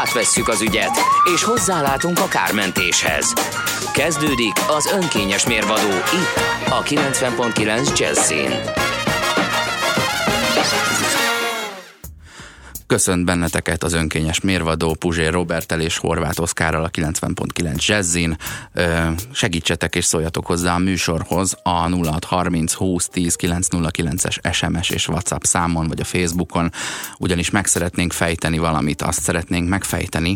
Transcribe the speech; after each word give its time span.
Átvesszük 0.00 0.48
az 0.48 0.62
ügyet, 0.62 0.98
és 1.34 1.42
hozzálátunk 1.42 2.20
a 2.20 2.28
kármentéshez. 2.28 3.32
Kezdődik 3.92 4.52
az 4.68 4.86
önkényes 4.86 5.46
mérvadó 5.46 5.88
itt, 5.90 6.68
a 6.68 6.82
90.9 6.82 7.98
Jazzin. 7.98 8.85
Köszönt 12.86 13.24
benneteket 13.24 13.82
az 13.82 13.92
önkényes 13.92 14.40
mérvadó 14.40 14.94
Puzsér 14.94 15.32
Robertel 15.32 15.80
és 15.80 15.98
Horváth 15.98 16.40
Oszkárral 16.40 16.84
a 16.84 16.90
90.9 16.90 17.86
Jazzin. 17.86 18.36
Segítsetek 19.32 19.94
és 19.94 20.04
szóljatok 20.04 20.46
hozzá 20.46 20.74
a 20.74 20.78
műsorhoz 20.78 21.56
a 21.62 21.70
0630 21.70 22.72
20 22.72 23.08
10 23.08 23.36
909-es 23.40 24.52
SMS 24.54 24.90
és 24.90 25.08
WhatsApp 25.08 25.42
számon 25.42 25.88
vagy 25.88 26.00
a 26.00 26.04
Facebookon, 26.04 26.72
ugyanis 27.18 27.50
meg 27.50 27.66
szeretnénk 27.66 28.12
fejteni 28.12 28.58
valamit, 28.58 29.02
azt 29.02 29.22
szeretnénk 29.22 29.68
megfejteni, 29.68 30.34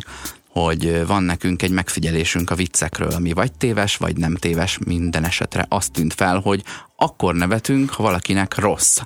hogy 0.65 1.07
van 1.07 1.23
nekünk 1.23 1.63
egy 1.63 1.71
megfigyelésünk 1.71 2.51
a 2.51 2.55
viccekről, 2.55 3.11
ami 3.11 3.33
vagy 3.33 3.53
téves, 3.53 3.97
vagy 3.97 4.17
nem 4.17 4.35
téves, 4.35 4.79
minden 4.87 5.25
esetre 5.25 5.67
azt 5.69 5.93
tűnt 5.93 6.15
fel, 6.15 6.39
hogy 6.39 6.63
akkor 6.97 7.35
nevetünk, 7.35 7.91
ha 7.91 8.03
valakinek 8.03 8.59
rossz. 8.59 8.99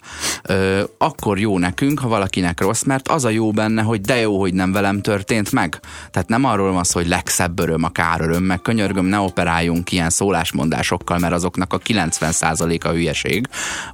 Ö, 0.43 0.83
akkor 0.99 1.39
jó 1.39 1.59
nekünk, 1.59 1.99
ha 1.99 2.09
valakinek 2.09 2.61
rossz, 2.61 2.83
mert 2.83 3.09
az 3.09 3.25
a 3.25 3.29
jó 3.29 3.51
benne, 3.51 3.83
hogy 3.83 4.01
de 4.01 4.17
jó, 4.17 4.41
hogy 4.41 4.55
nem 4.55 4.73
velem 4.73 5.01
történt 5.01 5.53
meg. 5.53 5.81
Tehát 6.11 6.29
nem 6.29 6.45
arról 6.45 6.73
van 6.73 6.85
szó, 6.85 7.01
hogy 7.01 7.09
legszebb 7.09 7.59
öröm 7.59 7.83
a 7.83 7.89
káröröm, 7.89 8.43
meg 8.43 8.63
könyörgöm, 8.63 9.05
ne 9.05 9.19
operáljunk 9.19 9.93
ilyen 9.93 10.11
szólásmondásokkal, 10.11 11.19
mert 11.19 11.35
azoknak 11.35 11.73
a 11.73 11.79
90%-a 11.79 12.89
hülyeség. 12.89 13.49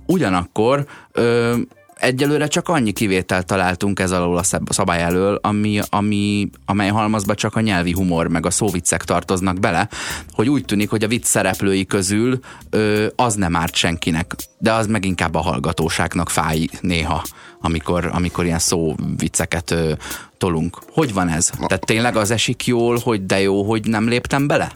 Ugyanakkor 0.06 0.86
ö, 1.12 1.56
egyelőre 2.00 2.46
csak 2.46 2.68
annyi 2.68 2.92
kivételt 2.92 3.46
találtunk 3.46 4.00
ez 4.00 4.10
alól 4.10 4.36
a 4.36 4.72
szabály 4.72 5.02
elől, 5.02 5.38
ami, 5.42 5.80
ami, 5.88 6.50
amely 6.64 6.88
halmazba 6.88 7.34
csak 7.34 7.56
a 7.56 7.60
nyelvi 7.60 7.92
humor 7.92 8.28
meg 8.28 8.46
a 8.46 8.50
szóviccek 8.50 9.04
tartoznak 9.04 9.58
bele, 9.58 9.88
hogy 10.32 10.48
úgy 10.48 10.64
tűnik, 10.64 10.90
hogy 10.90 11.04
a 11.04 11.08
vicc 11.08 11.24
szereplői 11.24 11.86
közül 11.86 12.38
ö, 12.70 13.06
az 13.16 13.34
nem 13.34 13.56
árt 13.56 13.74
senkinek, 13.74 14.34
de 14.58 14.72
az 14.72 14.86
meg 14.86 15.04
inkább 15.04 15.34
a 15.34 15.40
hallgatóságnak 15.40 16.30
fáj 16.30 16.66
néha, 16.80 17.24
amikor, 17.60 18.10
amikor 18.12 18.44
ilyen 18.44 18.58
szóvicceket 18.58 19.70
ö, 19.70 19.92
tolunk. 20.38 20.78
Hogy 20.92 21.12
van 21.12 21.28
ez? 21.28 21.50
Tehát 21.66 21.86
tényleg 21.86 22.16
az 22.16 22.30
esik 22.30 22.66
jól, 22.66 22.98
hogy 22.98 23.26
de 23.26 23.40
jó, 23.40 23.62
hogy 23.62 23.86
nem 23.86 24.08
léptem 24.08 24.46
bele? 24.46 24.72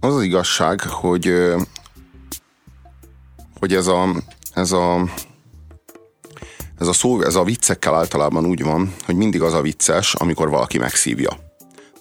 Az 0.00 0.14
az 0.14 0.22
igazság, 0.22 0.80
hogy 0.80 1.32
hogy 3.64 3.74
ez 3.74 3.86
a, 3.86 4.22
ez 4.54 4.72
a 4.72 5.08
ez 6.78 6.86
a 6.86 6.92
szó, 6.92 7.22
ez 7.22 7.34
a 7.34 7.44
viccekkel 7.44 7.94
általában 7.94 8.46
úgy 8.46 8.62
van, 8.62 8.94
hogy 9.04 9.14
mindig 9.14 9.42
az 9.42 9.52
a 9.52 9.60
vicces, 9.60 10.14
amikor 10.14 10.48
valaki 10.48 10.78
megszívja. 10.78 11.30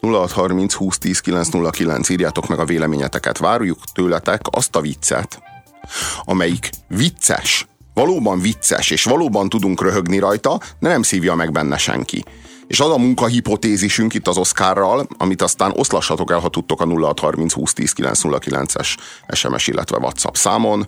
0630 0.02 0.74
20 0.74 0.98
10 0.98 1.20
909 1.20 2.10
írjátok 2.10 2.48
meg 2.48 2.60
a 2.60 2.66
véleményeteket. 2.66 3.38
Várjuk 3.38 3.80
tőletek 3.94 4.42
azt 4.50 4.76
a 4.76 4.82
viccet, 4.82 5.42
amelyik 6.24 6.70
vicces, 6.88 7.68
valóban 7.94 8.40
vicces, 8.40 8.90
és 8.90 9.04
valóban 9.04 9.50
tudunk 9.50 9.82
röhögni 9.82 10.20
rajta, 10.20 10.60
de 10.80 10.90
nem 10.90 11.04
szívja 11.04 11.36
meg 11.36 11.52
benne 11.52 11.78
senki. 11.78 12.24
És 12.68 12.80
az 12.80 12.90
a 12.90 12.98
munkahipotézisünk 12.98 14.14
itt 14.14 14.28
az 14.28 14.38
Oszkárral, 14.38 15.08
amit 15.18 15.42
aztán 15.42 15.74
oszlassatok 15.76 16.32
el, 16.32 16.40
ha 16.40 16.50
tudtok 16.50 16.82
a 16.82 16.86
0630 16.86 17.54
20 17.54 17.74
10 17.74 17.94
909-es 17.98 18.96
SMS, 19.34 19.68
illetve 19.68 19.98
WhatsApp 19.98 20.36
számon, 20.36 20.88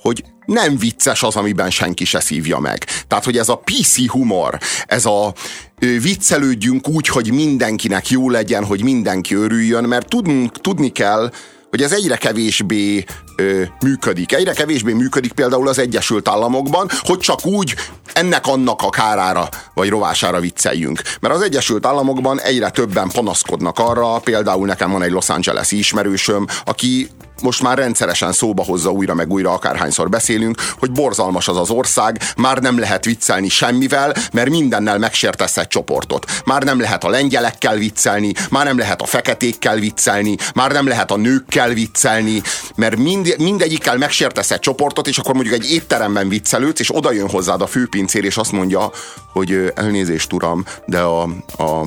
hogy 0.00 0.24
nem 0.46 0.76
vicces 0.76 1.22
az, 1.22 1.36
amiben 1.36 1.70
senki 1.70 2.04
se 2.04 2.20
szívja 2.20 2.58
meg. 2.58 2.84
Tehát, 3.08 3.24
hogy 3.24 3.38
ez 3.38 3.48
a 3.48 3.62
PC 3.64 4.06
humor, 4.06 4.58
ez 4.86 5.04
a 5.04 5.34
viccelődjünk 5.78 6.88
úgy, 6.88 7.06
hogy 7.06 7.32
mindenkinek 7.32 8.08
jó 8.08 8.30
legyen, 8.30 8.64
hogy 8.64 8.82
mindenki 8.82 9.34
örüljön, 9.34 9.84
mert 9.84 10.08
tudnunk, 10.08 10.60
tudni 10.60 10.88
kell, 10.88 11.30
hogy 11.74 11.82
ez 11.82 11.92
egyre 11.92 12.16
kevésbé 12.16 13.04
ö, 13.36 13.62
működik. 13.80 14.32
Egyre 14.32 14.52
kevésbé 14.52 14.92
működik 14.92 15.32
például 15.32 15.68
az 15.68 15.78
Egyesült 15.78 16.28
Államokban, 16.28 16.88
hogy 17.00 17.18
csak 17.18 17.46
úgy 17.46 17.74
ennek-annak 18.12 18.82
a 18.82 18.90
kárára 18.90 19.48
vagy 19.74 19.88
rovására 19.88 20.40
vicceljünk. 20.40 21.02
Mert 21.20 21.34
az 21.34 21.42
Egyesült 21.42 21.86
Államokban 21.86 22.40
egyre 22.40 22.70
többen 22.70 23.08
panaszkodnak 23.08 23.78
arra, 23.78 24.18
például 24.18 24.66
nekem 24.66 24.90
van 24.90 25.02
egy 25.02 25.10
Los 25.10 25.28
Angeles-i 25.28 25.78
ismerősöm, 25.78 26.46
aki 26.64 27.08
most 27.42 27.62
már 27.62 27.78
rendszeresen 27.78 28.32
szóba 28.32 28.62
hozza 28.64 28.90
újra 28.90 29.14
meg 29.14 29.30
újra, 29.30 29.52
akárhányszor 29.52 30.08
beszélünk, 30.08 30.56
hogy 30.78 30.92
borzalmas 30.92 31.48
az 31.48 31.56
az 31.56 31.70
ország, 31.70 32.20
már 32.36 32.58
nem 32.58 32.78
lehet 32.78 33.04
viccelni 33.04 33.48
semmivel, 33.48 34.14
mert 34.32 34.50
mindennel 34.50 34.98
megsértesz 34.98 35.56
egy 35.56 35.68
csoportot. 35.68 36.42
Már 36.44 36.62
nem 36.62 36.80
lehet 36.80 37.04
a 37.04 37.08
lengyelekkel 37.08 37.76
viccelni, 37.76 38.32
már 38.50 38.64
nem 38.64 38.78
lehet 38.78 39.02
a 39.02 39.06
feketékkel 39.06 39.76
viccelni, 39.76 40.36
már 40.54 40.72
nem 40.72 40.86
lehet 40.86 41.10
a 41.10 41.16
nőkkel 41.16 41.72
viccelni, 41.72 42.42
mert 42.74 42.96
mind, 42.96 43.34
mindegyikkel 43.38 43.96
megsértesz 43.96 44.50
egy 44.50 44.58
csoportot, 44.58 45.06
és 45.06 45.18
akkor 45.18 45.34
mondjuk 45.34 45.54
egy 45.54 45.72
étteremben 45.72 46.28
viccelődsz, 46.28 46.80
és 46.80 46.96
oda 46.96 47.12
jön 47.12 47.28
hozzád 47.28 47.62
a 47.62 47.66
főpincér, 47.66 48.24
és 48.24 48.36
azt 48.36 48.52
mondja, 48.52 48.90
hogy 49.32 49.72
elnézést 49.74 50.32
uram, 50.32 50.64
de 50.86 51.00
a, 51.00 51.22
a 51.58 51.86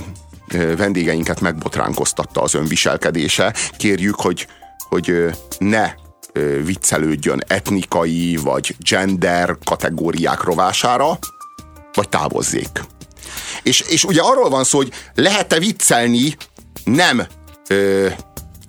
vendégeinket 0.78 1.41
megbotránkoztatta 1.41 2.41
az 2.41 2.53
önviselkedése. 2.53 3.53
Kérjük, 3.78 4.16
hogy 4.16 4.47
hogy 4.90 5.25
ne 5.59 5.94
viccelődjön 6.64 7.44
etnikai 7.48 8.36
vagy 8.36 8.75
gender 8.80 9.58
kategóriák 9.64 10.44
rovására, 10.44 11.20
vagy 11.94 12.09
távozzék. 12.09 12.84
És, 13.64 13.80
és 13.80 14.03
ugye 14.03 14.22
arról 14.22 14.50
van 14.50 14.64
szó, 14.64 14.78
hogy 14.78 14.92
lehet-e 15.16 15.59
viccelni 15.59 16.36
nem 16.84 17.28
ö, 17.70 18.08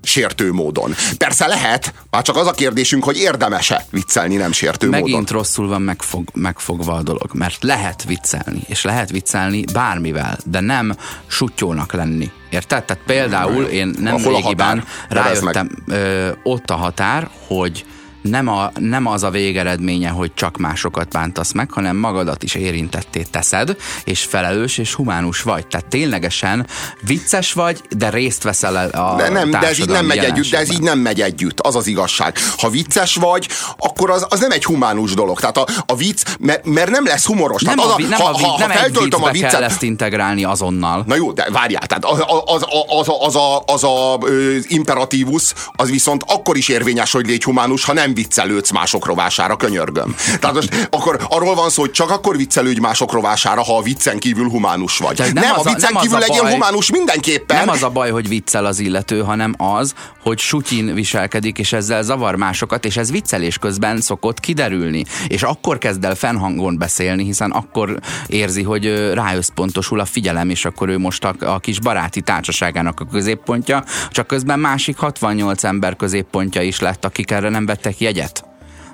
sértő 0.03 0.53
módon. 0.53 0.95
Persze 1.17 1.47
lehet, 1.47 1.95
már 2.11 2.23
csak 2.23 2.37
az 2.37 2.47
a 2.47 2.51
kérdésünk, 2.51 3.05
hogy 3.05 3.17
érdemese 3.17 3.85
viccelni 3.91 4.37
nem 4.37 4.53
sértő 4.53 4.89
Megint 4.89 5.01
módon. 5.01 5.11
Megint 5.11 5.31
rosszul 5.31 5.69
van 5.69 5.83
megfog, 5.83 6.29
megfogva 6.35 6.93
a 6.93 7.03
dolog, 7.03 7.31
mert 7.33 7.63
lehet 7.63 8.05
viccelni, 8.05 8.61
és 8.67 8.83
lehet 8.83 9.11
viccelni 9.11 9.65
bármivel, 9.73 10.39
de 10.45 10.61
nem 10.61 10.97
sutyónak 11.27 11.93
lenni. 11.93 12.31
Érted? 12.51 12.85
Tehát 12.85 13.03
például 13.07 13.65
én 13.65 13.95
nem 13.99 14.17
régiben 14.17 14.85
rájöttem 15.09 15.71
ö, 15.87 16.31
ott 16.43 16.71
a 16.71 16.75
határ, 16.75 17.31
hogy 17.47 17.85
nem, 18.31 18.49
a, 18.49 18.71
nem 18.79 19.07
az 19.07 19.23
a 19.23 19.31
végeredménye, 19.31 20.09
hogy 20.09 20.35
csak 20.35 20.57
másokat 20.57 21.09
bántasz 21.09 21.53
meg, 21.53 21.71
hanem 21.71 21.97
magadat 21.97 22.43
is 22.43 22.55
érintetté 22.55 23.23
teszed, 23.31 23.77
és 24.05 24.23
felelős 24.23 24.79
és 24.79 24.95
humánus 24.95 25.43
vagy. 25.43 25.67
Tehát 25.67 25.87
ténylegesen 25.87 26.67
vicces 27.01 27.53
vagy, 27.53 27.83
de 27.97 28.11
részt 28.11 28.43
veszel 28.43 28.77
a 28.77 29.17
de 29.17 29.29
nem, 29.29 29.51
de 29.51 29.59
ez 29.59 29.79
így 29.79 29.89
nem 29.89 30.07
megy 30.07 30.19
együtt, 30.19 30.51
de 30.51 30.59
ez 30.59 30.73
így 30.73 30.83
nem 30.83 30.99
megy 30.99 31.21
együtt, 31.21 31.61
az 31.61 31.77
az 31.77 31.87
igazság. 31.87 32.37
Ha 32.59 32.71
vicces 32.71 33.15
vagy, 33.15 33.49
akkor 33.79 34.11
az, 34.11 34.27
az 34.29 34.41
nem 34.41 34.51
egy 34.51 34.65
humánus 34.65 35.15
dolog. 35.15 35.41
Tehát 35.41 35.57
a, 35.57 35.67
a 35.87 35.97
vicc, 35.97 36.23
mert, 36.39 36.65
mert 36.65 36.91
nem 36.91 37.05
lesz 37.05 37.27
humoros. 37.27 37.63
Nem 37.63 37.77
tehát 37.77 37.91
az 37.91 38.05
a, 38.05 38.09
nem 38.09 38.21
ha, 38.21 38.29
a, 38.29 38.39
ha, 38.39 38.59
nem 38.59 38.71
ha 38.71 38.77
feltöltöm 38.77 39.23
a 39.23 39.31
viccet, 39.31 39.51
kell 39.51 39.63
ezt 39.63 39.83
integrálni 39.83 40.45
azonnal. 40.45 41.05
Na 41.07 41.15
jó, 41.15 41.33
de 41.33 41.47
várjál, 41.51 41.87
tehát 41.87 42.05
az, 42.05 42.19
az, 42.27 42.43
az, 42.45 42.65
az, 42.89 43.09
az, 43.21 43.37
a, 43.37 43.63
az 43.67 43.85
a, 43.85 44.17
az 44.17 44.67
imperatívus, 44.69 45.53
az 45.73 45.91
viszont 45.91 46.25
akkor 46.27 46.57
is 46.57 46.69
érvényes, 46.69 47.13
hogy 47.13 47.27
légy 47.27 47.45
humánus, 47.45 47.85
ha 47.85 47.93
nem 47.93 48.15
viccelődsz 48.19 48.71
mások 48.71 49.07
rovására, 49.07 49.57
könyörgöm. 49.57 50.15
Tehát 50.41 50.55
most 50.55 50.89
akkor 50.91 51.27
arról 51.29 51.55
van 51.55 51.71
szó, 51.71 51.81
hogy 51.81 51.91
csak 51.91 52.11
akkor 52.11 52.37
viccelődj 52.37 52.81
mások 52.81 53.13
rovására, 53.13 53.63
ha 53.63 53.77
a 53.77 53.83
viccen 53.83 54.19
kívül 54.19 54.49
humánus 54.49 54.99
vagy. 54.99 55.19
nem, 55.19 55.33
nem 55.33 55.53
a, 55.55 55.59
a 55.59 55.63
viccen 55.63 55.91
a, 55.91 55.93
nem 55.93 56.03
kívül 56.03 56.19
legyél 56.19 56.43
baj, 56.43 56.53
humánus 56.53 56.91
mindenképpen. 56.91 57.57
Nem 57.57 57.69
az 57.69 57.83
a 57.83 57.89
baj, 57.89 58.11
hogy 58.11 58.29
viccel 58.29 58.65
az 58.65 58.79
illető, 58.79 59.21
hanem 59.21 59.55
az, 59.59 59.95
hogy 60.23 60.39
sutyin 60.39 60.95
viselkedik, 60.95 61.59
és 61.59 61.73
ezzel 61.73 62.03
zavar 62.03 62.37
másokat, 62.37 62.85
és 62.85 62.97
ez 62.97 63.11
viccelés 63.11 63.59
közben 63.59 64.01
szokott 64.01 64.41
kiderülni. 64.41 65.05
És 65.27 65.43
akkor 65.43 65.79
kezd 65.79 66.05
el 66.05 66.15
fennhangon 66.15 66.79
beszélni, 66.79 67.25
hiszen 67.25 67.51
akkor 67.51 67.99
érzi, 68.27 68.63
hogy 68.63 69.13
ráösszpontosul 69.13 70.01
a 70.01 70.05
figyelem, 70.05 70.51
és 70.51 70.65
akkor 70.65 70.89
ő 70.89 70.99
most 70.99 71.25
a, 71.25 71.35
a 71.41 71.59
kis 71.59 71.81
baráti 71.81 72.21
társaságának 72.21 73.01
a 73.01 73.05
középpontja, 73.05 73.85
csak 74.11 74.27
közben 74.27 74.59
másik 74.59 74.97
68 74.97 75.65
ember 75.65 75.97
középpontja 75.97 76.63
is 76.63 76.81
lett, 76.81 77.05
akik 77.05 77.31
erre 77.31 77.49
nem 77.49 77.67
vettek 77.67 77.98
jegyet. 78.01 78.45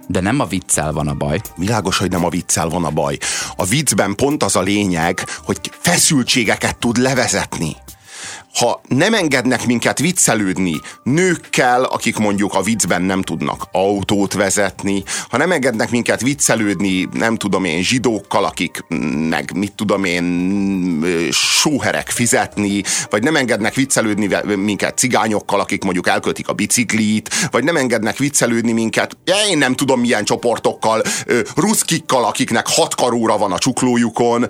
De 0.07 0.21
nem 0.21 0.41
a 0.41 0.47
viccel 0.47 0.93
van 0.93 1.09
a 1.09 1.15
baj. 1.15 1.41
Világos, 1.57 1.99
hogy 1.99 2.11
nem 2.11 2.25
a 2.25 2.29
viccel 2.29 2.69
van 2.69 2.85
a 2.85 2.91
baj. 2.91 3.19
A 3.57 3.65
viccben 3.65 4.15
pont 4.15 4.43
az 4.43 4.57
a 4.57 4.61
lényeg, 4.61 5.25
hogy 5.45 5.59
feszültségeket 5.81 6.77
tud 6.77 6.97
levezetni 6.97 7.77
ha 8.55 8.81
nem 8.89 9.15
engednek 9.15 9.67
minket 9.67 9.99
viccelődni 9.99 10.81
nőkkel, 11.03 11.85
akik 11.85 12.17
mondjuk 12.17 12.55
a 12.55 12.63
viccben 12.63 13.03
nem 13.03 13.23
tudnak 13.23 13.67
autót 13.73 14.33
vezetni, 14.33 15.03
ha 15.29 15.37
nem 15.37 15.53
engednek 15.53 15.91
minket 15.91 16.21
viccelődni, 16.21 17.09
nem 17.13 17.37
tudom 17.37 17.65
én, 17.65 17.83
zsidókkal, 17.83 18.45
akik 18.45 18.85
meg 19.29 19.51
mit 19.55 19.73
tudom 19.73 20.05
én, 20.05 20.23
sóherek 21.31 22.09
fizetni, 22.09 22.83
vagy 23.11 23.23
nem 23.23 23.37
engednek 23.37 23.75
viccelődni 23.75 24.29
minket 24.57 24.99
cigányokkal, 24.99 25.61
akik 25.61 25.85
mondjuk 25.85 26.09
elköltik 26.09 26.49
a 26.49 26.53
biciklit, 26.53 27.35
vagy 27.51 27.65
nem 27.65 27.77
engednek 27.77 28.17
viccelődni 28.17 28.73
minket, 28.73 29.17
én 29.49 29.59
nem 29.59 29.75
tudom 29.75 30.01
milyen 30.01 30.25
csoportokkal, 30.25 31.03
ruszkikkal, 31.57 32.25
akiknek 32.25 32.67
hat 32.69 32.95
karóra 32.95 33.39
van 33.39 33.53
a 33.53 33.59
csuklójukon. 33.59 34.47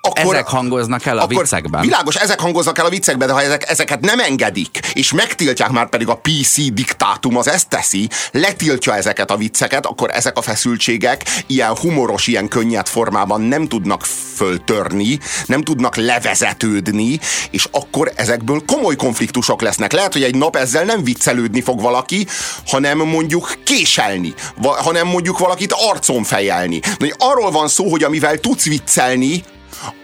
Akkor, 0.00 0.34
ezek 0.34 0.46
hangoznak 0.46 1.06
el 1.06 1.18
a 1.18 1.22
akkor 1.22 1.36
viccekben. 1.36 1.80
Világos, 1.80 2.14
ezek 2.14 2.40
hangoznak 2.40 2.78
el 2.78 2.84
a 2.84 2.88
viccekben, 2.88 3.12
de 3.16 3.32
ha 3.32 3.42
ezek, 3.42 3.70
ezeket 3.70 4.00
nem 4.00 4.20
engedik, 4.20 4.78
és 4.92 5.12
megtiltják 5.12 5.70
már 5.70 5.88
pedig 5.88 6.08
a 6.08 6.20
PC 6.22 6.72
diktátum 6.72 7.36
az 7.36 7.48
ezt 7.48 7.68
teszi, 7.68 8.08
letiltja 8.32 8.96
ezeket 8.96 9.30
a 9.30 9.36
vicceket, 9.36 9.86
akkor 9.86 10.10
ezek 10.10 10.36
a 10.36 10.42
feszültségek 10.42 11.22
ilyen 11.46 11.76
humoros, 11.76 12.26
ilyen 12.26 12.48
könnyed 12.48 12.86
formában 12.86 13.40
nem 13.40 13.68
tudnak 13.68 14.04
föltörni, 14.34 15.18
nem 15.46 15.62
tudnak 15.62 15.96
levezetődni, 15.96 17.18
és 17.50 17.68
akkor 17.70 18.12
ezekből 18.16 18.62
komoly 18.66 18.96
konfliktusok 18.96 19.62
lesznek. 19.62 19.92
Lehet, 19.92 20.12
hogy 20.12 20.22
egy 20.22 20.36
nap 20.36 20.56
ezzel 20.56 20.84
nem 20.84 21.04
viccelődni 21.04 21.60
fog 21.60 21.80
valaki, 21.80 22.26
hanem 22.66 22.98
mondjuk 22.98 23.54
késelni, 23.64 24.34
hanem 24.62 25.06
mondjuk 25.06 25.38
valakit 25.38 25.72
arcon 25.72 26.24
fejelni. 26.24 26.80
Arról 27.18 27.50
van 27.50 27.68
szó, 27.68 27.90
hogy 27.90 28.02
amivel 28.02 28.38
tudsz 28.38 28.64
viccelni, 28.64 29.42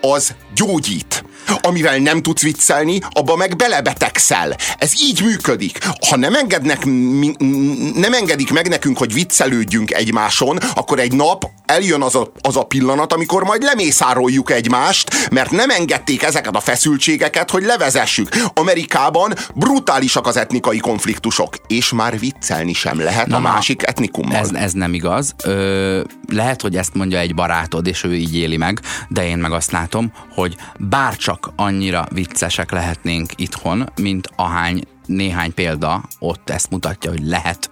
az 0.01 0.35
gyógyít 0.55 1.25
amivel 1.61 1.99
nem 1.99 2.23
tudsz 2.23 2.43
viccelni, 2.43 2.99
abba 3.11 3.37
meg 3.37 3.57
belebetegszel. 3.57 4.57
Ez 4.79 4.93
így 5.03 5.23
működik. 5.23 5.79
Ha 6.09 6.17
nem, 6.17 6.35
engednek, 6.35 6.85
nem 7.95 8.13
engedik 8.13 8.53
meg 8.53 8.69
nekünk, 8.69 8.99
hogy 8.99 9.13
viccelődjünk 9.13 9.93
egymáson, 9.93 10.59
akkor 10.75 10.99
egy 10.99 11.13
nap 11.13 11.45
eljön 11.67 12.03
az 12.03 12.15
a, 12.15 12.33
az 12.41 12.57
a 12.57 12.63
pillanat, 12.63 13.13
amikor 13.13 13.45
majd 13.45 13.63
lemészároljuk 13.63 14.51
egymást, 14.51 15.29
mert 15.31 15.51
nem 15.51 15.71
engedték 15.71 16.23
ezeket 16.23 16.57
a 16.57 16.61
feszültségeket, 16.61 17.51
hogy 17.51 17.63
levezessük. 17.63 18.29
Amerikában 18.55 19.35
brutálisak 19.55 20.27
az 20.27 20.37
etnikai 20.37 20.79
konfliktusok, 20.79 21.57
és 21.67 21.93
már 21.93 22.19
viccelni 22.19 22.73
sem 22.73 23.01
lehet 23.01 23.27
Na, 23.27 23.37
a 23.37 23.41
másik 23.41 23.87
etnikummal. 23.87 24.37
Ez, 24.37 24.51
ez 24.53 24.73
nem 24.73 24.95
igaz. 24.95 25.35
Ö, 25.45 26.03
lehet, 26.29 26.63
hogy 26.63 26.77
ezt 26.77 26.95
mondja 26.95 27.19
egy 27.19 27.35
barátod, 27.35 27.87
és 27.87 28.05
ő 28.05 28.15
így 28.15 28.37
éli 28.37 28.57
meg, 28.57 28.81
de 29.09 29.27
én 29.27 29.39
meg 29.39 29.53
azt 29.53 29.71
látom, 29.71 30.13
hogy 30.35 30.57
bárcsak 30.79 31.30
csak 31.31 31.53
annyira 31.57 32.07
viccesek 32.13 32.71
lehetnénk 32.71 33.33
itthon, 33.37 33.93
mint 34.01 34.29
ahány 34.37 34.83
néhány 35.07 35.55
példa 35.55 36.03
ott 36.19 36.51
ezt 36.51 36.71
mutatja, 36.71 37.11
hogy 37.11 37.27
lehet, 37.27 37.71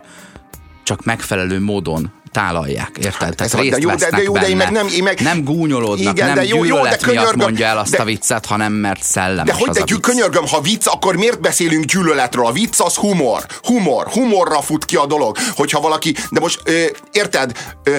csak 0.85 1.05
megfelelő 1.05 1.61
módon 1.61 2.13
tálalják, 2.33 2.91
érted? 2.99 3.23
Hát, 3.23 3.37
Tehát 3.37 3.53
részt 3.53 3.71
de 3.71 3.79
jó, 3.81 3.95
de, 3.95 4.11
de 4.11 4.23
jó, 4.23 4.33
de 4.33 4.49
én 4.49 4.57
meg 4.57 4.71
nem, 4.71 4.87
én 4.89 5.03
meg... 5.03 5.21
nem 5.21 5.45
gúnyolódnak, 5.45 6.13
Igen, 6.15 6.27
nem 6.27 6.35
de 6.35 6.45
jó, 6.45 6.65
jó, 6.65 6.83
de 6.83 6.97
könyörgöm, 6.97 7.39
mondja 7.39 7.67
el 7.67 7.79
azt 7.79 7.91
de, 7.91 8.03
a 8.03 8.05
viccet, 8.05 8.47
hanem 8.47 8.73
mert 8.73 9.03
szellemes 9.03 9.55
De 9.55 9.65
hogy 9.65 9.69
de 9.71 9.85
vicc. 9.85 10.01
könyörgöm, 10.01 10.47
ha 10.47 10.61
vicc, 10.61 10.87
akkor 10.87 11.17
miért 11.17 11.41
beszélünk 11.41 11.85
gyűlöletről? 11.85 12.47
A 12.47 12.53
vicc 12.53 12.81
az 12.81 12.95
humor. 12.95 13.47
Humor. 13.63 14.07
Humorra 14.07 14.61
fut 14.61 14.85
ki 14.85 14.97
a 14.97 15.07
dolog. 15.07 15.37
Hogyha 15.57 15.81
valaki, 15.81 16.15
de 16.31 16.41
most 16.41 16.61
ö, 16.65 16.85
érted, 17.13 17.53
ö, 17.85 17.97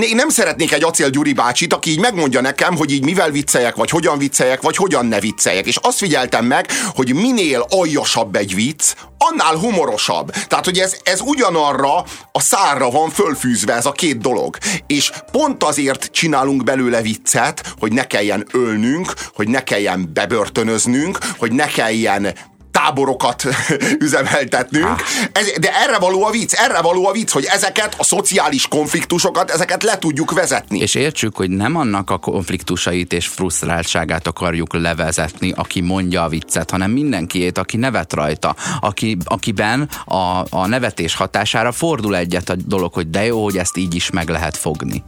én 0.00 0.16
nem 0.16 0.28
szeretnék 0.28 0.72
egy 0.72 0.84
Acél 0.84 1.10
Gyuri 1.10 1.32
bácsit, 1.32 1.72
aki 1.72 1.90
így 1.90 2.00
megmondja 2.00 2.40
nekem, 2.40 2.76
hogy 2.76 2.92
így 2.92 3.04
mivel 3.04 3.30
vicceljek, 3.30 3.74
vagy 3.74 3.90
hogyan 3.90 4.18
vicceljek, 4.18 4.60
vagy 4.62 4.76
hogyan 4.76 5.06
ne 5.06 5.20
vicceljek. 5.20 5.66
És 5.66 5.76
azt 5.76 5.98
figyeltem 5.98 6.44
meg, 6.44 6.66
hogy 6.94 7.14
minél 7.14 7.66
aljasabb 7.68 8.36
egy 8.36 8.54
vicc, 8.54 8.94
annál 9.18 9.56
humorosabb. 9.56 10.30
Tehát, 10.30 10.64
hogy 10.64 10.78
ez, 10.78 10.96
ez 11.02 11.20
ugyanarra 11.20 12.04
a 12.32 12.40
szárra 12.40 12.90
van 12.90 13.10
fölfűzve 13.10 13.74
ez 13.74 13.86
a 13.86 13.92
két 13.92 14.18
dolog. 14.18 14.56
És 14.86 15.12
pont 15.32 15.62
azért 15.62 16.08
csinálunk 16.12 16.64
belőle 16.64 17.02
viccet, 17.02 17.74
hogy 17.78 17.92
ne 17.92 18.06
kelljen 18.06 18.46
ölnünk, 18.52 19.12
hogy 19.34 19.48
ne 19.48 19.62
kelljen 19.62 20.10
bebörtönöznünk, 20.12 21.18
hogy 21.38 21.52
ne 21.52 21.66
kelljen 21.66 22.34
táborokat 22.72 23.46
üzemeltetnünk. 24.06 24.84
Ah. 24.84 25.00
Ez, 25.32 25.52
de 25.60 25.70
erre 25.82 25.98
való 25.98 26.24
a 26.24 26.30
vicc, 26.30 26.52
erre 26.52 26.80
való 26.80 27.06
a 27.06 27.12
vicc, 27.12 27.30
hogy 27.30 27.44
ezeket 27.44 27.94
a 27.98 28.04
szociális 28.04 28.68
konfliktusokat, 28.68 29.50
ezeket 29.50 29.82
le 29.82 29.98
tudjuk 29.98 30.32
vezetni. 30.32 30.78
És 30.78 30.94
értsük, 30.94 31.36
hogy 31.36 31.50
nem 31.50 31.76
annak 31.76 32.10
a 32.10 32.18
konfliktusait 32.18 33.12
és 33.12 33.26
frusztráltságát 33.26 34.26
akarjuk 34.26 34.74
levezetni, 34.74 35.52
aki 35.56 35.80
mondja 35.80 36.22
a 36.22 36.28
viccet, 36.28 36.70
hanem 36.70 36.90
mindenkiét, 36.90 37.58
aki 37.58 37.76
nevet 37.76 38.12
rajta, 38.12 38.56
aki, 38.80 39.16
akiben 39.24 39.88
a, 40.04 40.44
a 40.50 40.66
nevetés 40.66 41.14
hatására 41.14 41.72
fordul 41.72 42.16
egyet 42.16 42.48
a 42.48 42.54
dolog, 42.54 42.92
hogy 42.92 43.10
de 43.10 43.24
jó, 43.24 43.42
hogy 43.42 43.56
ezt 43.56 43.76
így 43.76 43.94
is 43.94 44.10
meg 44.10 44.28
lehet 44.28 44.56
fogni. 44.56 45.02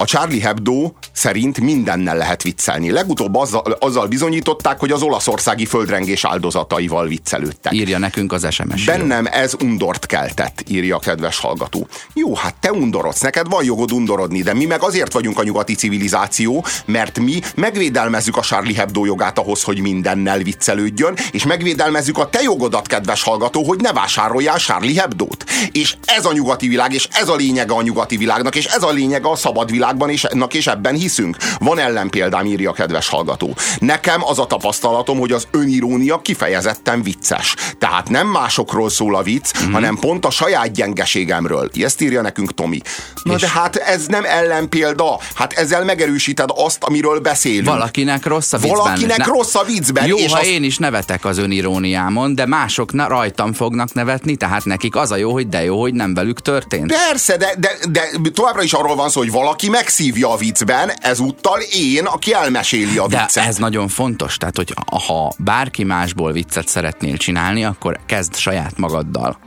A 0.00 0.04
Charlie 0.04 0.40
Hebdo 0.40 0.92
szerint 1.12 1.60
mindennel 1.60 2.16
lehet 2.16 2.42
viccelni. 2.42 2.90
Legutóbb 2.90 3.34
azzal, 3.34 3.76
azzal 3.78 4.06
bizonyították, 4.06 4.78
hogy 4.78 4.92
az 4.92 5.02
olaszországi 5.02 5.66
földrengés 5.66 6.24
áldozataival 6.24 7.06
viccelődtek. 7.06 7.72
Írja 7.72 7.98
nekünk 7.98 8.32
az 8.32 8.46
SMS. 8.50 8.84
Bennem 8.84 9.26
ez 9.30 9.54
undort 9.62 10.06
keltett, 10.06 10.64
írja 10.68 10.96
a 10.96 10.98
kedves 10.98 11.38
hallgató. 11.38 11.86
Jó, 12.14 12.34
hát 12.34 12.54
te 12.60 12.72
undorodsz, 12.72 13.20
neked 13.20 13.48
van 13.48 13.64
jogod 13.64 13.92
undorodni, 13.92 14.42
de 14.42 14.54
mi 14.54 14.64
meg 14.64 14.82
azért 14.82 15.12
vagyunk 15.12 15.38
a 15.38 15.42
nyugati 15.42 15.74
civilizáció, 15.74 16.64
mert 16.84 17.18
mi 17.18 17.40
megvédelmezzük 17.54 18.36
a 18.36 18.42
Charlie 18.42 18.74
Hebdo 18.74 19.04
jogát 19.04 19.38
ahhoz, 19.38 19.62
hogy 19.62 19.80
mindennel 19.80 20.38
viccelődjön, 20.38 21.16
és 21.32 21.44
megvédelmezzük 21.44 22.18
a 22.18 22.28
te 22.28 22.42
jogodat, 22.42 22.86
kedves 22.86 23.22
hallgató, 23.22 23.64
hogy 23.64 23.80
ne 23.80 23.92
vásároljál 23.92 24.58
Charlie 24.58 24.96
Hebdót. 24.96 25.44
És 25.72 25.96
ez 26.04 26.24
a 26.24 26.32
nyugati 26.32 26.68
világ, 26.68 26.92
és 26.92 27.08
ez 27.12 27.28
a 27.28 27.34
lényege 27.34 27.74
a 27.74 27.82
nyugati 27.82 28.16
világnak, 28.16 28.54
és 28.54 28.64
ez 28.64 28.82
a 28.82 28.90
lényege 28.90 29.30
a 29.30 29.36
szabad 29.36 29.70
világ 29.70 29.86
világban, 29.88 30.10
és, 30.10 30.26
és 30.50 30.66
ebben 30.66 30.94
hiszünk. 30.94 31.36
Van 31.58 31.78
ellenpéldám, 31.78 32.46
írja 32.46 32.70
a 32.70 32.72
kedves 32.72 33.08
hallgató. 33.08 33.56
Nekem 33.78 34.24
az 34.24 34.38
a 34.38 34.46
tapasztalatom, 34.46 35.18
hogy 35.18 35.32
az 35.32 35.46
önirónia 35.50 36.20
kifejezetten 36.22 37.02
vicces. 37.02 37.54
Tehát 37.78 38.08
nem 38.08 38.26
másokról 38.26 38.90
szól 38.90 39.16
a 39.16 39.22
vicc, 39.22 39.58
mm-hmm. 39.58 39.72
hanem 39.72 39.96
pont 39.96 40.24
a 40.24 40.30
saját 40.30 40.72
gyengeségemről. 40.72 41.70
Ezt 41.80 42.00
írja 42.00 42.22
nekünk 42.22 42.54
Tomi. 42.54 42.80
Na 43.22 43.34
és 43.34 43.40
de 43.40 43.48
hát 43.48 43.76
ez 43.76 44.06
nem 44.06 44.24
ellenpélda. 44.24 45.18
Hát 45.34 45.52
ezzel 45.52 45.84
megerősíted 45.84 46.48
azt, 46.54 46.84
amiről 46.84 47.20
beszélünk. 47.20 47.66
Valakinek 47.66 48.26
rossz 48.26 48.52
a 48.52 48.58
viccben. 48.58 48.76
Valakinek 48.76 49.16
ne, 49.16 49.24
rossz 49.24 49.54
a 49.54 49.64
viccben. 49.64 50.06
Jó, 50.06 50.16
és 50.16 50.32
ha 50.32 50.38
az... 50.38 50.46
én 50.46 50.62
is 50.62 50.78
nevetek 50.78 51.24
az 51.24 51.38
öniróniámon, 51.38 52.34
de 52.34 52.46
mások 52.46 52.92
na, 52.92 53.08
rajtam 53.08 53.52
fognak 53.52 53.92
nevetni, 53.94 54.36
tehát 54.36 54.64
nekik 54.64 54.96
az 54.96 55.10
a 55.10 55.16
jó, 55.16 55.32
hogy 55.32 55.48
de 55.48 55.64
jó, 55.64 55.80
hogy 55.80 55.94
nem 55.94 56.14
velük 56.14 56.40
történt. 56.40 56.94
Persze, 57.08 57.36
de, 57.36 57.54
de, 57.58 57.70
de 57.90 58.08
továbbra 58.34 58.62
is 58.62 58.72
arról 58.72 58.96
van 58.96 59.10
szó, 59.10 59.20
hogy 59.20 59.30
valaki 59.30 59.68
megszívja 59.78 60.32
a 60.32 60.36
viccben, 60.36 60.90
ezúttal 61.00 61.60
én, 61.60 62.04
aki 62.04 62.32
elmeséli 62.32 62.98
a 62.98 63.06
viccet. 63.06 63.34
De 63.34 63.42
ez 63.42 63.56
nagyon 63.56 63.88
fontos, 63.88 64.36
tehát 64.36 64.56
hogy 64.56 64.74
ha 65.06 65.32
bárki 65.38 65.84
másból 65.84 66.32
viccet 66.32 66.68
szeretnél 66.68 67.16
csinálni, 67.16 67.64
akkor 67.64 68.00
kezd 68.06 68.34
saját 68.34 68.76
magaddal. 68.76 69.38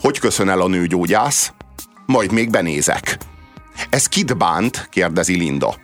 Hogy 0.00 0.18
köszön 0.18 0.48
el 0.48 0.60
a 0.60 0.68
nőgyógyász? 0.68 1.52
Majd 2.06 2.32
még 2.32 2.50
benézek. 2.50 3.18
Ez 3.90 4.06
kit 4.06 4.36
bánt? 4.36 4.88
kérdezi 4.90 5.34
Linda. 5.34 5.74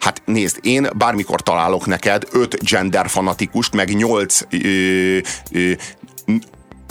Hát 0.00 0.22
nézd, 0.24 0.58
én 0.62 0.88
bármikor 0.96 1.40
találok 1.40 1.86
neked 1.86 2.24
öt 2.32 2.64
gender 2.64 3.08
fanatikust, 3.08 3.74
meg 3.74 3.94
nyolc 3.94 4.40
ö, 4.50 5.18
ö, 5.52 5.72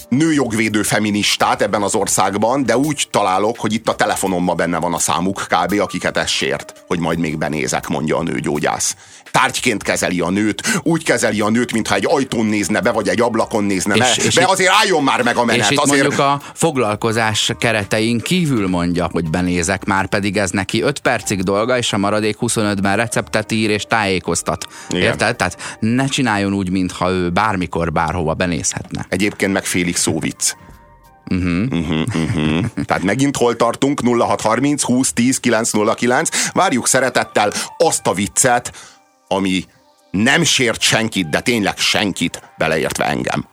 nőjogvédő 0.09 0.83
feministát 0.83 1.61
ebben 1.61 1.81
az 1.81 1.95
országban, 1.95 2.63
de 2.63 2.77
úgy 2.77 3.07
találok, 3.09 3.59
hogy 3.59 3.73
itt 3.73 3.89
a 3.89 3.95
telefonomban 3.95 4.55
benne 4.55 4.79
van 4.79 4.93
a 4.93 4.99
számuk 4.99 5.47
kb., 5.47 5.79
akiket 5.79 6.17
ez 6.17 6.29
sért, 6.29 6.83
hogy 6.87 6.99
majd 6.99 7.19
még 7.19 7.37
benézek, 7.37 7.87
mondja 7.87 8.17
a 8.17 8.23
nőgyógyász 8.23 8.95
tárgyként 9.31 9.83
kezeli 9.83 10.19
a 10.19 10.29
nőt, 10.29 10.67
úgy 10.83 11.03
kezeli 11.03 11.41
a 11.41 11.49
nőt, 11.49 11.71
mintha 11.71 11.95
egy 11.95 12.05
ajtón 12.07 12.45
nézne 12.45 12.79
be, 12.79 12.91
vagy 12.91 13.07
egy 13.07 13.21
ablakon 13.21 13.63
nézne 13.63 13.93
és, 13.93 13.99
be, 13.99 14.23
és 14.23 14.35
be 14.35 14.45
azért 14.45 14.71
álljon 14.71 15.03
már 15.03 15.21
meg 15.21 15.37
a 15.37 15.45
menet. 15.45 15.61
És 15.61 15.69
itt 15.71 15.79
azért... 15.79 16.01
mondjuk 16.01 16.21
a 16.21 16.41
foglalkozás 16.53 17.51
keretein 17.59 18.19
kívül 18.19 18.67
mondja, 18.67 19.09
hogy 19.11 19.29
benézek, 19.29 19.85
már 19.85 20.07
pedig 20.07 20.37
ez 20.37 20.49
neki 20.51 20.81
5 20.81 20.99
percig 20.99 21.43
dolga, 21.43 21.77
és 21.77 21.93
a 21.93 21.97
maradék 21.97 22.37
25-ben 22.39 22.95
receptet 22.95 23.51
ír 23.51 23.69
és 23.69 23.83
tájékoztat. 23.83 24.65
Igen. 24.89 25.03
Érted? 25.03 25.35
Tehát 25.35 25.77
ne 25.79 26.05
csináljon 26.05 26.53
úgy, 26.53 26.69
mintha 26.69 27.09
ő 27.09 27.29
bármikor, 27.29 27.91
bárhova 27.91 28.33
benézhetne. 28.33 29.05
Egyébként 29.09 29.53
meg 29.53 29.65
félig 29.65 29.95
szóvic. 29.95 30.55
Uh-huh. 31.31 31.65
Uh-huh, 31.71 32.01
uh-huh. 32.15 32.85
Tehát 32.85 33.03
megint 33.03 33.37
hol 33.37 33.55
tartunk? 33.55 34.01
0630 34.03 34.83
20 34.83 35.13
10 35.13 35.39
909. 35.39 36.29
Várjuk 36.53 36.87
szeretettel 36.87 37.51
azt 37.77 38.07
a 38.07 38.13
viccet, 38.13 38.71
ami 39.31 39.65
nem 40.11 40.43
sért 40.43 40.81
senkit, 40.81 41.29
de 41.29 41.39
tényleg 41.39 41.77
senkit, 41.77 42.41
beleértve 42.57 43.05
engem. 43.05 43.47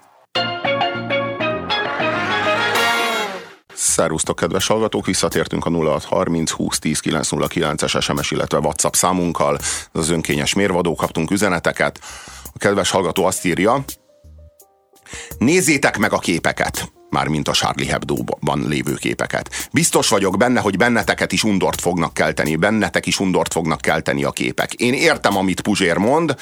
Szerusztok, 3.75 4.37
kedves 4.37 4.67
hallgatók, 4.67 5.07
visszatértünk 5.07 5.67
a 5.67 5.71
0630 5.71 6.51
20 6.51 6.79
10 6.79 7.01
909-es 7.05 8.03
SMS, 8.03 8.31
illetve 8.31 8.59
WhatsApp 8.59 8.93
számunkkal. 8.93 9.59
Az 9.93 10.09
önkényes 10.09 10.55
mérvadó, 10.55 10.95
kaptunk 10.95 11.31
üzeneteket. 11.31 11.99
A 12.45 12.59
kedves 12.59 12.91
hallgató 12.91 13.25
azt 13.25 13.45
írja, 13.45 13.85
Nézzétek 15.39 15.99
meg 15.99 16.13
a 16.13 16.19
képeket 16.19 16.91
mármint 17.11 17.49
a 17.49 17.53
Charlie 17.53 17.87
Hebdo-ban 17.87 18.69
lévő 18.69 18.95
képeket. 18.95 19.69
Biztos 19.73 20.09
vagyok 20.09 20.37
benne, 20.37 20.61
hogy 20.61 20.77
benneteket 20.77 21.33
is 21.33 21.45
undort 21.45 21.81
fognak 21.81 22.15
kelteni, 22.15 22.57
bennetek 22.57 23.07
is 23.07 23.21
undort 23.21 23.53
fognak 23.53 23.81
kelteni 23.81 24.25
a 24.25 24.31
képek. 24.31 24.75
Én 24.75 24.93
értem, 24.95 25.37
amit 25.37 25.61
Puzsér 25.61 25.97
mond, 25.97 26.37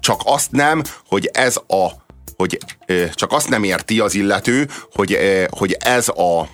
csak 0.00 0.20
azt 0.24 0.50
nem, 0.50 0.82
hogy 1.06 1.30
ez 1.32 1.56
a 1.56 2.02
hogy 2.36 2.58
csak 3.12 3.32
azt 3.32 3.48
nem 3.48 3.62
érti 3.62 4.00
az 4.00 4.14
illető, 4.14 4.68
hogy, 4.92 5.18
hogy 5.50 5.76
ez 5.78 6.08
a 6.08 6.48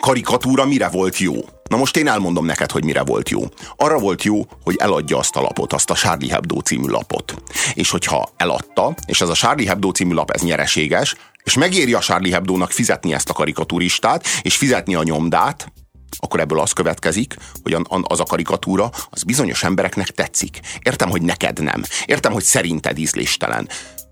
karikatúra 0.00 0.64
mire 0.64 0.88
volt 0.88 1.18
jó. 1.18 1.34
Na 1.68 1.76
most 1.76 1.96
én 1.96 2.08
elmondom 2.08 2.44
neked, 2.44 2.70
hogy 2.70 2.84
mire 2.84 3.02
volt 3.02 3.28
jó. 3.28 3.42
Arra 3.76 3.98
volt 3.98 4.22
jó, 4.22 4.46
hogy 4.62 4.76
eladja 4.78 5.18
azt 5.18 5.36
a 5.36 5.40
lapot, 5.40 5.72
azt 5.72 5.90
a 5.90 5.94
Charlie 5.94 6.28
Hebdo 6.28 6.60
című 6.60 6.86
lapot. 6.86 7.42
És 7.74 7.90
hogyha 7.90 8.28
eladta, 8.36 8.94
és 9.06 9.20
ez 9.20 9.28
a 9.28 9.34
Charlie 9.34 9.66
Hebdo 9.66 9.90
című 9.90 10.14
lap, 10.14 10.30
ez 10.30 10.42
nyereséges, 10.42 11.14
és 11.44 11.54
megéri 11.54 11.94
a 11.94 11.98
Charlie 11.98 12.32
Hebdo-nak 12.32 12.70
fizetni 12.70 13.14
ezt 13.14 13.30
a 13.30 13.32
karikaturistát, 13.32 14.26
és 14.42 14.56
fizetni 14.56 14.94
a 14.94 15.02
nyomdát, 15.02 15.72
akkor 16.18 16.40
ebből 16.40 16.60
az 16.60 16.72
következik, 16.72 17.36
hogy 17.62 17.76
az 18.02 18.20
a 18.20 18.24
karikatúra 18.24 18.90
az 19.10 19.22
bizonyos 19.22 19.62
embereknek 19.62 20.08
tetszik. 20.08 20.60
Értem, 20.82 21.10
hogy 21.10 21.22
neked 21.22 21.62
nem. 21.62 21.82
Értem, 22.06 22.32
hogy 22.32 22.42
szerinted 22.42 22.98
ízléstelen 22.98 23.68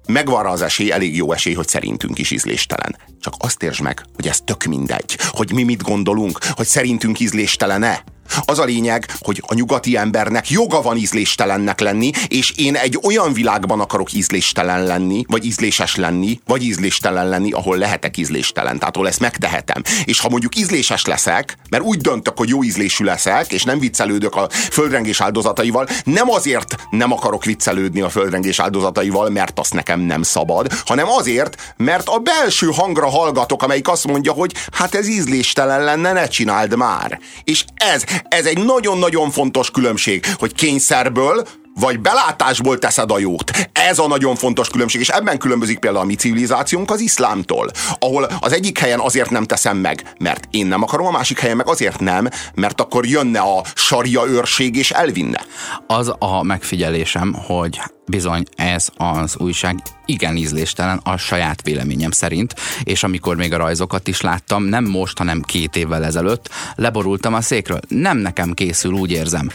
megvan 0.07 0.47
az 0.47 0.63
esély, 0.63 0.91
elég 0.91 1.17
jó 1.17 1.33
esély, 1.33 1.55
hogy 1.55 1.69
szerintünk 1.69 2.19
is 2.19 2.31
ízléstelen. 2.31 2.97
Csak 3.21 3.35
azt 3.39 3.63
értsd 3.63 3.83
meg, 3.83 4.05
hogy 4.15 4.29
ez 4.29 4.41
tök 4.45 4.65
mindegy, 4.65 5.19
hogy 5.29 5.53
mi 5.53 5.63
mit 5.63 5.83
gondolunk, 5.83 6.39
hogy 6.51 6.67
szerintünk 6.67 7.21
ízléstelene. 7.21 8.05
Az 8.45 8.59
a 8.59 8.65
lényeg, 8.65 9.07
hogy 9.19 9.43
a 9.47 9.55
nyugati 9.55 9.97
embernek 9.97 10.51
joga 10.51 10.83
van 10.83 10.97
ízléstelennek 10.97 11.81
lenni, 11.81 12.11
és 12.29 12.51
én 12.51 12.77
egy 12.77 12.99
olyan 13.03 13.33
világban 13.33 13.81
akarok 13.81 14.13
ízléstelen 14.13 14.85
lenni, 14.85 15.25
vagy 15.29 15.45
ízléses 15.45 15.97
lenni, 15.97 16.41
vagy 16.47 16.63
ízléstelen 16.63 17.29
lenni, 17.29 17.53
ahol 17.53 17.77
lehetek 17.77 18.17
ízléstelen, 18.17 18.79
tehát 18.79 18.97
ahol 18.97 19.09
ezt 19.09 19.21
megtehetem. 19.21 19.83
És 20.05 20.21
ha 20.21 20.29
mondjuk 20.29 20.57
ízléses 20.57 21.05
leszek, 21.05 21.57
mert 21.71 21.83
úgy 21.83 21.99
döntök, 21.99 22.39
hogy 22.39 22.49
jó 22.49 22.63
ízlésű 22.63 23.05
leszek, 23.05 23.53
és 23.53 23.65
nem 23.65 23.79
viccelődök 23.79 24.37
a 24.37 24.49
földrengés 24.51 25.21
áldozataival, 25.21 25.89
nem 26.05 26.31
azért 26.31 26.75
nem 26.91 27.13
akarok 27.13 27.45
viccelődni 27.45 28.01
a 28.01 28.09
földrengés 28.09 28.59
áldozataival, 28.59 29.31
mert 29.31 29.59
azt 29.59 29.75
nekem 29.75 30.01
nem 30.01 30.23
szabad, 30.23 30.73
hanem 30.85 31.09
azért, 31.09 31.75
mert 31.77 32.09
a 32.09 32.19
belső 32.19 32.67
hangra 32.67 33.09
hallgatok, 33.09 33.63
amelyik 33.63 33.89
azt 33.89 34.07
mondja, 34.07 34.33
hogy 34.33 34.55
hát 34.73 34.95
ez 34.95 35.09
ízléstelen 35.09 35.85
lenne, 35.85 36.13
ne 36.13 36.27
csináld 36.27 36.77
már. 36.77 37.21
És 37.45 37.65
ez, 37.75 38.05
ez 38.29 38.47
egy 38.47 38.65
nagyon-nagyon 38.65 39.31
fontos 39.31 39.71
különbség, 39.71 40.27
hogy 40.39 40.55
kényszerből 40.55 41.47
vagy 41.75 42.01
belátásból 42.01 42.79
teszed 42.79 43.11
a 43.11 43.19
jót. 43.19 43.51
Ez 43.73 43.99
a 43.99 44.07
nagyon 44.07 44.35
fontos 44.35 44.69
különbség, 44.69 45.01
és 45.01 45.09
ebben 45.09 45.39
különbözik 45.39 45.79
például 45.79 46.03
a 46.03 46.07
mi 46.07 46.15
civilizációnk 46.15 46.91
az 46.91 47.01
iszlámtól, 47.01 47.71
ahol 47.99 48.27
az 48.41 48.53
egyik 48.53 48.79
helyen 48.79 49.01
azért 49.01 49.31
nem 49.31 49.45
teszem 49.45 49.77
meg, 49.77 50.13
mert 50.19 50.49
én 50.51 50.67
nem 50.67 50.83
akarom, 50.83 51.07
a 51.07 51.11
másik 51.11 51.39
helyen 51.39 51.57
meg 51.57 51.69
azért 51.69 52.01
nem, 52.01 52.29
mert 52.55 52.81
akkor 52.81 53.07
jönne 53.07 53.41
a 53.41 53.65
sarja 53.75 54.27
őrség 54.27 54.77
és 54.77 54.91
elvinne. 54.91 55.45
Az 55.87 56.13
a 56.19 56.43
megfigyelésem, 56.43 57.35
hogy 57.47 57.81
bizony 58.07 58.45
ez 58.57 58.89
az 58.97 59.37
újság 59.39 59.83
igen 60.07 60.37
ízléstelen 60.37 61.01
a 61.05 61.17
saját 61.17 61.63
véleményem 61.63 62.11
szerint, 62.11 62.55
és 62.83 63.03
amikor 63.03 63.37
még 63.37 63.53
a 63.53 63.57
rajzokat 63.57 64.09
is 64.09 64.21
láttam, 64.21 64.65
nem 64.65 64.85
most, 64.85 65.19
hanem 65.19 65.43
két 65.43 65.77
évvel 65.77 66.05
ezelőtt, 66.05 66.49
leborultam 66.75 67.35
a 67.35 67.41
székről. 67.41 67.81
Nem 67.89 68.19
nekem 68.19 68.53
készül, 68.53 68.93
úgy 68.93 69.11
érzem. 69.11 69.51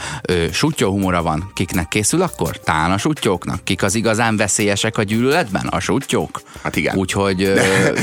Sutyó 0.52 0.92
humora 0.92 1.22
van, 1.22 1.52
kiknek 1.54 1.88
készül 1.88 2.22
akkor? 2.22 2.60
Tán 2.60 2.92
a 2.92 2.98
sutyóknak. 2.98 3.64
Kik 3.64 3.84
az 3.84 3.96
igazán 3.96 4.38
veszélyesek 4.38 4.98
a 4.98 5.04
gyűlöletben? 5.04 5.68
A 5.68 5.80
sutyók? 5.80 6.42
Hát 6.64 6.76
igen. 6.76 6.96
Úgyhogy, 6.96 7.54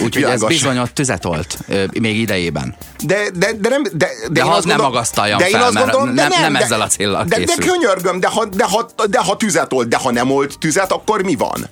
úgyhogy 0.02 0.22
ez 0.22 0.44
bizony 0.44 0.78
ott 0.78 0.94
tüzet 0.94 1.22
volt, 1.22 1.58
még 2.00 2.18
idejében. 2.18 2.74
De, 3.04 3.30
de, 3.34 3.52
de, 3.52 3.68
nem, 3.68 3.82
de, 3.82 3.90
de, 3.92 4.08
de 4.30 4.40
én 4.44 4.50
azt 4.50 4.66
nem 4.66 4.80
magasztaljam 4.80 5.38
de 5.38 5.46
én 5.46 5.50
fel, 5.50 5.62
azt 5.62 5.74
gondolom, 5.74 6.06
mert 6.06 6.16
de 6.16 6.22
nem, 6.22 6.40
nem, 6.40 6.52
nem 6.52 6.62
ezzel 6.62 6.80
a 6.80 6.86
célral 6.86 7.24
de. 7.24 7.38
De, 7.38 7.44
de 7.44 7.54
könyörgöm, 7.66 8.20
de 8.20 8.28
ha, 8.28 8.44
de, 8.44 8.64
ha, 8.64 8.86
de 9.10 9.18
ha 9.18 9.36
tüzet 9.36 9.72
olt, 9.72 9.88
de 9.88 9.96
ha 9.96 10.10
nem 10.10 10.30
olt 10.36 10.58
tüzet, 10.58 10.92
akkor 10.92 11.22
mi 11.22 11.34
van? 11.34 11.68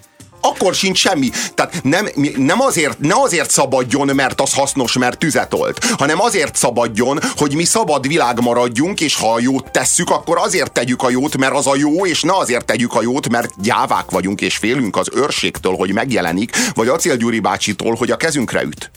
Akkor 0.50 0.74
sincs 0.74 0.98
semmi. 0.98 1.30
Tehát 1.54 1.82
nem, 1.82 2.08
nem 2.36 2.60
azért, 2.60 2.98
ne 2.98 3.14
azért 3.14 3.50
szabadjon, 3.50 4.10
mert 4.14 4.40
az 4.40 4.54
hasznos, 4.54 4.98
mert 4.98 5.18
tüzet 5.18 5.54
olt, 5.54 5.84
hanem 5.84 6.20
azért 6.20 6.56
szabadjon, 6.56 7.18
hogy 7.36 7.54
mi 7.54 7.64
szabad 7.64 8.06
világ 8.06 8.40
maradjunk, 8.40 9.00
és 9.00 9.14
ha 9.16 9.32
a 9.32 9.40
jót 9.40 9.70
tesszük, 9.70 10.10
akkor 10.10 10.38
azért 10.38 10.72
tegyük 10.72 11.02
a 11.02 11.10
jót, 11.10 11.36
mert 11.36 11.54
az 11.54 11.66
a 11.66 11.76
jó, 11.76 12.06
és 12.06 12.22
ne 12.22 12.36
azért 12.36 12.64
tegyük 12.64 12.94
a 12.94 13.02
jót, 13.02 13.28
mert 13.28 13.62
gyávák 13.62 14.10
vagyunk, 14.10 14.40
és 14.40 14.56
félünk 14.56 14.96
az 14.96 15.10
őrségtől, 15.14 15.74
hogy 15.74 15.92
megjelenik, 15.92 16.56
vagy 16.74 16.88
Acél 16.88 17.16
Gyuri 17.16 17.40
bácsitól, 17.40 17.94
hogy 17.94 18.10
a 18.10 18.16
kezünkre 18.16 18.62
üt. 18.62 18.90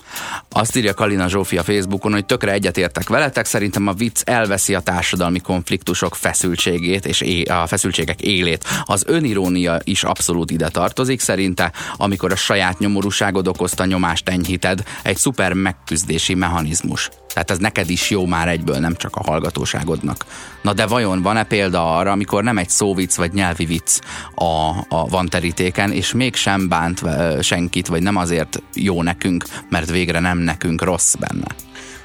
Azt 0.50 0.76
írja 0.76 0.94
Kalina 0.94 1.28
Zsófi 1.28 1.58
a 1.58 1.64
Facebookon, 1.64 2.12
hogy 2.12 2.26
tökre 2.26 2.52
egyetértek 2.52 3.10
veletek, 3.10 3.46
szerintem 3.46 3.88
a 3.88 3.94
vicc 3.94 4.22
elveszi 4.24 4.76
a 4.76 4.80
társadalmi 4.80 5.40
konfliktusok 5.40 6.16
feszültségét 6.16 7.06
és 7.06 7.44
a 7.50 7.68
feszültségek 7.68 8.22
élét. 8.22 8.64
Az 8.86 9.04
önirónia 9.08 9.80
is 9.84 10.04
abszolút 10.04 10.52
ide 10.52 10.70
tartozik, 10.70 11.20
szerinte, 11.38 11.72
amikor 11.98 12.32
a 12.32 12.36
saját 12.36 12.80
nyomorúságod 12.80 13.48
okozta 13.48 13.86
nyomást 13.86 14.30
enyhíted, 14.30 14.84
egy 15.04 15.18
szuper 15.18 15.54
megküzdési 15.54 16.34
mechanizmus. 16.34 17.10
Tehát 17.34 17.52
ez 17.52 17.58
neked 17.58 17.90
is 17.90 18.10
jó 18.10 18.26
már 18.26 18.48
egyből, 18.48 18.78
nem 18.78 18.96
csak 18.96 19.16
a 19.16 19.24
hallgatóságodnak. 19.24 20.26
Na 20.62 20.74
de 20.74 20.86
vajon 20.86 21.22
van-e 21.22 21.44
példa 21.44 21.98
arra, 21.98 22.12
amikor 22.12 22.44
nem 22.44 22.58
egy 22.58 22.70
szóvic 22.70 23.16
vagy 23.16 23.34
nyelvi 23.34 23.66
vicc 23.66 24.00
a, 24.36 24.70
a 24.90 25.08
van 25.10 25.26
terítéken, 25.30 25.92
és 25.92 26.14
mégsem 26.14 26.68
bánt 26.68 27.02
senkit, 27.42 27.88
vagy 27.88 28.02
nem 28.02 28.16
azért 28.16 28.62
jó 28.74 29.02
nekünk, 29.02 29.46
mert 29.70 29.90
végre 29.90 30.20
nem 30.20 30.38
nekünk 30.38 30.82
rossz 30.82 31.14
benne? 31.14 31.48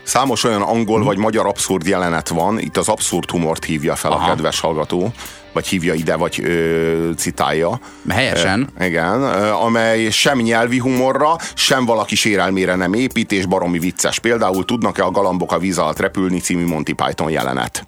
Számos 0.03 0.45
olyan 0.45 0.63
angol 0.63 1.05
vagy 1.05 1.17
magyar 1.17 1.47
abszurd 1.47 1.87
jelenet 1.87 2.29
van, 2.29 2.59
itt 2.59 2.77
az 2.77 2.89
abszurd 2.89 3.31
humort 3.31 3.65
hívja 3.65 3.95
fel 3.95 4.13
Aha. 4.13 4.25
a 4.25 4.29
kedves 4.29 4.61
hallgató, 4.61 5.13
vagy 5.53 5.67
hívja 5.67 5.95
ide, 5.95 6.17
vagy 6.17 6.41
ö, 6.45 7.11
citálja. 7.17 7.81
Helyesen. 8.09 8.69
E, 8.79 8.87
igen, 8.87 9.23
amely 9.53 10.11
sem 10.11 10.39
nyelvi 10.39 10.79
humorra, 10.79 11.37
sem 11.55 11.85
valaki 11.85 12.15
sérelmére 12.15 12.75
nem 12.75 12.93
épít, 12.93 13.33
és 13.33 13.47
baromi 13.47 13.79
vicces. 13.79 14.19
Például 14.19 14.65
tudnak-e 14.65 15.05
a 15.05 15.11
galambok 15.11 15.53
a 15.53 15.59
víz 15.59 15.79
alatt 15.79 15.99
repülni 15.99 16.39
című 16.39 16.67
Monty 16.67 16.93
Python 16.93 17.31
jelenet. 17.31 17.87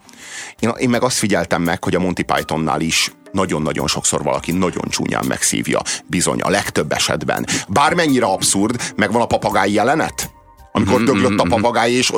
Én, 0.58 0.72
én 0.78 0.88
meg 0.88 1.02
azt 1.02 1.18
figyeltem 1.18 1.62
meg, 1.62 1.84
hogy 1.84 1.94
a 1.94 2.00
Monty 2.00 2.22
Pythonnál 2.22 2.80
is 2.80 3.12
nagyon-nagyon 3.32 3.86
sokszor 3.86 4.22
valaki 4.22 4.52
nagyon 4.52 4.88
csúnyán 4.88 5.24
megszívja. 5.28 5.80
Bizony, 6.06 6.40
a 6.40 6.50
legtöbb 6.50 6.92
esetben. 6.92 7.46
Bármennyire 7.68 8.26
abszurd, 8.26 8.80
megvan 8.96 9.20
a 9.20 9.26
papagáj 9.26 9.70
jelenet? 9.70 10.33
Amikor 10.76 10.94
mm-hmm, 10.94 11.04
döglött 11.04 11.38
a 11.40 11.44
mm-hmm. 11.44 11.60
papagáj, 11.60 11.92
és 11.92 12.12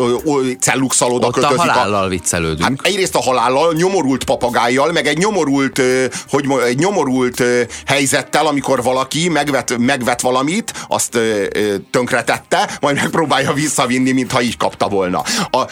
celluxaloda 0.61 1.31
kötözik. 1.31 1.59
a 1.59 1.61
halállal 1.61 2.05
a, 2.05 2.09
viccelődünk. 2.09 2.63
Hát 2.63 2.87
egyrészt 2.87 3.15
a 3.15 3.23
halállal, 3.23 3.73
nyomorult 3.73 4.25
papagájjal, 4.25 4.93
meg 4.93 5.07
egy 5.07 5.19
nyomorult, 5.19 5.83
hogy 6.29 6.47
egy 6.67 6.79
nyomorult 6.79 7.43
helyzettel, 7.87 8.47
amikor 8.47 8.83
valaki 8.83 9.29
megvet, 9.29 9.79
megvet 9.79 10.21
valamit, 10.21 10.73
azt 10.89 11.19
tönkretette, 11.91 12.79
majd 12.81 12.97
megpróbálja 12.97 13.53
visszavinni, 13.53 14.13
mintha 14.13 14.43
így 14.43 14.57
kapta 14.57 14.89
volna. 14.89 15.23
A, 15.51 15.63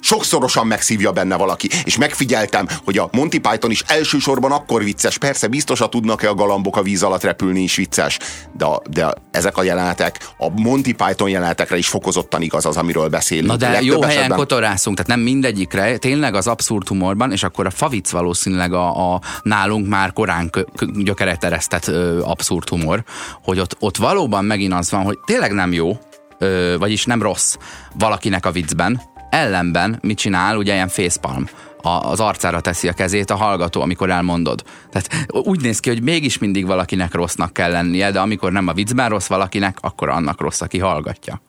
sokszorosan 0.00 0.66
megszívja 0.66 1.12
benne 1.12 1.36
valaki, 1.36 1.68
és 1.84 1.96
megfigyeltem, 1.96 2.68
hogy 2.84 2.98
a 2.98 3.08
Monty 3.12 3.38
Python 3.38 3.70
is 3.70 3.82
elsősorban 3.86 4.52
akkor 4.52 4.84
vicces. 4.84 5.18
Persze, 5.18 5.46
biztos, 5.46 5.82
tudnak-e 5.90 6.28
a 6.28 6.34
galambok 6.34 6.76
a 6.76 6.82
víz 6.82 7.02
alatt 7.02 7.22
repülni 7.22 7.62
is 7.62 7.76
vicces, 7.76 8.18
de, 8.52 8.66
de 8.90 9.14
ezek 9.30 9.56
a 9.56 9.62
jelenetek, 9.62 10.28
a 10.38 10.48
Monty 10.48 10.92
Python 10.92 11.28
jelenetekre 11.28 11.76
is 11.76 11.88
fokozottan 11.90 12.42
igaz 12.42 12.66
az, 12.66 12.76
amiről 12.76 13.08
beszélünk. 13.08 13.48
Na 13.48 13.56
de 13.56 13.68
Legtöbb 13.68 13.86
jó 13.86 14.02
helyen 14.02 14.16
esetben... 14.16 14.38
kotorászunk, 14.38 14.96
tehát 14.96 15.10
nem 15.10 15.20
mindegyikre, 15.20 15.96
tényleg 15.96 16.34
az 16.34 16.46
abszurd 16.46 16.88
humorban, 16.88 17.32
és 17.32 17.42
akkor 17.42 17.66
a 17.66 17.70
favic 17.70 18.10
valószínűleg 18.10 18.72
a, 18.72 19.12
a 19.12 19.20
nálunk 19.42 19.88
már 19.88 20.12
korán 20.12 20.50
gyökeret 20.94 21.44
eresztett 21.44 21.86
ö, 21.86 22.20
abszurd 22.22 22.68
humor, 22.68 23.04
hogy 23.42 23.58
ott, 23.58 23.76
ott 23.78 23.96
valóban 23.96 24.44
megint 24.44 24.72
az 24.72 24.90
van, 24.90 25.02
hogy 25.02 25.18
tényleg 25.24 25.52
nem 25.52 25.72
jó, 25.72 25.98
ö, 26.38 26.74
vagyis 26.78 27.04
nem 27.04 27.22
rossz 27.22 27.56
valakinek 27.98 28.46
a 28.46 28.50
viccben, 28.50 29.00
ellenben 29.30 29.98
mit 30.02 30.18
csinál, 30.18 30.56
ugye 30.56 30.72
ilyen 30.72 30.88
facepalm 30.88 31.48
az 31.82 32.20
arcára 32.20 32.60
teszi 32.60 32.88
a 32.88 32.92
kezét 32.92 33.30
a 33.30 33.36
hallgató, 33.36 33.80
amikor 33.80 34.10
elmondod. 34.10 34.62
Tehát 34.90 35.26
úgy 35.26 35.60
néz 35.60 35.80
ki, 35.80 35.88
hogy 35.88 36.02
mégis 36.02 36.38
mindig 36.38 36.66
valakinek 36.66 37.14
rossznak 37.14 37.52
kell 37.52 37.70
lennie, 37.70 38.10
de 38.10 38.20
amikor 38.20 38.52
nem 38.52 38.68
a 38.68 38.72
viccben 38.72 39.08
rossz 39.08 39.26
valakinek, 39.26 39.78
akkor 39.80 40.08
annak 40.08 40.40
rossz, 40.40 40.60
aki 40.60 40.78
hallgatja. 40.78 41.42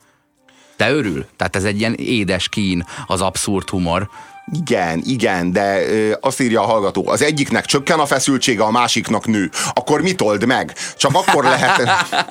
Te 0.82 0.92
örül? 0.92 1.26
Tehát 1.36 1.56
ez 1.56 1.64
egy 1.64 1.78
ilyen 1.78 1.94
édes 1.94 2.48
kín, 2.48 2.86
az 3.06 3.20
abszurd 3.20 3.68
humor, 3.68 4.08
Igen, 4.50 5.02
igen, 5.04 5.52
de 5.52 5.88
ö, 5.88 6.12
azt 6.20 6.40
írja 6.40 6.60
a 6.60 6.66
hallgató, 6.66 7.08
az 7.08 7.22
egyiknek 7.22 7.64
csökken 7.64 7.98
a 7.98 8.06
feszültsége, 8.06 8.62
a 8.62 8.70
másiknak 8.70 9.26
nő. 9.26 9.50
Akkor 9.72 10.00
mit 10.00 10.20
old 10.20 10.46
meg? 10.46 10.74
Csak 10.96 11.10
akkor 11.14 11.44
lehet... 11.44 11.82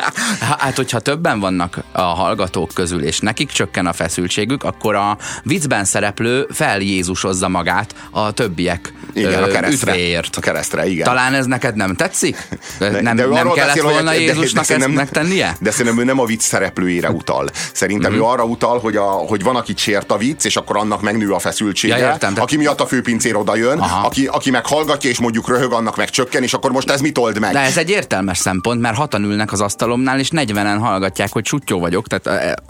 hát, 0.60 0.76
hogyha 0.76 1.00
többen 1.00 1.40
vannak 1.40 1.84
a 1.92 2.02
hallgatók 2.02 2.72
közül, 2.74 3.04
és 3.04 3.20
nekik 3.20 3.50
csökken 3.50 3.86
a 3.86 3.94
feszültségük, 3.94 4.64
akkor 4.64 4.96
a 4.96 5.18
viccben 5.44 5.86
szereplő 5.86 6.48
feljézusozza 6.52 7.48
magát 7.48 7.96
a 8.12 8.32
többiek 8.32 8.94
igen, 9.14 9.44
a 9.44 9.48
keresztre, 9.48 9.92
üdvéért. 9.92 10.36
A 10.36 10.40
keresztre, 10.40 10.88
igen. 10.88 11.06
Talán 11.06 11.34
ez 11.34 11.46
neked 11.46 11.76
nem 11.76 11.96
tetszik? 11.96 12.48
De, 12.78 13.02
nem, 13.02 13.16
de 13.16 13.26
nem 13.26 13.52
kellett 13.52 13.76
beszél, 13.76 13.84
volna 13.84 14.12
hogy, 14.12 14.20
Jézusnak 14.20 14.66
de, 14.66 14.78
de, 14.78 14.86
ezt 14.86 14.94
megtennie? 14.94 15.56
De 15.60 15.72
szerintem 15.72 16.02
ő 16.02 16.04
nem 16.04 16.20
a 16.20 16.26
vicc 16.26 16.42
szereplőjére 16.42 17.10
utal. 17.10 17.50
Szerintem 17.74 18.12
mm-hmm. 18.12 18.22
ő 18.22 18.24
arra 18.24 18.44
utal, 18.44 18.80
hogy, 18.80 18.96
a, 18.96 19.04
hogy 19.04 19.44
van, 19.44 19.56
akit 19.56 19.78
sért 19.78 20.12
a 20.12 20.18
vicc, 20.18 20.46
és 20.46 20.56
akkor 20.56 20.78
annak 20.78 21.02
megnő 21.02 21.32
a 21.32 21.40
feszültsége. 21.40 21.98
Ja, 21.98 22.01
értem, 22.02 22.34
aki 22.38 22.58
miatt 22.58 22.82
a 22.82 22.86
főpincér 22.86 23.36
oda 23.36 23.56
jön, 23.56 23.80
aki, 23.80 24.28
aki 24.28 24.50
meg 24.50 24.66
hallgatja, 24.66 25.10
és 25.10 25.20
mondjuk 25.20 25.48
röhög, 25.48 25.72
annak 25.72 25.98
meg 25.98 26.10
csökken, 26.10 26.44
és 26.44 26.54
akkor 26.54 26.72
most 26.72 26.90
ez 26.90 27.02
mit 27.02 27.18
old 27.18 27.40
meg? 27.40 27.54
De 27.54 27.60
ez 27.60 27.78
egy 27.78 27.90
értelmes 27.90 28.38
szempont, 28.38 28.82
mert 28.82 28.96
hatan 28.96 29.24
ülnek 29.24 29.52
az 29.52 29.62
asztalomnál, 29.62 30.20
és 30.20 30.30
40-en 30.32 30.78
hallgatják, 30.80 31.32
hogy 31.32 31.46
sutyó 31.46 31.80
vagyok. 31.80 32.08
Tehát, 32.08 32.62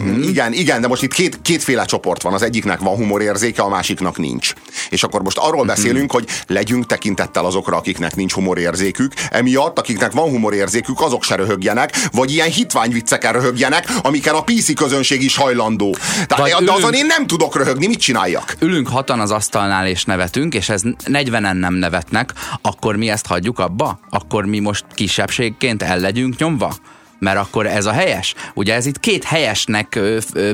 mm. 0.00 0.22
Igen, 0.22 0.52
igen, 0.52 0.80
de 0.80 0.88
most 0.88 1.02
itt 1.02 1.12
két, 1.12 1.38
kétféle 1.42 1.84
csoport 1.84 2.22
van. 2.22 2.32
Az 2.32 2.42
egyiknek 2.42 2.78
van 2.78 2.96
humorérzéke, 2.96 3.62
a 3.62 3.68
másiknak 3.68 4.18
nincs. 4.18 4.52
És 4.90 5.02
akkor 5.02 5.22
most 5.22 5.38
arról 5.38 5.64
mhm. 5.64 5.66
beszélünk, 5.66 6.12
hogy 6.12 6.28
legyünk 6.46 6.86
tekintettel 6.86 7.44
azokra, 7.44 7.76
akiknek 7.76 8.16
nincs 8.16 8.32
humorérzékük. 8.32 9.12
Emiatt, 9.30 9.78
akiknek 9.78 10.12
van 10.12 10.30
humorérzékük, 10.30 11.00
azok 11.00 11.22
se 11.22 11.34
röhögjenek, 11.34 11.96
vagy 12.12 12.32
ilyen 12.32 12.48
hitványviccekkel 12.48 13.32
röhögjenek, 13.32 13.88
amiken 14.02 14.34
a 14.34 14.42
PC 14.42 14.74
közönség 14.74 15.22
is 15.22 15.36
hajlandó. 15.36 15.96
Tehát, 16.26 16.64
de 16.64 16.72
azon 16.72 16.92
én 16.92 17.06
nem 17.06 17.26
tudok 17.26 17.56
röhögni, 17.56 17.86
mit 17.86 18.00
csináljak? 18.00 18.54
Ülünk 18.60 18.77
hatan 18.86 19.20
az 19.20 19.30
asztalnál 19.30 19.86
és 19.86 20.04
nevetünk, 20.04 20.54
és 20.54 20.68
ez 20.68 20.82
40-en 21.04 21.58
nem 21.58 21.74
nevetnek, 21.74 22.32
akkor 22.62 22.96
mi 22.96 23.08
ezt 23.08 23.26
hagyjuk 23.26 23.58
abba? 23.58 23.98
Akkor 24.10 24.44
mi 24.44 24.58
most 24.58 24.84
kisebbségként 24.94 25.82
el 25.82 25.98
legyünk 25.98 26.38
nyomva? 26.38 26.74
mert 27.18 27.38
akkor 27.38 27.66
ez 27.66 27.86
a 27.86 27.92
helyes. 27.92 28.34
Ugye 28.54 28.74
ez 28.74 28.86
itt 28.86 29.00
két 29.00 29.24
helyesnek 29.24 29.98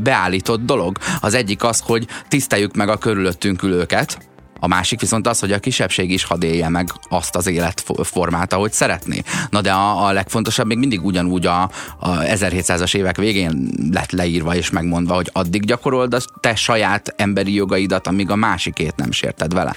beállított 0.02 0.64
dolog. 0.64 0.98
Az 1.20 1.34
egyik 1.34 1.64
az, 1.64 1.80
hogy 1.80 2.06
tiszteljük 2.28 2.74
meg 2.74 2.88
a 2.88 2.96
körülöttünk 2.96 3.62
ülőket, 3.62 4.18
a 4.64 4.66
másik 4.66 5.00
viszont 5.00 5.26
az, 5.26 5.40
hogy 5.40 5.52
a 5.52 5.58
kisebbség 5.58 6.10
is 6.10 6.24
hadd 6.24 6.44
élje 6.44 6.68
meg 6.68 6.88
azt 7.08 7.36
az 7.36 7.46
életformát, 7.46 8.52
ahogy 8.52 8.72
szeretné. 8.72 9.22
Na 9.50 9.60
de 9.60 9.72
a, 9.72 10.06
a 10.06 10.12
legfontosabb 10.12 10.66
még 10.66 10.78
mindig 10.78 11.04
ugyanúgy 11.04 11.46
a, 11.46 11.62
a 11.98 12.08
1700-as 12.08 12.96
évek 12.96 13.16
végén 13.16 13.68
lett 13.92 14.10
leírva 14.10 14.54
és 14.54 14.70
megmondva, 14.70 15.14
hogy 15.14 15.30
addig 15.32 15.64
gyakorold 15.64 16.14
a 16.14 16.18
te 16.40 16.54
saját 16.54 17.14
emberi 17.16 17.54
jogaidat, 17.54 18.06
amíg 18.06 18.30
a 18.30 18.36
másikét 18.36 18.96
nem 18.96 19.10
sérted 19.10 19.54
vele. 19.54 19.76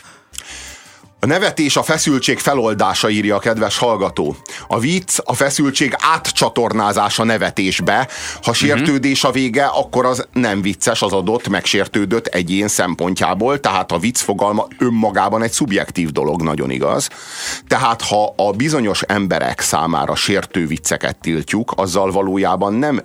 Nevetés 1.27 1.75
a 1.75 1.83
feszültség 1.83 2.39
feloldása, 2.39 3.09
írja 3.09 3.35
a 3.35 3.39
kedves 3.39 3.77
hallgató. 3.77 4.35
A 4.67 4.79
vicc 4.79 5.19
a 5.23 5.33
feszültség 5.33 5.95
átcsatornázása 5.97 7.23
nevetésbe. 7.23 8.07
Ha 8.41 8.53
sértődés 8.53 9.23
a 9.23 9.31
vége, 9.31 9.65
akkor 9.65 10.05
az 10.05 10.27
nem 10.33 10.61
vicces 10.61 11.01
az 11.01 11.13
adott, 11.13 11.47
megsértődött 11.47 12.27
egyén 12.27 12.67
szempontjából, 12.67 13.59
tehát 13.59 13.91
a 13.91 13.97
vicc 13.97 14.19
fogalma 14.19 14.67
önmagában 14.77 15.43
egy 15.43 15.51
szubjektív 15.51 16.09
dolog, 16.11 16.41
nagyon 16.41 16.69
igaz. 16.69 17.09
Tehát 17.67 18.01
ha 18.01 18.33
a 18.37 18.51
bizonyos 18.51 19.01
emberek 19.01 19.61
számára 19.61 20.15
sértő 20.15 20.67
vicceket 20.67 21.17
tiltjuk, 21.17 21.73
azzal 21.75 22.11
valójában 22.11 22.73
nem 22.73 23.01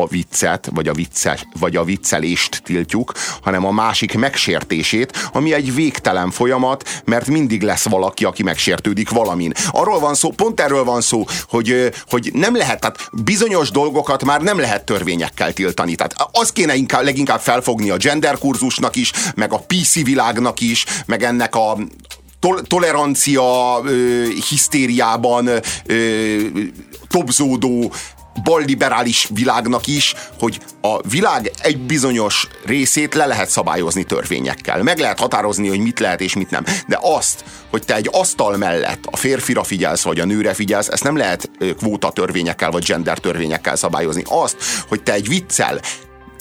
a 0.00 0.06
viccet, 0.06 0.68
vagy 0.74 0.88
a, 0.88 0.92
vicces, 0.92 1.46
vagy 1.58 1.76
a 1.76 1.84
viccelést 1.84 2.62
tiltjuk, 2.64 3.12
hanem 3.42 3.66
a 3.66 3.70
másik 3.70 4.14
megsértését, 4.14 5.30
ami 5.32 5.52
egy 5.52 5.74
végtelen 5.74 6.30
folyamat, 6.30 7.02
mert 7.04 7.26
mindig 7.26 7.62
lesz 7.62 7.88
valaki, 7.88 8.24
aki 8.24 8.42
megsértődik 8.42 9.10
valamin. 9.10 9.52
Arról 9.70 9.98
van 9.98 10.14
szó, 10.14 10.30
pont 10.30 10.60
erről 10.60 10.84
van 10.84 11.00
szó, 11.00 11.24
hogy, 11.48 11.92
hogy 12.08 12.30
nem 12.32 12.56
lehet, 12.56 12.80
tehát 12.80 13.08
bizonyos 13.12 13.70
dolgokat 13.70 14.24
már 14.24 14.40
nem 14.40 14.58
lehet 14.58 14.84
törvényekkel 14.84 15.52
tiltani. 15.52 15.94
Tehát 15.94 16.14
az 16.32 16.52
kéne 16.52 16.74
inkább, 16.74 17.04
leginkább 17.04 17.40
felfogni 17.40 17.90
a 17.90 17.96
gender 17.96 18.38
kurzusnak 18.38 18.96
is, 18.96 19.12
meg 19.34 19.52
a 19.52 19.64
PC 19.66 20.04
világnak 20.04 20.60
is, 20.60 20.84
meg 21.06 21.22
ennek 21.22 21.54
a, 21.54 21.76
tol- 22.40 22.66
tolerancia 22.66 23.80
ö, 23.84 24.24
hisztériában 24.48 25.48
ö, 25.86 26.36
tobzódó 27.08 27.92
balliberális 28.42 29.28
világnak 29.34 29.86
is, 29.86 30.14
hogy 30.38 30.60
a 30.80 31.08
világ 31.08 31.50
egy 31.62 31.78
bizonyos 31.78 32.48
részét 32.64 33.14
le 33.14 33.26
lehet 33.26 33.50
szabályozni 33.50 34.04
törvényekkel. 34.04 34.82
Meg 34.82 34.98
lehet 34.98 35.18
határozni, 35.18 35.68
hogy 35.68 35.80
mit 35.80 36.00
lehet 36.00 36.20
és 36.20 36.34
mit 36.34 36.50
nem. 36.50 36.64
De 36.86 36.98
azt, 37.00 37.44
hogy 37.70 37.84
te 37.84 37.94
egy 37.94 38.08
asztal 38.12 38.56
mellett 38.56 39.04
a 39.10 39.16
férfira 39.16 39.64
figyelsz, 39.64 40.02
vagy 40.02 40.20
a 40.20 40.24
nőre 40.24 40.54
figyelsz, 40.54 40.88
ezt 40.88 41.04
nem 41.04 41.16
lehet 41.16 41.50
kvóta 41.78 42.10
törvényekkel, 42.10 42.70
vagy 42.70 42.84
gender 42.84 43.18
törvényekkel 43.18 43.76
szabályozni. 43.76 44.22
Azt, 44.26 44.56
hogy 44.88 45.02
te 45.02 45.12
egy 45.12 45.28
viccel 45.28 45.80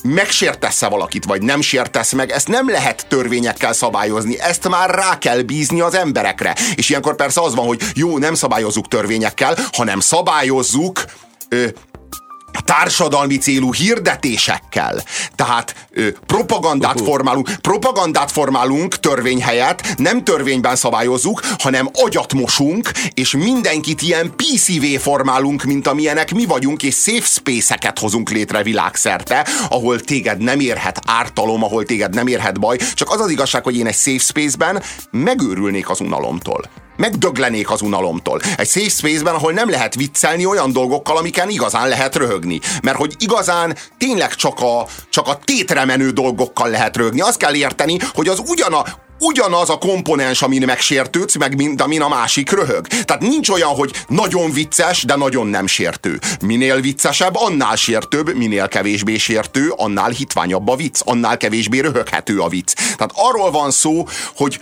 megsértesz-e 0.04 0.88
valakit, 0.88 1.26
vagy 1.26 1.42
nem 1.42 1.62
sértesz 1.62 2.12
meg, 2.12 2.32
ezt 2.32 2.48
nem 2.48 2.70
lehet 2.70 3.06
törvényekkel 3.08 3.74
szabályozni, 3.74 4.40
ezt 4.40 4.68
már 4.68 4.90
rá 4.90 5.18
kell 5.18 5.42
bízni 5.42 5.82
az 5.82 5.94
emberekre. 5.94 6.56
És 6.76 6.90
ilyenkor 6.90 7.16
persze 7.16 7.42
az 7.42 7.56
van, 7.56 7.66
hogy 7.66 7.82
jó, 7.96 8.18
nem 8.18 8.34
szabályozzuk 8.34 8.88
törvényekkel, 8.88 9.58
hanem 9.72 10.00
szabályozzuk 10.00 11.04
ö, 11.50 11.68
társadalmi 12.66 13.38
célú 13.38 13.74
hirdetésekkel. 13.74 15.04
Tehát 15.36 15.88
ö, 15.92 16.08
propagandát 16.26 16.94
uh-huh. 16.94 17.08
formálunk, 17.08 17.50
propagandát 17.62 18.32
formálunk 18.32 18.96
törvény 18.96 19.42
helyett, 19.42 19.96
nem 19.98 20.24
törvényben 20.24 20.76
szabályozzuk, 20.76 21.42
hanem 21.60 21.90
agyat 21.94 22.34
mosunk, 22.34 22.92
és 23.14 23.32
mindenkit 23.32 24.02
ilyen 24.02 24.34
PCV 24.36 25.00
formálunk, 25.00 25.64
mint 25.64 25.88
amilyenek 25.88 26.34
mi 26.34 26.46
vagyunk, 26.46 26.84
és 26.84 26.96
safe 26.96 27.26
space-eket 27.26 28.00
hozunk 28.00 28.30
létre 28.30 28.64
világszerte, 28.64 29.48
ahol 29.70 30.00
téged 30.00 30.42
nem 30.42 30.60
érhet 30.60 31.00
ártalom, 31.06 31.64
ahol 31.64 31.86
téged 31.86 32.14
nem 32.14 32.28
érhet 32.28 32.60
baj. 32.60 32.78
Csak 32.94 33.10
az 33.10 33.22
az 33.22 33.30
igazság, 33.30 33.64
hogy 33.64 33.78
én 33.78 33.88
egy 33.88 33.96
safe 33.96 34.18
space-ben 34.18 34.84
megőrülnék 35.12 35.90
az 35.90 36.00
unalomtól 36.00 36.70
megdöglenék 37.00 37.72
az 37.72 37.82
unalomtól. 37.82 38.42
Egy 38.58 38.70
safe 38.70 38.90
space-ben, 38.90 39.34
ahol 39.34 39.52
nem 39.52 39.70
lehet 39.70 39.96
viccelni 39.96 40.46
olyan 40.46 40.72
dolgokkal, 40.72 41.18
amiken 41.18 41.50
igazán 41.50 41.88
lehet 41.88 42.16
röhögni. 42.16 42.60
Mert 42.82 42.98
hogy 42.98 43.16
igazán 43.18 43.78
tényleg 43.98 44.36
csak 44.36 44.60
a, 44.60 44.88
csak 45.10 45.28
a 45.28 45.40
tétre 45.44 45.86
menő 45.86 46.10
dolgokkal 46.10 46.70
lehet 46.70 46.98
röhögni. 46.98 47.22
Azt 47.22 47.38
kell 47.38 47.56
érteni, 47.56 47.98
hogy 48.14 48.28
az 48.28 48.42
ugyana, 48.48 48.84
ugyanaz 49.20 49.70
a 49.70 49.78
komponens, 49.78 50.42
amin 50.42 50.66
megsértődsz, 50.66 51.36
meg 51.36 51.56
mint 51.56 51.82
amin 51.82 52.02
a 52.02 52.08
másik 52.08 52.52
röhög. 52.52 52.88
Tehát 52.88 53.22
nincs 53.22 53.50
olyan, 53.50 53.70
hogy 53.70 53.92
nagyon 54.08 54.52
vicces, 54.52 55.04
de 55.04 55.16
nagyon 55.16 55.48
nem 55.48 55.68
sértő. 55.68 56.20
Minél 56.42 56.82
viccesebb, 56.82 57.36
annál 57.36 57.76
sértőbb, 57.76 58.36
minél 58.36 58.68
kevésbé 58.68 59.18
sértő, 59.18 59.74
annál 59.76 60.10
hitványabb 60.10 60.68
a 60.68 60.76
vicc, 60.76 61.02
annál 61.06 61.38
kevésbé 61.38 61.80
röhöghető 61.80 62.40
a 62.40 62.48
vicc. 62.48 62.74
Tehát 62.74 63.12
arról 63.16 63.52
van 63.52 63.72
szó, 63.72 64.08
hogy 64.36 64.60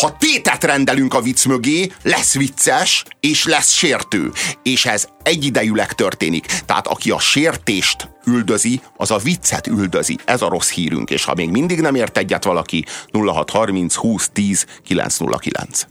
ha 0.00 0.16
tétet 0.18 0.64
rendelünk 0.64 1.14
a 1.14 1.20
vicc 1.20 1.44
mögé, 1.44 1.92
lesz 2.02 2.34
vicces, 2.34 3.04
és 3.20 3.44
lesz 3.44 3.72
sértő. 3.72 4.32
És 4.62 4.84
ez 4.84 5.06
egyidejűleg 5.22 5.92
történik. 5.92 6.46
Tehát 6.66 6.86
aki 6.86 7.10
a 7.10 7.18
sértést 7.18 8.08
üldözi, 8.26 8.80
az 8.96 9.10
a 9.10 9.16
viccet 9.16 9.66
üldözi. 9.66 10.18
Ez 10.24 10.42
a 10.42 10.48
rossz 10.48 10.70
hírünk. 10.70 11.10
És 11.10 11.24
ha 11.24 11.34
még 11.34 11.50
mindig 11.50 11.80
nem 11.80 11.94
ért 11.94 12.18
egyet 12.18 12.44
valaki, 12.44 12.84
0630 13.12 13.94
20 13.94 14.28
10 14.32 14.66
909. 14.84 15.86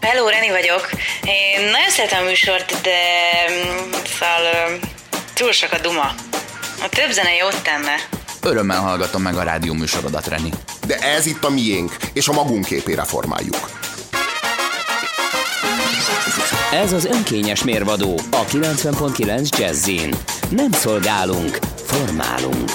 Hello, 0.00 0.28
Reni 0.28 0.50
vagyok. 0.50 0.90
Én 1.24 1.60
nagyon 1.60 1.90
szeretem 1.90 2.24
a 2.24 2.28
műsort, 2.28 2.80
de 2.82 2.98
szóval 4.18 4.78
túl 5.34 5.52
sok 5.52 5.72
a 5.72 5.78
duma. 5.78 6.14
A 6.82 6.88
több 6.88 7.10
zene 7.10 7.34
jót 7.34 7.62
tenne. 7.62 8.19
Örömmel 8.42 8.80
hallgatom 8.80 9.22
meg 9.22 9.34
a 9.34 9.42
rádió 9.42 9.72
műsorodat, 9.72 10.26
Reni. 10.26 10.50
De 10.86 10.96
ez 10.96 11.26
itt 11.26 11.44
a 11.44 11.50
miénk, 11.50 11.96
és 12.12 12.28
a 12.28 12.32
magunk 12.32 12.64
képére 12.64 13.04
formáljuk. 13.04 13.70
Ez 16.72 16.92
az 16.92 17.04
önkényes 17.04 17.64
mérvadó 17.64 18.20
a 18.30 18.44
90.9 18.44 19.58
Jazzin. 19.58 20.14
Nem 20.50 20.70
szolgálunk, 20.70 21.58
formálunk. 21.76 22.70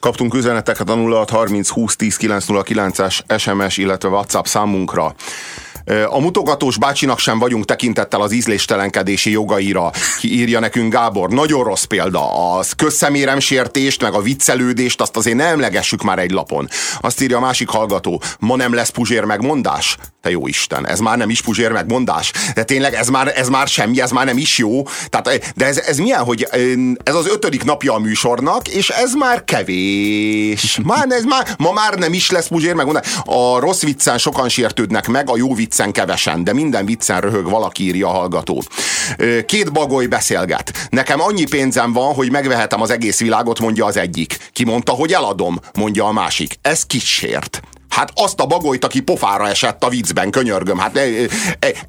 Kaptunk 0.00 0.34
üzeneteket 0.34 0.88
a 0.88 0.94
0630 0.94 1.68
20 1.68 1.96
10 1.96 2.16
909-es 2.20 3.38
SMS, 3.38 3.76
illetve 3.76 4.08
WhatsApp 4.08 4.44
számunkra. 4.44 5.14
A 6.06 6.20
mutogatós 6.20 6.78
bácsinak 6.78 7.18
sem 7.18 7.38
vagyunk 7.38 7.64
tekintettel 7.64 8.20
az 8.20 8.32
ízléstelenkedési 8.32 9.30
jogaira, 9.30 9.90
ki 10.18 10.38
írja 10.38 10.60
nekünk 10.60 10.92
Gábor. 10.92 11.28
Nagyon 11.28 11.64
rossz 11.64 11.84
példa. 11.84 12.54
A 12.56 12.64
közszeméremsértést, 12.76 14.02
meg 14.02 14.14
a 14.14 14.20
viccelődést, 14.20 15.00
azt 15.00 15.16
azért 15.16 15.36
ne 15.36 15.44
emlegessük 15.44 16.02
már 16.02 16.18
egy 16.18 16.30
lapon. 16.30 16.68
Azt 17.00 17.20
írja 17.20 17.36
a 17.36 17.40
másik 17.40 17.68
hallgató. 17.68 18.22
Ma 18.38 18.56
nem 18.56 18.74
lesz 18.74 18.88
puzsér 18.88 19.24
megmondás? 19.24 19.96
Te 20.22 20.30
jó 20.30 20.46
Isten, 20.46 20.86
ez 20.86 20.98
már 20.98 21.16
nem 21.16 21.30
is 21.30 21.42
puzsér 21.42 21.72
megmondás. 21.72 22.32
De 22.54 22.64
tényleg 22.64 22.94
ez 22.94 23.08
már, 23.08 23.32
ez 23.36 23.48
már 23.48 23.68
semmi, 23.68 24.00
ez 24.00 24.10
már 24.10 24.26
nem 24.26 24.36
is 24.36 24.58
jó. 24.58 24.82
Tehát, 25.08 25.52
de 25.56 25.66
ez, 25.66 25.78
ez 25.78 25.98
milyen, 25.98 26.24
hogy 26.24 26.46
ez 27.02 27.14
az 27.14 27.28
ötödik 27.28 27.64
napja 27.64 27.94
a 27.94 27.98
műsornak, 27.98 28.68
és 28.68 28.88
ez 28.88 29.14
már 29.14 29.44
kevés. 29.44 30.78
Már, 30.84 31.06
ez 31.08 31.24
már, 31.24 31.48
ma 31.58 31.72
már 31.72 31.94
nem 31.94 32.12
is 32.12 32.30
lesz 32.30 32.48
puzsér 32.48 32.74
megmondás. 32.74 33.06
A 33.24 33.58
rossz 33.58 33.82
viccen 33.82 34.18
sokan 34.18 34.48
sértődnek 34.48 35.08
meg, 35.08 35.30
a 35.30 35.36
jó 35.36 35.54
viccen 35.70 35.92
kevesen, 35.92 36.44
de 36.44 36.52
minden 36.52 36.86
viccen 36.86 37.20
röhög 37.20 37.50
valaki 37.50 37.84
írja 37.84 38.08
a 38.08 38.10
hallgató. 38.10 38.62
Két 39.46 39.72
bagoly 39.72 40.06
beszélget. 40.06 40.88
Nekem 40.88 41.20
annyi 41.20 41.44
pénzem 41.44 41.92
van, 41.92 42.14
hogy 42.14 42.30
megvehetem 42.30 42.80
az 42.80 42.90
egész 42.90 43.20
világot, 43.20 43.60
mondja 43.60 43.84
az 43.84 43.96
egyik. 43.96 44.38
Ki 44.52 44.64
mondta, 44.64 44.92
hogy 44.92 45.12
eladom, 45.12 45.60
mondja 45.74 46.04
a 46.04 46.12
másik. 46.12 46.54
Ez 46.62 46.86
kicsért. 46.86 47.60
Hát 48.00 48.12
azt 48.14 48.40
a 48.40 48.46
bagolyt, 48.46 48.84
aki 48.84 49.00
pofára 49.00 49.48
esett 49.48 49.84
a 49.84 49.88
viccben, 49.88 50.30
könyörgöm. 50.30 50.78
Hát 50.78 51.00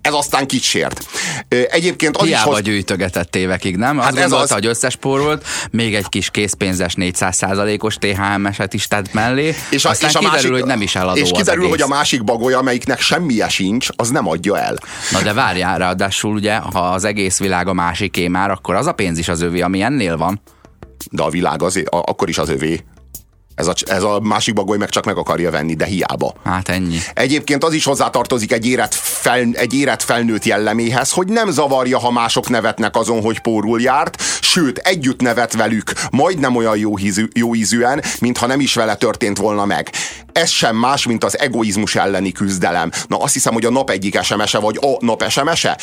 ez 0.02 0.14
aztán 0.14 0.48
kicsért. 0.48 1.06
Egyébként 1.48 2.18
az 2.18 2.26
Hiába 2.26 2.50
is 2.50 2.56
hoz... 2.56 2.62
gyűjtögetett 2.62 3.36
évekig, 3.36 3.76
nem? 3.76 3.98
Hát 3.98 4.08
Azt 4.08 4.16
ez 4.18 4.22
gondolta, 4.22 4.44
az... 4.44 4.52
hogy 4.52 4.66
összespórolt, 4.66 5.46
még 5.72 5.96
egy 5.96 6.10
kis 6.10 6.30
készpénzes 6.30 6.94
400%-os 6.98 7.96
THM-eset 7.96 8.74
is 8.74 8.88
tett 8.88 9.14
mellé, 9.14 9.56
és, 9.70 9.86
a, 9.86 9.90
aztán 9.90 10.10
és 10.10 10.16
a 10.16 10.20
kiderül, 10.20 10.50
másik, 10.50 10.52
hogy 10.52 10.66
nem 10.66 10.82
is 10.82 10.96
eladó 10.96 11.20
És 11.20 11.32
kiderül, 11.32 11.70
hogy 11.70 11.82
a 11.82 11.88
másik 11.88 12.24
bagoly, 12.24 12.54
amelyiknek 12.54 13.00
semmije 13.00 13.50
sincs, 13.50 13.88
az 13.96 14.10
nem 14.10 14.28
adja 14.28 14.60
el. 14.60 14.78
Na 15.12 15.22
de 15.22 15.34
várjál, 15.34 15.78
ráadásul 15.78 16.34
ugye, 16.34 16.56
ha 16.56 16.80
az 16.80 17.04
egész 17.04 17.40
világ 17.40 17.68
a 17.68 17.74
másiké 17.74 18.28
már, 18.28 18.52
akkor 18.52 18.76
az 18.76 18.88
a 18.88 18.92
pénz 18.92 19.18
is 19.18 19.28
az 19.28 19.42
övé, 19.42 19.62
ami 19.62 19.82
ennél 19.82 20.18
van. 20.18 20.42
De 21.12 21.24
a 21.24 21.30
világ 21.30 21.64
azért, 21.64 21.88
akkor 21.90 22.30
is 22.30 22.38
az 22.38 22.50
övé. 22.50 22.84
Ez 23.56 23.68
a, 23.68 23.74
ez 23.86 24.04
a 24.04 24.20
másik 24.20 24.54
bagoly 24.54 24.78
meg 24.78 24.90
csak 24.90 25.06
meg 25.06 25.18
akarja 25.18 25.52
venni, 25.52 25.76
de 25.76 25.86
hiába. 25.86 26.34
Hát 26.44 26.70
ennyi. 26.70 26.98
Egyébként 27.14 27.64
az 27.64 27.74
is 27.74 27.86
hozzátartozik 27.86 28.52
egy 28.52 28.68
érett, 28.68 28.94
fel, 28.94 29.48
egy 29.54 29.74
érett 29.74 30.02
felnőtt 30.02 30.44
jelleméhez, 30.44 31.12
hogy 31.12 31.28
nem 31.28 31.50
zavarja, 31.50 32.00
ha 32.00 32.12
mások 32.12 32.50
nevetnek 32.50 32.96
azon, 32.96 33.22
hogy 33.22 33.40
pórul 33.40 33.82
járt, 33.82 34.22
sőt, 34.42 34.78
együtt 34.78 35.22
nevet 35.22 35.54
velük, 35.54 35.94
majdnem 36.12 36.56
olyan 36.56 36.78
jó, 36.78 36.98
hízű, 36.98 37.28
jó 37.34 37.56
ízűen, 37.56 38.04
mintha 38.20 38.46
nem 38.46 38.60
is 38.60 38.74
vele 38.74 38.96
történt 38.96 39.38
volna 39.38 39.66
meg. 39.66 39.90
Ez 40.32 40.50
sem 40.50 40.76
más, 40.76 41.06
mint 41.06 41.24
az 41.24 41.40
egoizmus 41.40 41.96
elleni 41.96 42.32
küzdelem. 42.32 42.92
Na 43.08 43.18
azt 43.18 43.34
hiszem, 43.34 43.54
hogy 43.54 43.66
a 43.66 43.72
nap 43.72 43.90
egyik 43.90 44.22
SMS-e, 44.22 44.60
vagy 44.60 44.80
a 44.82 45.06
nap 45.06 45.30
SMS-e 45.30 45.78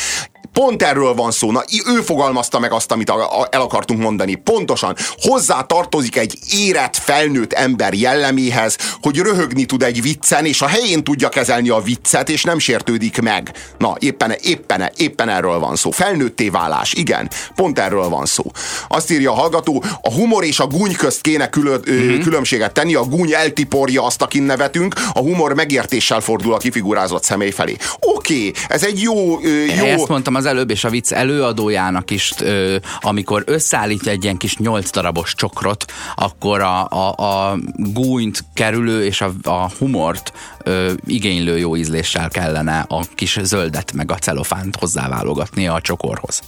Pont 0.58 0.82
erről 0.82 1.14
van 1.14 1.30
szó. 1.30 1.52
Na, 1.52 1.64
ő 1.86 2.00
fogalmazta 2.00 2.58
meg 2.58 2.72
azt, 2.72 2.92
amit 2.92 3.10
el 3.50 3.60
akartunk 3.60 4.00
mondani. 4.00 4.34
Pontosan. 4.34 4.96
Hozzá 5.16 5.60
tartozik 5.60 6.16
egy 6.16 6.38
érett, 6.50 6.96
felnőtt 6.96 7.52
ember 7.52 7.94
jelleméhez, 7.94 8.78
hogy 9.02 9.18
röhögni 9.18 9.64
tud 9.64 9.82
egy 9.82 10.02
viccen, 10.02 10.44
és 10.44 10.62
a 10.62 10.66
helyén 10.66 11.04
tudja 11.04 11.28
kezelni 11.28 11.68
a 11.68 11.80
viccet, 11.80 12.28
és 12.28 12.42
nem 12.42 12.58
sértődik 12.58 13.20
meg. 13.20 13.52
Na, 13.78 13.94
éppen, 13.98 14.32
éppen, 14.42 14.90
éppen 14.96 15.28
erről 15.28 15.58
van 15.58 15.76
szó. 15.76 15.90
Felnőtté 15.90 16.48
válás. 16.48 16.92
Igen, 16.92 17.30
pont 17.54 17.78
erről 17.78 18.08
van 18.08 18.26
szó. 18.26 18.44
Azt 18.88 19.10
írja 19.10 19.30
a 19.30 19.34
hallgató, 19.34 19.84
a 20.02 20.12
humor 20.12 20.44
és 20.44 20.58
a 20.60 20.66
gúny 20.66 20.96
közt 20.96 21.20
kéne 21.20 21.48
külön, 21.48 21.82
mm-hmm. 21.90 22.20
különbséget 22.20 22.72
tenni. 22.72 22.94
A 22.94 23.04
gúny 23.04 23.32
eltiporja 23.32 24.04
azt, 24.04 24.22
akin 24.22 24.42
nevetünk, 24.42 24.94
a 25.12 25.18
humor 25.18 25.54
megértéssel 25.54 26.20
fordul 26.20 26.54
a 26.54 26.58
kifigurázott 26.58 27.24
személy 27.24 27.50
felé. 27.50 27.76
Oké, 28.00 28.48
okay, 28.48 28.52
ez 28.68 28.84
egy 28.84 29.00
jó... 29.00 29.40
jó... 29.40 29.84
Ezt 29.84 30.08
mondtam 30.08 30.34
az 30.34 30.46
előbb, 30.48 30.70
és 30.70 30.84
a 30.84 30.90
vicc 30.90 31.12
előadójának 31.12 32.10
is, 32.10 32.32
ö, 32.40 32.76
amikor 33.00 33.42
összeállítja 33.46 34.12
egy 34.12 34.24
ilyen 34.24 34.36
kis 34.36 34.56
nyolc 34.56 34.90
darabos 34.90 35.34
csokrot, 35.34 35.84
akkor 36.16 36.60
a, 36.60 36.88
a, 36.88 37.14
a 37.16 37.58
gúnyt 37.74 38.44
kerülő 38.54 39.04
és 39.04 39.20
a, 39.20 39.32
a 39.42 39.70
humort 39.78 40.32
ö, 40.62 40.92
igénylő 41.06 41.58
jó 41.58 41.76
ízléssel 41.76 42.28
kellene 42.28 42.84
a 42.88 43.00
kis 43.14 43.38
zöldet 43.42 43.92
meg 43.92 44.10
a 44.10 44.16
celofánt 44.16 44.76
hozzáválogatni 44.76 45.68
a 45.68 45.80
csokorhoz. 45.80 46.42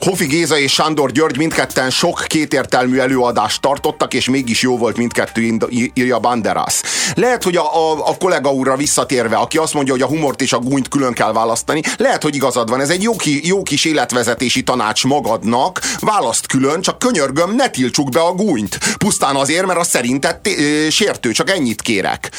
Hofi 0.00 0.26
Géza 0.26 0.58
és 0.58 0.72
Sándor 0.72 1.10
György 1.10 1.36
mindketten 1.36 1.90
sok 1.90 2.24
kétértelmű 2.26 2.98
előadást 2.98 3.60
tartottak, 3.60 4.14
és 4.14 4.28
mégis 4.28 4.62
jó 4.62 4.78
volt 4.78 4.96
mindkettő, 4.96 5.58
írja 5.94 6.18
Banderas. 6.18 6.80
Lehet, 7.14 7.42
hogy 7.42 7.56
a, 7.56 7.92
a, 7.92 8.08
a 8.08 8.16
kollega 8.18 8.52
úrra 8.52 8.76
visszatérve, 8.76 9.36
aki 9.36 9.58
azt 9.58 9.74
mondja, 9.74 9.92
hogy 9.92 10.02
a 10.02 10.06
humort 10.06 10.40
és 10.40 10.52
a 10.52 10.58
gúnyt 10.58 10.88
külön 10.88 11.12
kell 11.12 11.32
választani, 11.32 11.82
lehet, 11.96 12.22
hogy 12.22 12.34
igazad 12.34 12.70
van. 12.70 12.80
Ez 12.80 12.90
egy 12.90 13.02
jó, 13.02 13.16
ki, 13.16 13.46
jó 13.46 13.62
kis 13.62 13.84
életvezetési 13.84 14.62
tanács 14.62 15.04
magadnak. 15.04 15.80
Választ 16.00 16.46
külön, 16.46 16.80
csak 16.80 16.98
könyörgöm, 16.98 17.54
ne 17.54 17.68
tiltsuk 17.68 18.08
be 18.08 18.20
a 18.20 18.32
gúnyt. 18.32 18.78
Pusztán 18.96 19.36
azért, 19.36 19.66
mert 19.66 19.78
a 19.78 19.84
szerintet 19.84 20.48
sértő, 20.90 21.32
csak 21.32 21.50
ennyit 21.50 21.82
kérek. 21.82 22.30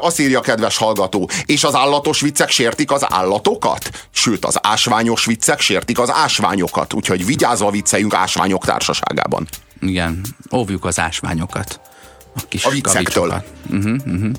Azt 0.00 0.20
írja 0.20 0.38
a 0.38 0.42
kedves 0.42 0.76
hallgató. 0.76 1.30
És 1.44 1.64
az 1.64 1.74
állatos 1.74 2.20
viccek 2.20 2.50
sértik 2.50 2.90
az 2.90 3.04
állatokat? 3.08 3.90
Sőt, 4.12 4.44
az 4.44 4.58
ásványos 4.62 5.24
viccek 5.24 5.60
sértik 5.60 5.98
az 5.98 6.10
ásványos 6.10 6.53
ásványokat, 6.54 6.92
úgyhogy 6.92 7.26
vigyázva 7.26 7.70
vicceljünk 7.70 8.14
ásványok 8.14 8.64
társaságában. 8.64 9.46
Igen, 9.80 10.20
óvjuk 10.52 10.84
az 10.84 10.98
ásványokat. 10.98 11.80
A, 12.36 12.40
kis 12.48 12.64
a 12.64 12.70
viccektől. 12.70 13.44
Uh-huh, 13.70 13.96
uh-huh. 14.06 14.30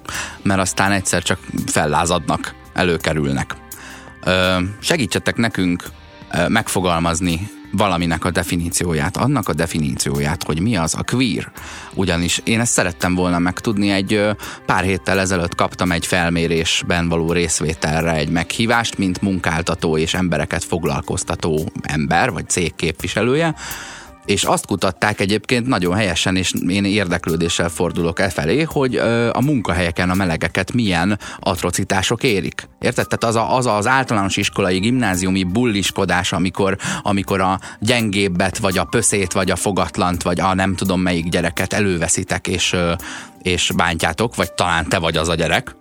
Mert 0.41 0.59
aztán 0.59 0.91
egyszer 0.91 1.23
csak 1.23 1.39
fellázadnak, 1.65 2.55
előkerülnek. 2.73 3.55
Ö, 4.23 4.59
segítsetek 4.79 5.35
nekünk 5.35 5.83
megfogalmazni 6.47 7.49
valaminek 7.71 8.25
a 8.25 8.31
definícióját, 8.31 9.17
annak 9.17 9.49
a 9.49 9.53
definícióját, 9.53 10.43
hogy 10.43 10.59
mi 10.59 10.75
az 10.77 10.95
a 10.97 11.03
queer. 11.03 11.51
Ugyanis 11.93 12.41
én 12.43 12.59
ezt 12.59 12.71
szerettem 12.71 13.15
volna 13.15 13.39
megtudni, 13.39 13.89
egy 13.89 14.21
pár 14.65 14.83
héttel 14.83 15.19
ezelőtt 15.19 15.55
kaptam 15.55 15.91
egy 15.91 16.05
felmérésben 16.05 17.09
való 17.09 17.31
részvételre 17.31 18.13
egy 18.13 18.29
meghívást, 18.29 18.97
mint 18.97 19.21
munkáltató 19.21 19.97
és 19.97 20.13
embereket 20.13 20.63
foglalkoztató 20.63 21.71
ember, 21.81 22.31
vagy 22.31 22.49
cég 22.49 22.75
képviselője, 22.75 23.55
és 24.25 24.43
azt 24.43 24.65
kutatták 24.65 25.19
egyébként 25.19 25.67
nagyon 25.67 25.95
helyesen, 25.95 26.35
és 26.35 26.53
én 26.67 26.85
érdeklődéssel 26.85 27.69
fordulok 27.69 28.19
e 28.19 28.29
felé, 28.29 28.61
hogy 28.61 28.95
a 29.31 29.41
munkahelyeken 29.41 30.09
a 30.09 30.13
melegeket 30.13 30.73
milyen 30.73 31.19
atrocitások 31.39 32.23
érik. 32.23 32.67
Érted? 32.79 33.07
Tehát 33.07 33.35
az, 33.35 33.43
a, 33.43 33.55
az 33.55 33.65
az 33.65 33.87
általános 33.87 34.37
iskolai 34.37 34.79
gimnáziumi 34.79 35.43
bulliskodás, 35.43 36.31
amikor, 36.31 36.77
amikor 37.01 37.41
a 37.41 37.59
gyengébbet, 37.79 38.57
vagy 38.57 38.77
a 38.77 38.83
pöszét, 38.83 39.33
vagy 39.33 39.51
a 39.51 39.55
fogatlant, 39.55 40.23
vagy 40.23 40.39
a 40.39 40.53
nem 40.53 40.75
tudom 40.75 41.01
melyik 41.01 41.29
gyereket 41.29 41.73
előveszitek, 41.73 42.47
és, 42.47 42.75
és 43.41 43.71
bántjátok, 43.75 44.35
vagy 44.35 44.51
talán 44.51 44.89
te 44.89 44.97
vagy 44.97 45.17
az 45.17 45.29
a 45.29 45.35
gyerek, 45.35 45.75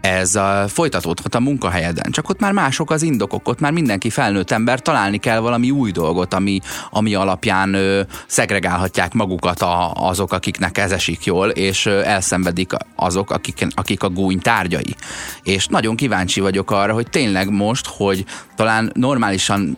ez 0.00 0.34
a, 0.34 0.64
folytatódhat 0.68 1.34
a 1.34 1.40
munkahelyeden. 1.40 2.10
Csak 2.10 2.28
ott 2.28 2.40
már 2.40 2.52
mások 2.52 2.90
az 2.90 3.02
indokok, 3.02 3.48
ott 3.48 3.60
már 3.60 3.72
mindenki 3.72 4.10
felnőtt 4.10 4.50
ember, 4.50 4.80
találni 4.80 5.18
kell 5.18 5.38
valami 5.38 5.70
új 5.70 5.90
dolgot, 5.90 6.34
ami, 6.34 6.60
ami 6.90 7.14
alapján 7.14 7.74
ö, 7.74 8.00
szegregálhatják 8.26 9.12
magukat 9.12 9.62
a, 9.62 9.92
azok, 9.92 10.32
akiknek 10.32 10.78
ez 10.78 10.92
esik 10.92 11.24
jól, 11.24 11.48
és 11.48 11.86
ö, 11.86 12.02
elszenvedik 12.02 12.72
azok, 12.94 13.30
akik, 13.30 13.66
akik 13.74 14.02
a 14.02 14.08
gúny 14.08 14.38
tárgyai. 14.38 14.94
És 15.42 15.66
nagyon 15.66 15.96
kíváncsi 15.96 16.40
vagyok 16.40 16.70
arra, 16.70 16.92
hogy 16.92 17.10
tényleg 17.10 17.50
most, 17.50 17.86
hogy 17.86 18.24
talán 18.54 18.90
normálisan 18.94 19.76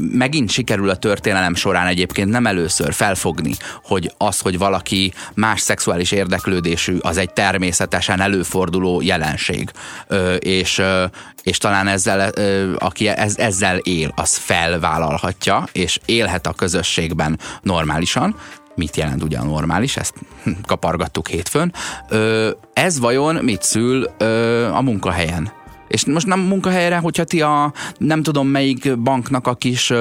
megint 0.00 0.50
sikerül 0.50 0.88
a 0.88 0.96
történelem 0.96 1.54
során 1.54 1.86
egyébként 1.86 2.30
nem 2.30 2.46
először 2.46 2.92
felfogni, 2.92 3.54
hogy 3.82 4.12
az, 4.18 4.40
hogy 4.40 4.58
valaki 4.58 5.12
más 5.34 5.60
szexuális 5.60 6.12
érdeklődésű, 6.12 6.96
az 7.00 7.16
egy 7.16 7.32
természetesen 7.32 8.20
előforduló 8.20 9.00
jelenség. 9.00 9.70
Ö, 10.06 10.34
és, 10.34 10.78
ö, 10.78 11.04
és 11.42 11.58
talán 11.58 11.86
ezzel, 11.86 12.30
ö, 12.34 12.74
aki 12.78 13.08
ez, 13.08 13.36
ezzel 13.36 13.78
él, 13.78 14.12
az 14.16 14.36
felvállalhatja, 14.36 15.68
és 15.72 16.00
élhet 16.04 16.46
a 16.46 16.52
közösségben 16.52 17.38
normálisan, 17.62 18.36
mit 18.74 18.96
jelent 18.96 19.22
ugyan 19.22 19.46
normális, 19.46 19.96
ezt 19.96 20.14
kapargattuk 20.66 21.28
hétfőn. 21.28 21.72
Ö, 22.08 22.50
ez 22.72 22.98
vajon 22.98 23.34
mit 23.34 23.62
szül 23.62 24.10
ö, 24.18 24.66
a 24.66 24.80
munkahelyen? 24.80 25.62
És 25.94 26.04
most 26.04 26.26
nem 26.26 26.40
munkahelyre, 26.40 26.96
hogyha 26.96 27.24
ti 27.24 27.40
a 27.40 27.72
nem 27.98 28.22
tudom 28.22 28.48
melyik 28.48 28.98
banknak 28.98 29.46
a 29.46 29.54
kis 29.54 29.92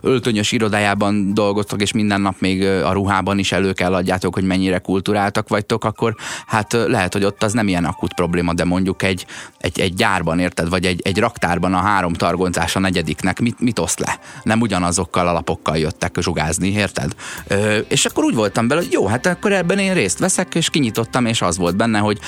öltönyös 0.00 0.52
irodájában 0.52 1.34
dolgoztok, 1.34 1.80
és 1.80 1.92
minden 1.92 2.20
nap 2.20 2.34
még 2.38 2.64
a 2.64 2.92
ruhában 2.92 3.38
is 3.38 3.52
elő 3.52 3.72
kell 3.72 3.94
adjátok, 3.94 4.34
hogy 4.34 4.44
mennyire 4.44 4.78
kulturáltak 4.78 5.48
vagytok, 5.48 5.84
akkor 5.84 6.14
hát 6.46 6.72
lehet, 6.72 7.12
hogy 7.12 7.24
ott 7.24 7.42
az 7.42 7.52
nem 7.52 7.68
ilyen 7.68 7.84
akut 7.84 8.14
probléma, 8.14 8.52
de 8.52 8.64
mondjuk 8.64 9.02
egy, 9.02 9.26
egy, 9.58 9.80
egy 9.80 9.94
gyárban, 9.94 10.38
érted, 10.38 10.68
vagy 10.68 10.84
egy, 10.84 11.00
egy 11.04 11.18
raktárban 11.18 11.74
a 11.74 11.80
három 11.80 12.12
targoncás 12.12 12.76
a 12.76 12.78
negyediknek 12.78 13.40
mit, 13.40 13.60
mit 13.60 13.78
oszt 13.78 13.98
le? 13.98 14.18
Nem 14.42 14.60
ugyanazokkal 14.60 15.28
a 15.28 15.32
lapokkal 15.32 15.76
jöttek 15.76 16.16
zsugázni, 16.20 16.68
érted? 16.68 17.14
Ö, 17.46 17.78
és 17.78 18.04
akkor 18.04 18.24
úgy 18.24 18.34
voltam 18.34 18.68
bele, 18.68 18.80
hogy 18.80 18.92
jó, 18.92 19.06
hát 19.06 19.26
akkor 19.26 19.52
ebben 19.52 19.78
én 19.78 19.94
részt 19.94 20.18
veszek, 20.18 20.54
és 20.54 20.70
kinyitottam, 20.70 21.26
és 21.26 21.42
az 21.42 21.56
volt 21.58 21.76
benne, 21.76 21.98
hogy 21.98 22.18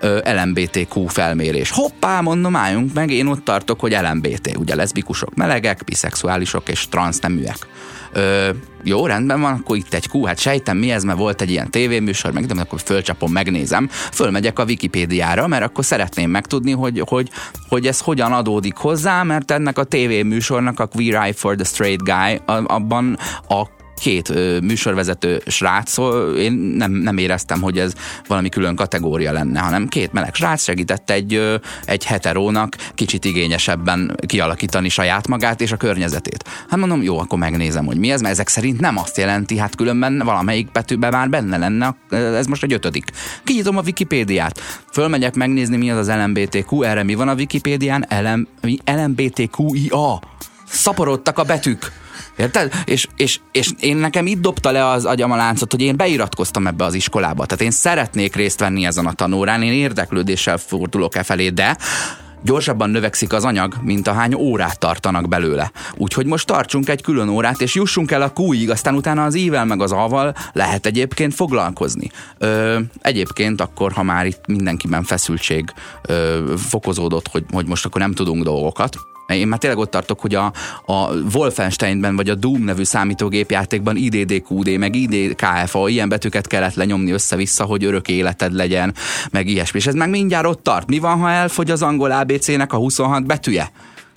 ö, 0.00 0.18
LMBTQ 0.24 1.06
felmérés. 1.06 1.70
Hoppá, 1.70 2.20
mondom, 2.20 2.56
állj 2.56 2.71
álljunk 2.72 2.94
meg, 2.94 3.10
én 3.10 3.26
ott 3.26 3.44
tartok, 3.44 3.80
hogy 3.80 3.96
LMBT, 4.02 4.56
ugye 4.56 4.74
leszbikusok, 4.74 5.34
melegek, 5.34 5.84
biszexuálisok 5.84 6.68
és 6.68 6.88
transzneműek. 6.88 7.66
Ö, 8.12 8.50
jó, 8.84 9.06
rendben 9.06 9.40
van, 9.40 9.52
akkor 9.52 9.76
itt 9.76 9.94
egy 9.94 10.08
kú, 10.08 10.24
hát 10.24 10.38
sejtem 10.38 10.76
mi 10.76 10.90
ez, 10.90 11.04
mert 11.04 11.18
volt 11.18 11.40
egy 11.40 11.50
ilyen 11.50 11.70
tévéműsor, 11.70 12.32
meg 12.32 12.46
de 12.46 12.60
akkor 12.60 12.80
fölcsapom, 12.80 13.32
megnézem, 13.32 13.88
fölmegyek 13.90 14.58
a 14.58 14.64
Wikipédiára, 14.64 15.46
mert 15.46 15.64
akkor 15.64 15.84
szeretném 15.84 16.30
megtudni, 16.30 16.72
hogy, 16.72 17.02
hogy, 17.06 17.30
hogy 17.68 17.86
ez 17.86 18.00
hogyan 18.00 18.32
adódik 18.32 18.76
hozzá, 18.76 19.22
mert 19.22 19.50
ennek 19.50 19.78
a 19.78 19.84
tévéműsornak 19.84 20.80
a 20.80 20.86
Queer 20.86 21.22
Eye 21.22 21.32
for 21.32 21.54
the 21.54 21.64
Straight 21.64 22.02
Guy, 22.02 22.40
abban 22.66 23.18
a 23.48 23.80
két 24.02 24.60
műsorvezető 24.60 25.42
srác, 25.46 25.90
szóval 25.90 26.36
én 26.36 26.52
nem, 26.52 26.92
nem 26.92 27.18
éreztem, 27.18 27.60
hogy 27.62 27.78
ez 27.78 27.92
valami 28.26 28.48
külön 28.48 28.76
kategória 28.76 29.32
lenne, 29.32 29.60
hanem 29.60 29.88
két 29.88 30.12
meleg 30.12 30.34
srác 30.34 30.62
segített 30.62 31.10
egy, 31.10 31.60
egy 31.84 32.04
heterónak 32.04 32.76
kicsit 32.94 33.24
igényesebben 33.24 34.16
kialakítani 34.26 34.88
saját 34.88 35.28
magát 35.28 35.60
és 35.60 35.72
a 35.72 35.76
környezetét. 35.76 36.48
Hát 36.68 36.78
mondom, 36.78 37.02
jó, 37.02 37.18
akkor 37.18 37.38
megnézem, 37.38 37.86
hogy 37.86 37.98
mi 37.98 38.10
ez, 38.10 38.20
mert 38.20 38.32
ezek 38.32 38.48
szerint 38.48 38.80
nem 38.80 38.98
azt 38.98 39.16
jelenti, 39.16 39.58
hát 39.58 39.76
különben 39.76 40.22
valamelyik 40.24 40.72
betűben 40.72 41.10
már 41.12 41.28
benne 41.28 41.56
lenne, 41.56 41.96
ez 42.10 42.46
most 42.46 42.62
egy 42.62 42.72
ötödik. 42.72 43.10
Kinyitom 43.44 43.76
a 43.76 43.82
Wikipédiát, 43.84 44.60
fölmegyek 44.92 45.34
megnézni, 45.34 45.76
mi 45.76 45.90
az 45.90 46.08
az 46.08 46.16
LMBTQ, 46.16 46.82
erre 46.82 47.02
mi 47.02 47.14
van 47.14 47.28
a 47.28 47.34
Wikipédián, 47.34 48.06
LM, 48.22 48.48
LMBTQIA. 48.84 50.20
Szaporodtak 50.66 51.38
a 51.38 51.42
betűk 51.42 52.01
Érted? 52.36 52.72
És, 52.84 53.06
és, 53.16 53.40
és 53.52 53.70
én 53.80 53.96
nekem 53.96 54.26
itt 54.26 54.40
dobta 54.40 54.70
le 54.70 54.88
az 54.88 55.04
agyam 55.04 55.32
a 55.32 55.36
láncot, 55.36 55.70
hogy 55.70 55.80
én 55.80 55.96
beiratkoztam 55.96 56.66
ebbe 56.66 56.84
az 56.84 56.94
iskolába. 56.94 57.46
Tehát 57.46 57.64
én 57.64 57.70
szeretnék 57.70 58.36
részt 58.36 58.60
venni 58.60 58.86
ezen 58.86 59.06
a 59.06 59.12
tanórán, 59.12 59.62
én 59.62 59.72
érdeklődéssel 59.72 60.56
fordulok 60.56 61.16
e 61.16 61.22
felé, 61.22 61.48
de 61.48 61.76
gyorsabban 62.44 62.90
növekszik 62.90 63.32
az 63.32 63.44
anyag, 63.44 63.74
mint 63.82 64.08
ahány 64.08 64.34
órát 64.34 64.78
tartanak 64.78 65.28
belőle. 65.28 65.72
Úgyhogy 65.96 66.26
most 66.26 66.46
tartsunk 66.46 66.88
egy 66.88 67.02
külön 67.02 67.28
órát, 67.28 67.60
és 67.60 67.74
jussunk 67.74 68.10
el 68.10 68.22
a 68.22 68.32
kúig, 68.32 68.70
aztán 68.70 68.94
utána 68.94 69.24
az 69.24 69.34
ível 69.34 69.64
meg 69.64 69.82
az 69.82 69.92
aval 69.92 70.34
lehet 70.52 70.86
egyébként 70.86 71.34
foglalkozni. 71.34 72.10
Ö, 72.38 72.78
egyébként 73.00 73.60
akkor, 73.60 73.92
ha 73.92 74.02
már 74.02 74.26
itt 74.26 74.46
mindenkiben 74.46 75.02
feszültség 75.02 75.72
ö, 76.02 76.52
fokozódott, 76.56 77.28
hogy, 77.28 77.44
hogy 77.52 77.66
most 77.66 77.84
akkor 77.84 78.00
nem 78.00 78.12
tudunk 78.12 78.44
dolgokat, 78.44 78.96
én 79.26 79.48
már 79.48 79.58
tényleg 79.58 79.78
ott 79.78 79.90
tartok, 79.90 80.20
hogy 80.20 80.34
a, 80.34 80.52
a 80.84 81.12
Wolfensteinben 81.34 82.16
vagy 82.16 82.28
a 82.28 82.34
Doom 82.34 82.62
nevű 82.62 82.82
számítógépjátékban 82.82 83.96
IDDQD, 83.96 84.78
meg 84.78 84.94
IDKFA, 84.94 85.88
ilyen 85.88 86.08
betűket 86.08 86.46
kellett 86.46 86.74
lenyomni 86.74 87.10
össze-vissza, 87.10 87.64
hogy 87.64 87.84
örök 87.84 88.08
életed 88.08 88.52
legyen, 88.52 88.94
meg 89.30 89.46
ilyesmi. 89.46 89.78
És 89.78 89.86
ez 89.86 89.94
meg 89.94 90.10
mindjárt 90.10 90.46
ott 90.46 90.62
tart. 90.62 90.88
Mi 90.88 90.98
van, 90.98 91.18
ha 91.18 91.30
elfogy 91.30 91.70
az 91.70 91.82
angol 91.82 92.10
ABC-nek 92.10 92.72
a 92.72 92.76
26 92.76 93.26
betűje? 93.26 93.70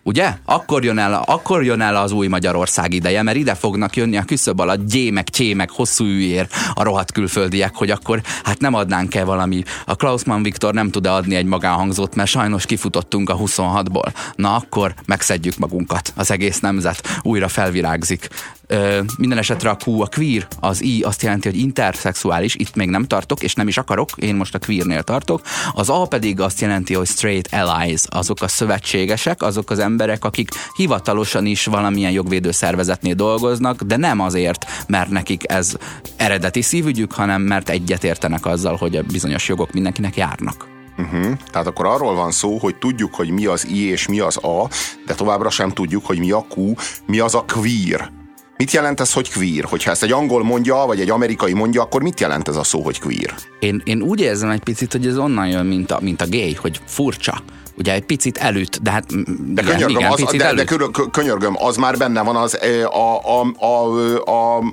Ugye? 0.08 0.34
Akkor 0.46 0.84
jön, 0.84 0.98
el, 0.98 1.24
akkor 1.26 1.64
jön 1.64 1.82
el 1.82 1.96
az 1.96 2.12
új 2.12 2.28
Magyarország 2.28 2.94
ideje, 2.94 3.22
mert 3.22 3.38
ide 3.38 3.56
fognak 3.56 3.96
jönni 3.96 4.18
a 4.18 4.24
küszöb 4.24 4.60
alatt 4.60 4.88
gyémek, 4.88 5.30
csémek, 5.30 5.72
hosszú 5.72 6.06
üjér 6.06 6.48
a 6.74 6.84
rohadt 6.84 7.12
külföldiek, 7.12 7.76
hogy 7.76 7.90
akkor 7.90 8.22
hát 8.44 8.60
nem 8.60 8.74
adnánk-e 8.74 9.24
valami. 9.24 9.64
A 9.86 9.96
Klausmann 9.96 10.44
Viktor 10.44 10.74
nem 10.74 10.90
tud 10.90 11.06
adni 11.06 11.36
egy 11.36 11.46
magánhangzót, 11.46 12.16
mert 12.16 12.30
sajnos 12.30 12.66
kifutottunk 12.66 13.30
a 13.30 13.38
26-ból. 13.38 14.14
Na 14.36 14.56
akkor 14.56 14.94
megszedjük 15.06 15.58
magunkat. 15.58 16.14
Az 16.16 16.32
egész 16.32 16.60
nemzet 16.60 17.20
újra 17.22 17.48
felvirágzik. 17.48 18.30
Ö, 18.68 19.02
minden 19.18 19.38
esetre 19.38 19.70
a 19.70 19.78
Q, 19.86 20.02
a 20.02 20.08
queer, 20.08 20.48
az 20.60 20.84
I 20.84 21.02
azt 21.02 21.22
jelenti, 21.22 21.50
hogy 21.50 21.60
interszexuális, 21.60 22.56
itt 22.56 22.76
még 22.76 22.90
nem 22.90 23.06
tartok, 23.06 23.44
és 23.44 23.54
nem 23.54 23.68
is 23.68 23.78
akarok, 23.78 24.10
én 24.16 24.36
most 24.36 24.56
a 24.56 24.60
queernél 24.60 25.04
tartok. 25.04 25.42
Az 25.74 25.90
A 25.90 26.06
pedig 26.06 26.40
azt 26.40 26.62
jelenti, 26.62 26.94
hogy 26.94 27.08
straight 27.08 27.54
allies, 27.54 28.02
azok 28.10 28.42
a 28.42 28.48
szövetségesek, 28.48 29.42
azok 29.42 29.70
az 29.70 29.80
emberek, 29.80 30.26
akik 30.26 30.50
hivatalosan 30.76 31.46
is 31.46 31.66
valamilyen 31.66 32.12
jogvédő 32.12 32.52
szervezetnél 32.52 33.14
dolgoznak, 33.14 33.82
de 33.82 33.98
nem 33.98 34.20
azért, 34.20 34.66
mert 34.88 35.10
nekik 35.10 35.52
ez 35.52 35.76
eredeti 36.16 36.62
szívügyük, 36.62 37.12
hanem 37.12 37.42
mert 37.42 37.70
egyetértenek 37.70 38.46
azzal, 38.46 38.76
hogy 38.76 38.96
a 38.96 39.02
bizonyos 39.02 39.48
jogok 39.48 39.72
mindenkinek 39.72 40.16
járnak. 40.16 40.68
Uh-huh. 40.98 41.38
Tehát 41.52 41.68
akkor 41.68 41.86
arról 41.86 42.16
van 42.16 42.32
szó, 42.32 42.58
hogy 42.58 42.76
tudjuk, 42.76 43.16
hogy 43.16 43.30
mi 43.30 43.46
az 43.46 43.68
I 43.68 43.90
és 43.90 44.08
mi 44.08 44.20
az 44.20 44.38
A, 44.38 44.70
de 45.06 45.14
továbbra 45.14 45.50
sem 45.50 45.70
tudjuk, 45.70 46.06
hogy 46.06 46.20
mi 46.20 46.32
a 46.32 46.46
Q, 46.56 46.74
mi 47.06 47.20
az 47.20 47.36
a 47.36 47.46
queer. 47.48 48.15
Mit 48.58 48.72
jelent 48.72 49.00
ez, 49.00 49.14
hogy 49.14 49.32
queer? 49.34 49.64
Hogyha 49.64 49.92
ezt 49.92 50.04
egy 50.04 50.12
angol 50.12 50.44
mondja, 50.44 50.76
vagy 50.76 51.00
egy 51.00 51.10
amerikai 51.10 51.54
mondja, 51.54 51.82
akkor 51.82 52.02
mit 52.02 52.20
jelent 52.20 52.48
ez 52.48 52.56
a 52.56 52.64
szó, 52.64 52.82
hogy 52.82 53.00
queer? 53.00 53.34
Én, 53.60 53.82
én 53.86 54.02
úgy 54.02 54.22
érzem 54.22 54.50
egy 54.50 54.64
picit, 54.64 54.92
hogy 54.92 55.08
ez 55.08 55.18
onnan 55.18 55.48
jön, 55.48 55.66
mint 55.66 55.92
a, 55.92 56.00
mint 56.02 56.22
a 56.22 56.26
gay, 56.30 56.54
hogy 56.54 56.80
furcsa. 56.86 57.42
Ugye 57.78 57.94
egy 57.94 58.06
picit 58.06 58.38
előtt, 58.38 58.80
de 58.82 58.92
hát 58.92 59.06
de 59.54 59.62
igen, 59.62 59.66
könyörgöm, 59.66 59.90
igen, 59.90 60.12
az, 60.12 60.20
picit 60.20 60.40
de, 60.40 60.46
előtt. 60.46 60.70
de 60.70 60.86
könyörgöm, 61.12 61.56
az 61.58 61.78
már 61.78 61.98
benne 61.98 62.22
van 62.22 62.36
az 62.36 62.60
a, 62.62 62.96
a, 62.96 63.42
a, 63.42 63.66
a, 63.66 64.58
a 64.58 64.64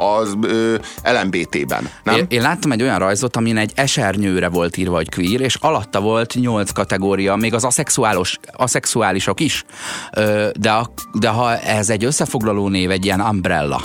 az 0.00 0.36
LMBT-ben, 1.04 1.90
nem? 2.02 2.16
Én, 2.16 2.26
én 2.28 2.42
láttam 2.42 2.72
egy 2.72 2.82
olyan 2.82 2.98
rajzot, 2.98 3.36
amin 3.36 3.56
egy 3.56 3.72
esernyőre 3.74 4.48
volt 4.48 4.76
írva, 4.76 4.96
hogy 4.96 5.08
queer, 5.14 5.40
és 5.40 5.54
alatta 5.54 6.00
volt 6.00 6.34
nyolc 6.34 6.70
kategória, 6.70 7.36
még 7.36 7.54
az 7.54 7.64
aszexuális, 7.64 8.38
aszexuálisok 8.52 9.40
is. 9.40 9.64
De, 10.52 10.90
de 11.12 11.28
ha 11.28 11.58
ez 11.58 11.90
egy 11.90 12.04
összefoglaló 12.04 12.68
név, 12.68 12.90
egy 12.90 13.04
ilyen 13.04 13.20
umbrella, 13.20 13.80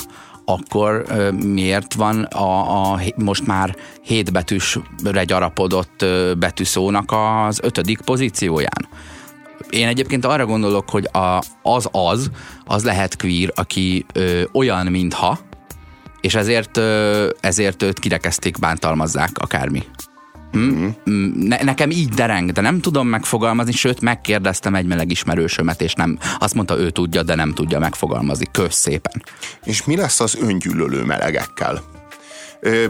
akkor 0.46 1.06
ö, 1.08 1.32
miért 1.32 1.94
van 1.94 2.24
a, 2.24 2.92
a 2.92 3.00
most 3.16 3.48
már 3.48 3.76
hétbetűsre 4.02 5.24
gyarapodott 5.24 6.02
ö, 6.02 6.34
betűszónak 6.38 7.12
az 7.12 7.60
ötödik 7.64 8.02
pozícióján? 8.02 8.88
Én 9.70 9.88
egyébként 9.88 10.26
arra 10.26 10.46
gondolok, 10.46 10.90
hogy 10.90 11.10
a, 11.12 11.44
az 11.62 11.90
az, 11.92 12.30
az 12.66 12.84
lehet 12.84 13.18
queer, 13.18 13.52
aki 13.56 14.06
ö, 14.14 14.42
olyan, 14.54 14.86
mintha, 14.86 15.40
és 16.26 16.36
ezért, 16.36 16.78
ezért 17.40 17.84
őt 17.84 18.00
kirekezték, 18.00 18.60
bántalmazzák 18.60 19.30
akármi. 19.38 19.84
Hm? 20.52 20.88
Ne, 21.36 21.64
nekem 21.64 21.90
így 21.90 22.10
dereng, 22.10 22.52
de 22.52 22.62
nem 22.62 22.80
tudom 22.80 23.08
megfogalmazni, 23.08 23.72
sőt 23.72 24.02
megkérdeztem 24.02 24.76
egy 24.76 24.86
meleg 24.86 25.12
ismerősömet, 25.12 25.82
és 25.82 25.94
nem, 25.94 26.20
azt 26.40 26.54
mondta, 26.54 26.78
ő 26.78 26.90
tudja, 26.90 27.24
de 27.24 27.36
nem 27.36 27.54
tudja 27.54 27.80
megfogalmazni. 27.80 28.46
Kösz 28.52 28.76
szépen. 28.76 29.24
És 29.64 29.86
mi 29.86 29.96
lesz 29.96 30.20
az 30.20 30.38
öngyűlölő 30.42 31.04
melegekkel? 31.04 31.84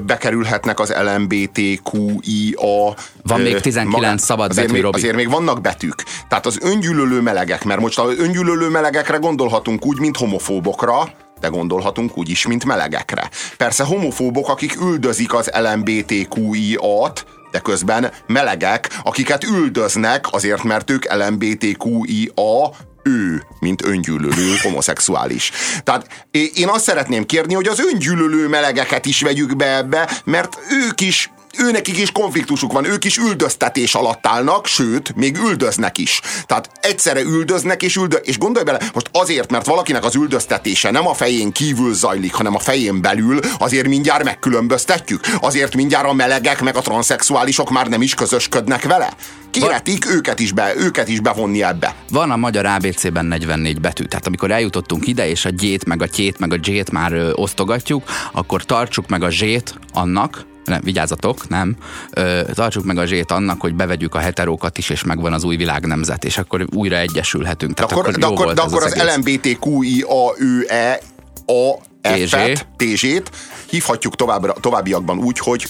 bekerülhetnek 0.06 0.80
az 0.80 0.94
LMBTQIA. 1.04 2.96
Van 3.24 3.42
még 3.42 3.60
19 3.60 4.04
maga, 4.04 4.18
szabad 4.18 4.50
azért 4.50 4.68
betű, 4.68 4.82
még, 4.82 4.94
Azért 4.94 5.16
még 5.16 5.30
vannak 5.30 5.62
betűk. 5.62 6.04
Tehát 6.28 6.46
az 6.46 6.58
öngyűlölő 6.62 7.22
melegek, 7.22 7.64
mert 7.64 7.80
most 7.80 8.00
az 8.00 8.18
öngyűlölő 8.18 8.70
melegekre 8.70 9.18
gondolhatunk 9.18 9.86
úgy, 9.86 10.00
mint 10.00 10.18
homofóbokra, 10.18 11.10
de 11.46 11.52
gondolhatunk 11.52 12.18
úgy 12.18 12.30
is, 12.30 12.48
mint 12.48 12.66
melegekre. 12.66 13.30
Persze 13.58 13.84
homofóbok, 13.84 14.50
akik 14.50 14.82
üldözik 14.82 15.34
az 15.34 15.52
LMBTQI-at, 15.54 17.26
de 17.52 17.60
közben 17.60 18.12
melegek, 18.28 18.90
akiket 19.04 19.44
üldöznek 19.44 20.26
azért, 20.32 20.64
mert 20.64 20.90
ők 20.90 21.14
LMBTQIA 21.14 22.72
ő, 23.04 23.44
mint 23.60 23.86
öngyűlölő 23.86 24.56
homoszexuális. 24.62 25.52
Tehát 25.84 26.28
én 26.54 26.68
azt 26.68 26.84
szeretném 26.84 27.26
kérni, 27.26 27.54
hogy 27.54 27.68
az 27.68 27.80
öngyűlölő 27.94 28.48
melegeket 28.48 29.06
is 29.06 29.22
vegyük 29.22 29.56
be 29.56 29.76
ebbe, 29.76 30.10
mert 30.24 30.58
ők 30.72 31.02
is 31.02 31.30
őnekik 31.58 31.98
is 31.98 32.12
konfliktusuk 32.12 32.72
van, 32.72 32.86
ők 32.86 33.04
is 33.04 33.18
üldöztetés 33.18 33.96
alatt 33.96 34.28
állnak, 34.28 34.66
sőt, 34.66 35.16
még 35.16 35.38
üldöznek 35.38 35.98
is. 35.98 36.22
Tehát 36.46 36.70
egyszerre 36.82 37.22
üldöznek 37.22 37.84
és 37.84 37.96
üldö... 37.96 38.18
És 38.18 38.38
gondolj 38.38 38.66
bele, 38.66 38.80
most 38.94 39.10
azért, 39.12 39.52
mert 39.52 39.66
valakinek 39.66 40.04
az 40.04 40.16
üldöztetése 40.16 40.92
nem 40.92 41.08
a 41.08 41.14
fején 41.14 41.52
kívül 41.52 41.94
zajlik, 41.94 42.34
hanem 42.34 42.56
a 42.56 42.60
fején 42.60 43.02
belül, 43.02 43.40
azért 43.60 43.88
mindjárt 43.88 44.24
megkülönböztetjük. 44.24 45.20
Azért 45.40 45.76
mindjárt 45.76 46.08
a 46.08 46.14
melegek 46.14 46.62
meg 46.62 46.76
a 46.76 46.82
transzexuálisok 46.82 47.70
már 47.70 47.88
nem 47.88 48.02
is 48.02 48.14
közösködnek 48.14 48.84
vele. 48.84 49.14
Kéretik 49.52 50.12
őket 50.12 50.40
is, 50.40 50.52
be, 50.52 50.74
őket 50.78 51.08
is 51.08 51.20
bevonni 51.20 51.64
ebbe. 51.64 51.96
Van 52.10 52.32
a 52.32 52.36
magyar 52.36 52.66
ABC-ben 52.66 53.26
44 53.26 53.82
betű, 53.82 54.04
tehát 54.04 54.28
amikor 54.28 54.52
eljutottunk 54.52 55.08
ide, 55.08 55.30
és 55.30 55.46
a 55.46 55.50
G-t, 55.52 55.86
meg 55.86 56.02
a 56.02 56.08
T-t, 56.08 56.40
meg 56.40 56.54
a 56.54 56.58
J-t 56.62 56.92
már 56.92 57.14
ö, 57.14 57.32
osztogatjuk, 57.34 58.04
akkor 58.32 58.64
tartsuk 58.64 59.08
meg 59.08 59.24
a 59.24 59.30
Z-t 59.30 59.74
annak, 59.94 60.46
nem, 60.66 60.82
vigyázzatok, 60.84 61.48
nem, 61.48 61.76
ö, 62.12 62.42
tartsuk 62.54 62.84
meg 62.84 62.98
a 62.98 63.06
zsét 63.06 63.32
annak, 63.32 63.62
hogy 63.62 63.76
bevegyük 63.76 64.16
a 64.16 64.20
heterókat 64.20 64.78
is, 64.78 64.90
és 64.90 65.04
megvan 65.04 65.34
az 65.34 65.44
új 65.44 65.56
világnemzet, 65.56 66.24
és 66.24 66.38
akkor 66.38 66.66
újra 66.76 66.98
egyesülhetünk. 66.98 67.74
Tehát 67.74 67.90
de 67.90 67.96
akkor, 67.96 68.10
akkor, 68.10 68.20
de 68.20 68.26
akkor, 68.26 68.54
de 68.54 68.62
akkor 68.62 68.84
az, 68.84 69.00
az 69.00 69.16
LMBTQIA-ÜE 69.16 71.00
a 71.46 71.78
F-et, 72.02 72.68
TZ-t 72.78 73.32
hívhatjuk 73.70 74.16
továbbra, 74.16 74.54
továbbiakban 74.54 75.18
úgy, 75.18 75.40
hogy 75.40 75.68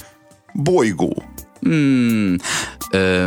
bolygó. 0.54 1.24
Hmm, 1.60 2.36
ö, 2.92 3.26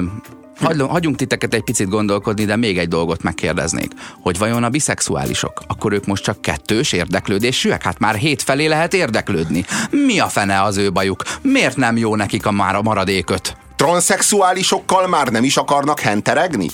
hagyjunk 0.60 1.16
titeket 1.16 1.54
egy 1.54 1.62
picit 1.62 1.88
gondolkodni, 1.88 2.44
de 2.44 2.56
még 2.56 2.78
egy 2.78 2.88
dolgot 2.88 3.22
megkérdeznék, 3.22 3.92
hogy 4.20 4.38
vajon 4.38 4.64
a 4.64 4.68
biszexuálisok, 4.68 5.62
akkor 5.66 5.92
ők 5.92 6.06
most 6.06 6.22
csak 6.22 6.40
kettős 6.40 6.92
érdeklődésűek? 6.92 7.82
Hát 7.82 7.98
már 7.98 8.14
hét 8.14 8.42
felé 8.42 8.66
lehet 8.66 8.94
érdeklődni. 8.94 9.64
Mi 9.90 10.18
a 10.18 10.28
fene 10.28 10.62
az 10.62 10.76
ő 10.76 10.92
bajuk? 10.92 11.22
Miért 11.42 11.76
nem 11.76 11.96
jó 11.96 12.16
nekik 12.16 12.46
a 12.46 12.50
már 12.50 12.74
a 12.74 12.82
maradéköt? 12.82 13.56
Transzexuálisokkal 13.76 15.06
már 15.06 15.28
nem 15.28 15.44
is 15.44 15.56
akarnak 15.56 16.00
henteregni? 16.00 16.68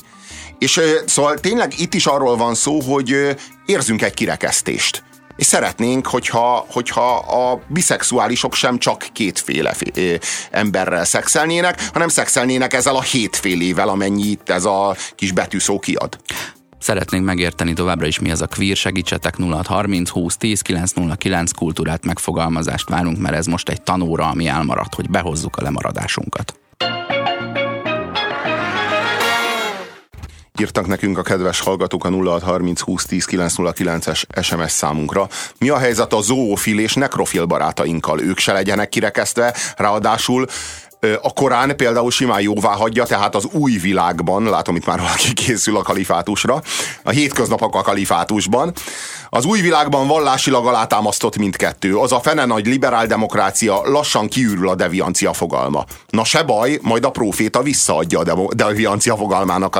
És 0.58 0.80
szóval 1.06 1.34
tényleg 1.34 1.72
itt 1.80 1.94
is 1.94 2.06
arról 2.06 2.36
van 2.36 2.54
szó, 2.54 2.80
hogy 2.80 3.36
érzünk 3.66 4.02
egy 4.02 4.14
kirekesztést 4.14 5.02
és 5.36 5.46
szeretnénk, 5.46 6.06
hogyha, 6.06 6.66
hogyha 6.68 7.16
a 7.16 7.60
biszexuálisok 7.68 8.54
sem 8.54 8.78
csak 8.78 9.06
kétféle 9.12 9.74
emberrel 10.50 11.04
szexelnének, 11.04 11.88
hanem 11.92 12.08
szexelnének 12.08 12.72
ezzel 12.72 12.96
a 12.96 13.02
hétfélével, 13.02 13.88
amennyi 13.88 14.26
itt 14.26 14.48
ez 14.48 14.64
a 14.64 14.96
kis 15.14 15.32
betűszó 15.32 15.78
kiad. 15.78 16.18
Szeretnénk 16.78 17.24
megérteni 17.24 17.72
továbbra 17.72 18.06
is 18.06 18.18
mi 18.18 18.30
az 18.30 18.42
a 18.42 18.46
queer, 18.46 18.76
segítsetek 18.76 19.36
0630 19.38 20.10
20 20.10 20.36
10 20.36 20.60
909 20.60 21.52
kultúrát 21.52 22.04
megfogalmazást 22.04 22.88
várunk, 22.88 23.18
mert 23.18 23.34
ez 23.34 23.46
most 23.46 23.68
egy 23.68 23.82
tanóra, 23.82 24.28
ami 24.28 24.46
elmaradt, 24.46 24.94
hogy 24.94 25.10
behozzuk 25.10 25.56
a 25.56 25.62
lemaradásunkat. 25.62 26.58
Írtak 30.60 30.86
nekünk 30.86 31.18
a 31.18 31.22
kedves 31.22 31.60
hallgatók 31.60 32.04
a 32.04 32.10
0630 32.10 32.80
20 32.80 33.04
10 33.04 33.26
909-es 33.30 34.22
SMS 34.42 34.72
számunkra. 34.72 35.28
Mi 35.58 35.68
a 35.68 35.78
helyzet 35.78 36.12
a 36.12 36.20
zoofil 36.20 36.78
és 36.78 36.94
nekrofil 36.94 37.44
barátainkkal? 37.44 38.20
Ők 38.20 38.38
se 38.38 38.52
legyenek 38.52 38.88
kirekesztve, 38.88 39.54
ráadásul 39.76 40.46
a 41.22 41.32
Korán 41.32 41.76
például 41.76 42.10
simán 42.10 42.40
jóvá 42.40 42.74
hagyja, 42.74 43.04
tehát 43.04 43.34
az 43.34 43.44
új 43.52 43.72
világban, 43.72 44.44
látom 44.44 44.76
itt 44.76 44.86
már 44.86 44.98
valaki 44.98 45.32
készül 45.32 45.76
a 45.76 45.82
kalifátusra, 45.82 46.62
a 47.02 47.10
hétköznapok 47.10 47.74
a 47.74 47.82
kalifátusban, 47.82 48.72
az 49.34 49.44
új 49.44 49.60
világban 49.60 50.06
vallásilag 50.06 50.66
alátámasztott 50.66 51.36
mindkettő. 51.36 51.96
Az 51.96 52.12
a 52.12 52.20
fene 52.20 52.44
nagy 52.44 52.66
liberál 52.66 53.06
demokrácia 53.06 53.82
lassan 53.84 54.28
kiürül 54.28 54.68
a 54.68 54.74
deviancia 54.74 55.32
fogalma. 55.32 55.84
Na 56.08 56.24
se 56.24 56.42
baj, 56.42 56.78
majd 56.82 57.04
a 57.04 57.10
próféta 57.10 57.62
visszaadja 57.62 58.20
a 58.20 58.54
deviancia 58.54 59.16
fogalmának 59.16 59.78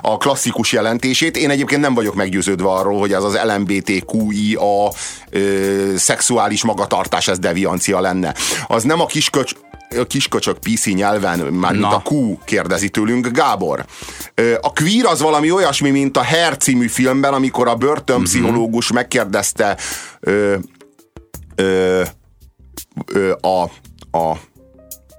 a, 0.00 0.16
klasszikus 0.16 0.72
jelentését. 0.72 1.36
Én 1.36 1.50
egyébként 1.50 1.80
nem 1.80 1.94
vagyok 1.94 2.14
meggyőződve 2.14 2.68
arról, 2.68 2.98
hogy 2.98 3.12
ez 3.12 3.22
az 3.22 3.38
LMBTQI 3.44 4.54
a 4.54 4.92
ö, 5.30 5.96
szexuális 5.96 6.64
magatartás, 6.64 7.28
ez 7.28 7.38
deviancia 7.38 8.00
lenne. 8.00 8.34
Az 8.66 8.82
nem 8.82 9.00
a 9.00 9.06
kisköcs, 9.06 9.52
kisköcsök 10.06 10.58
PC 10.58 10.86
nyelven, 10.86 11.38
már 11.38 11.72
mint 11.72 11.84
a 11.84 12.02
Q 12.10 12.38
kérdezi 12.44 12.88
tőlünk 12.88 13.28
Gábor. 13.28 13.84
A 14.60 14.72
queer 14.72 15.04
az 15.04 15.20
valami 15.20 15.50
olyasmi, 15.50 15.90
mint 15.90 16.16
a 16.16 16.22
Her 16.22 16.56
című 16.56 16.88
filmben, 16.88 17.34
amikor 17.34 17.68
a 17.68 17.74
börtönpszichológus 17.74 18.84
uh-huh. 18.84 18.95
Megkérdezte 18.96 19.76
ö, 20.20 20.56
ö, 21.54 22.02
ö, 23.12 23.32
a, 23.40 23.62
a 24.18 24.36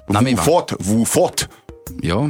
Na, 0.06 0.22
Wufot, 0.22 0.76
Wufot, 0.88 1.50
jó. 2.00 2.26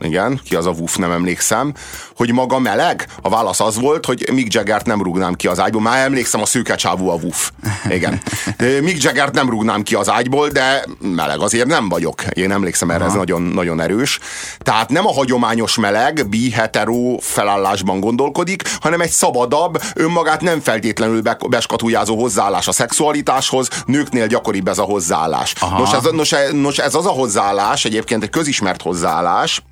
Igen, 0.00 0.40
ki 0.44 0.54
az 0.54 0.66
a 0.66 0.70
Wuf, 0.70 0.96
nem 0.96 1.10
emlékszem, 1.10 1.74
hogy 2.16 2.32
maga 2.32 2.58
meleg? 2.58 3.06
A 3.22 3.28
válasz 3.28 3.60
az 3.60 3.80
volt, 3.80 4.06
hogy 4.06 4.28
Mick 4.32 4.52
Jaggert 4.54 4.86
nem 4.86 5.02
rúgnám 5.02 5.34
ki 5.34 5.46
az 5.46 5.60
ágyból. 5.60 5.80
Már 5.80 6.04
emlékszem, 6.04 6.40
a 6.40 6.46
szőke 6.46 6.74
csávú 6.74 7.08
a 7.08 7.14
Wuf. 7.22 7.50
Igen. 7.90 8.20
Mick 8.82 9.02
Jaggert 9.02 9.34
nem 9.34 9.50
rúgnám 9.50 9.82
ki 9.82 9.94
az 9.94 10.10
ágyból, 10.10 10.48
de 10.48 10.84
meleg 11.00 11.40
azért 11.40 11.66
nem 11.66 11.88
vagyok. 11.88 12.22
Én 12.22 12.50
emlékszem 12.50 12.90
erre, 12.90 13.00
Aha. 13.00 13.08
ez 13.08 13.14
nagyon, 13.14 13.42
nagyon 13.42 13.80
erős. 13.80 14.18
Tehát 14.58 14.90
nem 14.90 15.06
a 15.06 15.12
hagyományos 15.12 15.76
meleg, 15.76 16.28
bi 16.28 16.50
hetero 16.50 17.16
felállásban 17.20 18.00
gondolkodik, 18.00 18.62
hanem 18.80 19.00
egy 19.00 19.10
szabadabb, 19.10 19.82
önmagát 19.94 20.40
nem 20.40 20.60
feltétlenül 20.60 21.22
beskatujázó 21.48 22.20
hozzáállás 22.20 22.68
a 22.68 22.72
szexualitáshoz, 22.72 23.68
nőknél 23.86 24.26
gyakoribb 24.26 24.68
ez 24.68 24.78
a 24.78 24.82
hozzáállás. 24.82 25.54
Nos 25.78 25.92
ez, 25.92 26.02
nos, 26.12 26.34
nos 26.52 26.78
ez 26.78 26.94
az 26.94 27.06
a 27.06 27.10
hozzáállás, 27.10 27.84
egyébként 27.84 28.22
egy 28.22 28.30
közismert 28.30 28.82
hozzáállás, 28.82 29.62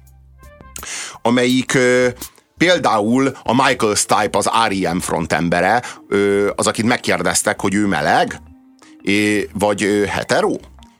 amelyik 1.22 1.78
például 2.56 3.36
a 3.42 3.64
Michael 3.64 3.94
Stipe, 3.94 4.38
az 4.38 4.50
R.E.M. 4.68 4.98
frontembere, 4.98 5.82
az, 6.54 6.66
akit 6.66 6.84
megkérdeztek, 6.84 7.60
hogy 7.60 7.74
ő 7.74 7.86
meleg, 7.86 8.40
vagy 9.52 10.04
hetero, 10.08 10.54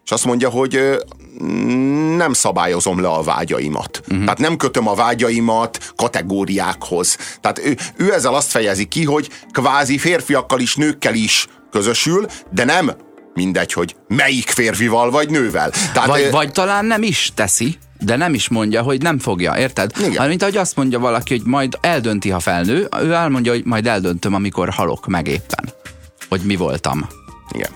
és 0.05 0.11
azt 0.11 0.25
mondja, 0.25 0.49
hogy 0.49 0.99
nem 2.17 2.33
szabályozom 2.33 3.01
le 3.01 3.09
a 3.09 3.23
vágyaimat. 3.23 4.01
Uh-huh. 4.03 4.25
Tehát 4.25 4.39
nem 4.39 4.57
kötöm 4.57 4.89
a 4.89 4.95
vágyaimat 4.95 5.93
kategóriákhoz. 5.97 7.17
Tehát 7.41 7.59
ő, 7.59 7.77
ő 7.97 8.13
ezzel 8.13 8.35
azt 8.35 8.51
fejezi 8.51 8.85
ki, 8.85 9.05
hogy 9.05 9.31
kvázi 9.51 9.99
férfiakkal 9.99 10.61
is, 10.61 10.75
nőkkel 10.75 11.15
is 11.15 11.47
közösül, 11.71 12.27
de 12.51 12.65
nem 12.65 12.93
mindegy, 13.37 13.73
hogy 13.73 13.97
melyik 14.09 14.49
férfival 14.49 15.11
vagy 15.11 15.31
nővel. 15.31 15.71
Tehát, 15.93 16.09
vagy, 16.09 16.31
vagy 16.31 16.53
talán 16.53 16.85
nem 16.85 17.03
is 17.03 17.33
teszi 17.35 17.77
de 17.99 18.17
nem 18.17 18.35
is 18.35 18.49
mondja, 18.49 18.83
hogy 18.83 19.03
nem 19.03 19.19
fogja, 19.19 19.59
érted? 19.59 19.93
Igen. 20.05 20.29
Mint 20.29 20.43
ahogy 20.43 20.57
azt 20.57 20.77
mondja 20.77 20.99
valaki, 20.99 21.37
hogy 21.37 21.47
majd 21.47 21.79
eldönti, 21.81 22.31
ha 22.31 22.41
felnő, 22.41 22.89
ő 23.03 23.13
elmondja, 23.13 23.53
hogy 23.53 23.65
majd 23.65 23.87
eldöntöm, 23.87 24.35
amikor 24.35 24.69
halok 24.69 25.07
meg 25.07 25.27
éppen. 25.27 25.69
Hogy 26.29 26.41
mi 26.41 26.57
voltam. 26.57 27.07
Igen. 27.53 27.71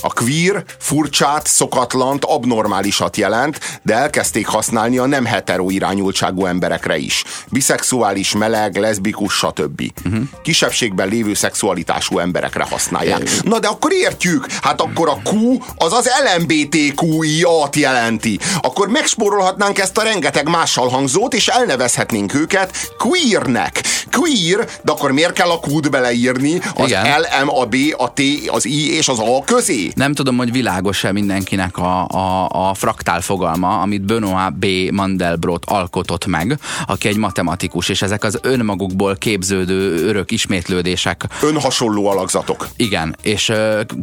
A 0.00 0.12
queer 0.12 0.64
furcsát, 0.78 1.46
szokatlant, 1.46 2.24
abnormálisat 2.24 3.16
jelent, 3.16 3.60
de 3.82 3.94
elkezdték 3.94 4.46
használni 4.46 4.98
a 4.98 5.06
nem 5.06 5.24
hetero 5.24 5.70
irányultságú 5.70 6.46
emberekre 6.46 6.96
is. 6.96 7.24
Biszexuális, 7.48 8.32
meleg, 8.32 8.76
leszbikus, 8.76 9.34
stb. 9.34 9.82
Uh-huh. 10.04 10.22
Kisebbségben 10.42 11.08
lévő 11.08 11.34
szexualitású 11.34 12.18
emberekre 12.18 12.66
használják. 12.70 13.28
Na 13.42 13.58
de 13.58 13.68
akkor 13.68 13.92
értjük, 13.92 14.46
hát 14.62 14.80
akkor 14.80 15.08
a 15.08 15.30
Q 15.30 15.58
az 15.76 15.92
az 15.92 16.10
LMBTQI-at 16.36 17.76
jelenti. 17.76 18.38
Akkor 18.60 18.88
megspórolhatnánk 18.88 19.78
ezt 19.78 19.98
a 19.98 20.02
rengeteg 20.02 20.48
mással 20.48 20.88
hangzót, 20.88 21.34
és 21.34 21.48
elnevezhetnénk 21.48 22.34
őket 22.34 22.76
queernek. 22.98 23.82
Queer, 24.10 24.68
de 24.82 24.92
akkor 24.92 25.12
miért 25.12 25.32
kell 25.32 25.50
a 25.50 25.60
Q-t 25.66 25.90
beleírni 25.90 26.60
az 26.74 26.88
Igen. 26.88 27.20
L, 27.20 27.44
M, 27.44 27.48
a 27.48 27.64
B, 27.64 27.76
a 27.96 28.12
T, 28.12 28.20
az 28.46 28.64
I 28.64 28.96
és 28.96 29.08
az 29.08 29.18
A 29.18 29.44
közé? 29.44 29.87
Nem 29.94 30.12
tudom, 30.12 30.36
hogy 30.36 30.52
világos-e 30.52 31.12
mindenkinek 31.12 31.78
a, 31.78 32.06
a, 32.06 32.48
a 32.68 32.74
fraktál 32.74 33.20
fogalma, 33.20 33.80
amit 33.80 34.02
Benoit 34.02 34.58
B. 34.58 34.66
Mandelbrot 34.92 35.64
alkotott 35.64 36.26
meg, 36.26 36.58
aki 36.86 37.08
egy 37.08 37.16
matematikus, 37.16 37.88
és 37.88 38.02
ezek 38.02 38.24
az 38.24 38.38
önmagukból 38.42 39.16
képződő 39.16 40.06
örök 40.06 40.30
ismétlődések. 40.30 41.24
Önhasonló 41.42 42.06
alakzatok. 42.06 42.68
Igen, 42.76 43.16
és 43.22 43.52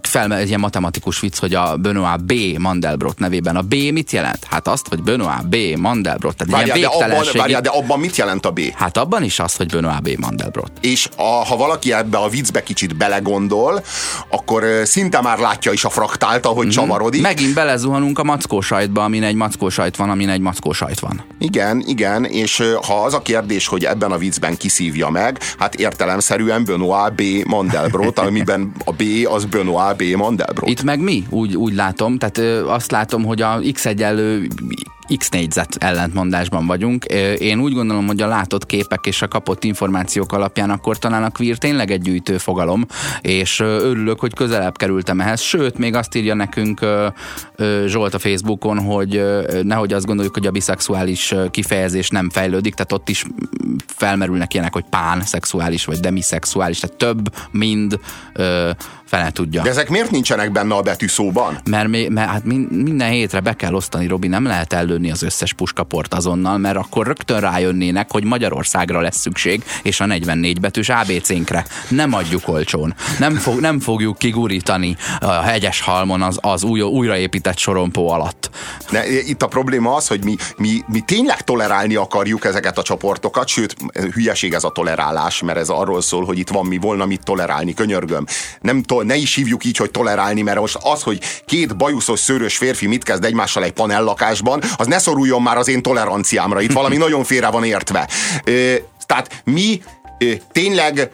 felmerül 0.02 0.44
egy 0.44 0.48
ilyen 0.48 0.60
matematikus 0.60 1.20
vicc, 1.20 1.40
hogy 1.40 1.54
a 1.54 1.76
Benoit 1.76 2.26
B. 2.26 2.34
Mandelbrot 2.60 3.20
nevében 3.20 3.56
a 3.56 3.62
B 3.62 3.76
mit 3.92 4.12
jelent? 4.12 4.46
Hát 4.50 4.68
azt, 4.68 4.88
hogy 4.88 5.04
Benoit 5.04 5.48
B. 5.48 5.56
Mandelbrot. 5.78 6.36
Tehát 6.36 6.54
várjál, 6.54 6.80
de 6.80 6.88
abban, 6.88 7.26
várjál, 7.34 7.62
de 7.62 7.70
abban 7.70 8.00
mit 8.00 8.16
jelent 8.16 8.46
a 8.46 8.52
B? 8.52 8.60
Hát 8.76 8.98
abban 8.98 9.24
is 9.24 9.40
az, 9.40 9.56
hogy 9.56 9.72
Benoit 9.72 10.02
B. 10.02 10.10
Mandelbrot. 10.20 10.72
És 10.82 11.10
a, 11.16 11.24
ha 11.24 11.58
valaki 11.58 11.94
ebbe 11.94 12.18
a 12.18 12.30
viccbe 12.30 12.64
kicsit 12.64 12.98
belegondol, 12.98 13.84
akkor 14.30 14.64
szinte 14.84 15.22
már 15.22 15.40
látja 15.40 15.72
is 15.76 15.86
a 15.86 15.90
fraktált, 15.90 16.46
ahogy 16.46 16.66
mm-hmm. 16.66 16.74
csavarodik. 16.74 17.22
Megint 17.22 17.54
belezuhanunk 17.54 18.20
a 18.20 18.24
mackósajtba, 18.24 19.04
amin 19.04 19.24
egy 19.24 19.36
mackósajt 19.36 19.96
van, 19.96 20.10
amin 20.10 20.30
egy 20.30 20.40
mackósajt 20.40 21.00
van. 21.00 21.24
Igen, 21.40 21.84
igen, 21.88 22.26
és 22.26 22.64
ha 22.88 23.04
az 23.04 23.14
a 23.14 23.22
kérdés, 23.22 23.68
hogy 23.68 23.86
ebben 23.86 24.12
a 24.12 24.18
viccben 24.18 24.58
kiszívja 24.58 25.10
meg, 25.10 25.40
hát 25.58 25.76
értelemszerűen 25.76 26.66
Benoit 26.66 27.16
B. 27.16 27.48
Mandelbrot, 27.48 28.20
amiben 28.20 28.72
a 28.86 28.92
B 28.92 29.02
az 29.26 29.46
Benoit 29.46 29.96
B. 29.96 30.04
Mandelbrot. 30.18 30.70
Itt 30.70 30.84
meg 30.84 31.00
mi? 31.00 31.24
Úgy, 31.30 31.56
úgy 31.56 31.74
látom, 31.76 32.18
tehát 32.18 32.66
azt 32.68 32.92
látom, 32.92 33.24
hogy 33.24 33.42
a 33.42 33.60
X 33.74 33.86
egyenlő 33.86 34.48
X 35.18 35.30
négyzet 35.30 35.76
ellentmondásban 35.80 36.66
vagyunk. 36.66 37.06
Én 37.38 37.60
úgy 37.60 37.74
gondolom, 37.74 38.08
hogy 38.08 38.22
a 38.22 38.28
látott 38.28 38.66
képek 38.66 39.06
és 39.06 39.22
a 39.22 39.28
kapott 39.28 39.64
információk 39.64 40.32
alapján 40.32 40.70
akkor 40.70 40.98
talán 40.98 41.24
a 41.24 41.30
queer 41.30 41.58
tényleg 41.58 41.92
egy 41.92 42.02
gyűjtő 42.02 42.38
fogalom, 42.38 42.86
és 43.22 43.60
örülök, 43.60 44.20
hogy 44.20 44.34
közelebb 44.34 44.78
kerültem 44.78 45.22
ehhez. 45.22 45.42
Sőt, 45.42 45.78
még 45.78 45.96
azt 45.96 46.16
írja 46.16 46.34
nekünk 46.34 46.80
Zsolt 47.86 48.14
a 48.14 48.20
Facebookon, 48.20 48.80
hogy 48.80 49.24
nehogy 49.64 49.94
azt 49.94 50.06
gondoljuk, 50.06 50.34
hogy 50.34 50.48
a 50.48 50.52
biszexuális 50.52 51.34
kifejezés 51.52 52.10
nem 52.10 52.30
fejlődik, 52.30 52.74
tehát 52.74 52.92
ott 52.92 53.10
is 53.10 53.26
felmerülnek 53.88 54.54
ilyenek, 54.54 54.74
hogy 54.74 54.86
pán 54.90 55.22
szexuális 55.22 55.86
vagy 55.86 56.00
demiszexuális, 56.00 56.80
tehát 56.80 56.98
több, 56.98 57.36
mind 57.52 58.00
fele 59.06 59.32
tudja. 59.32 59.62
De 59.62 59.70
ezek 59.70 59.90
miért 59.90 60.12
nincsenek 60.12 60.52
benne 60.52 60.76
a 60.76 60.82
betűszóban? 60.82 61.60
Mert, 61.70 62.10
mert 62.10 62.30
hát 62.30 62.44
minden 62.70 63.10
hétre 63.10 63.40
be 63.40 63.54
kell 63.54 63.74
osztani, 63.74 64.08
Robi, 64.08 64.28
nem 64.28 64.46
lehet 64.46 64.74
ellőni 64.74 65.12
az 65.12 65.24
összes 65.24 65.54
puskaport 65.54 66.14
azonnal, 66.14 66.58
mert 66.58 66.78
akkor 66.78 67.06
rögtön 67.06 67.40
rájönnének, 67.40 68.12
hogy 68.12 68.24
Magyarországra 68.24 69.02
lesz 69.02 69.20
szükség, 69.20 69.64
és 69.84 70.00
a 70.00 70.06
44 70.06 70.60
betűs 70.60 70.90
ABC-nkre. 70.90 71.66
Nem 71.90 72.14
adjuk 72.14 72.48
olcsón. 72.48 72.96
Nem, 73.20 73.36
fog, 73.36 73.60
nem 73.60 73.80
fogjuk 73.80 74.18
kigurítani 74.18 74.96
a 75.20 75.32
hegyes 75.32 75.82
halmon 75.82 76.22
az, 76.22 76.38
az 76.42 76.64
új, 76.64 76.82
újraépített 76.82 77.58
sorompó 77.58 78.10
alatt. 78.10 78.50
De 78.92 79.08
itt 79.08 79.42
a 79.42 79.48
probléma 79.48 79.96
az, 79.96 80.08
hogy 80.08 80.24
mi, 80.24 80.36
mi, 80.58 80.84
mi 80.88 81.00
tényleg 81.00 81.42
tolerálni 81.42 81.96
akarjuk 81.96 82.46
ezeket 82.46 82.78
a 82.78 82.82
csoportokat, 82.82 83.48
sőt, 83.48 83.76
hülyeség 84.14 84.54
ez 84.54 84.64
a 84.64 84.70
tolerálás, 84.70 85.42
mert 85.42 85.58
ez 85.58 85.70
arról 85.70 86.02
szól, 86.02 86.26
hogy 86.26 86.40
itt 86.40 86.50
van 86.50 86.66
mi 86.66 86.78
volna 86.78 87.06
mit 87.06 87.24
tolerálni, 87.24 87.74
könyörgöm. 87.74 88.26
Nem 88.62 88.82
to- 88.82 89.05
ne 89.06 89.16
is 89.16 89.36
hívjuk 89.36 89.66
így, 89.66 89.78
hogy 89.78 89.92
tolerálni, 89.92 90.42
mert 90.42 90.60
most 90.60 90.78
az, 90.82 91.02
hogy 91.02 91.20
két 91.46 91.78
bajuszos, 91.78 92.20
szőrös 92.20 92.58
férfi 92.58 92.88
mit 92.88 93.04
kezd 93.04 93.24
egymással 93.24 93.64
egy 93.64 93.72
panellakásban, 93.72 94.62
az 94.78 94.88
ne 94.88 94.98
szoruljon 94.98 95.42
már 95.42 95.58
az 95.58 95.68
én 95.68 95.82
toleranciámra. 95.82 96.62
Itt 96.62 96.72
valami 96.72 96.98
nagyon 97.06 97.24
félre 97.24 97.50
van 97.50 97.64
értve. 97.64 98.10
Tehát 99.06 99.42
mi 99.44 99.82
tényleg 100.52 101.12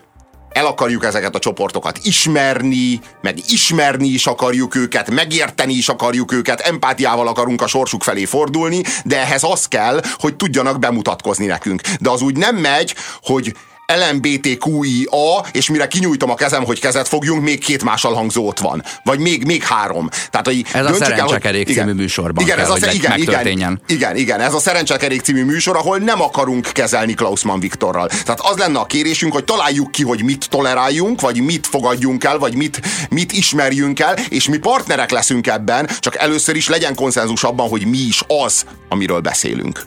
el 0.51 0.65
akarjuk 0.65 1.05
ezeket 1.05 1.35
a 1.35 1.39
csoportokat 1.39 1.99
ismerni, 2.03 2.99
meg 3.21 3.37
ismerni 3.47 4.07
is 4.07 4.27
akarjuk 4.27 4.75
őket, 4.75 5.11
megérteni 5.11 5.73
is 5.73 5.89
akarjuk 5.89 6.31
őket, 6.31 6.59
empátiával 6.59 7.27
akarunk 7.27 7.61
a 7.61 7.67
sorsuk 7.67 8.03
felé 8.03 8.25
fordulni, 8.25 8.81
de 9.03 9.19
ehhez 9.19 9.43
az 9.43 9.65
kell, 9.65 10.01
hogy 10.17 10.35
tudjanak 10.35 10.79
bemutatkozni 10.79 11.45
nekünk. 11.45 11.81
De 11.99 12.09
az 12.09 12.21
úgy 12.21 12.37
nem 12.37 12.55
megy, 12.55 12.95
hogy 13.21 13.55
LMBTQIA, 13.95 15.45
és 15.51 15.69
mire 15.69 15.87
kinyújtom 15.87 16.29
a 16.29 16.35
kezem, 16.35 16.63
hogy 16.63 16.79
kezet 16.79 17.07
fogjunk, 17.07 17.43
még 17.43 17.59
két 17.59 17.83
mással 17.83 18.13
hangzó 18.13 18.47
ott 18.47 18.59
van. 18.59 18.83
Vagy 19.03 19.19
még, 19.19 19.45
még 19.45 19.63
három. 19.63 20.09
Tehát, 20.29 20.45
hogy 20.45 20.65
ez 20.73 20.85
a 20.85 20.93
Szerencsekerék 20.93 21.67
című 21.67 21.81
igen, 21.81 21.95
műsorban 21.95 22.43
igen, 22.43 22.55
kell, 22.55 22.65
ez 22.65 22.83
a, 22.83 22.91
igen, 22.91 23.19
igen, 23.19 23.81
igen, 23.87 24.15
igen, 24.15 24.39
ez 24.39 24.53
a 24.53 24.59
Szerencsekerék 24.59 25.21
című 25.21 25.45
műsor, 25.45 25.75
ahol 25.75 25.97
nem 25.97 26.21
akarunk 26.21 26.67
kezelni 26.71 27.13
Klausman 27.13 27.59
Viktorral. 27.59 28.07
Tehát 28.07 28.39
az 28.39 28.57
lenne 28.57 28.79
a 28.79 28.85
kérésünk, 28.85 29.33
hogy 29.33 29.43
találjuk 29.43 29.91
ki, 29.91 30.03
hogy 30.03 30.23
mit 30.23 30.49
toleráljunk, 30.49 31.21
vagy 31.21 31.41
mit 31.41 31.67
fogadjunk 31.67 32.23
el, 32.23 32.37
vagy 32.37 32.55
mit, 32.55 32.81
mit 33.09 33.31
ismerjünk 33.31 33.99
el, 33.99 34.15
és 34.29 34.49
mi 34.49 34.57
partnerek 34.57 35.11
leszünk 35.11 35.47
ebben, 35.47 35.89
csak 35.99 36.15
először 36.15 36.55
is 36.55 36.69
legyen 36.69 36.95
konszenzus 36.95 37.43
abban, 37.43 37.69
hogy 37.69 37.85
mi 37.85 37.97
is 37.97 38.21
az, 38.27 38.65
amiről 38.89 39.19
beszélünk. 39.19 39.85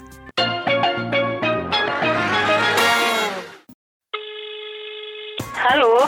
Halló, 5.68 5.98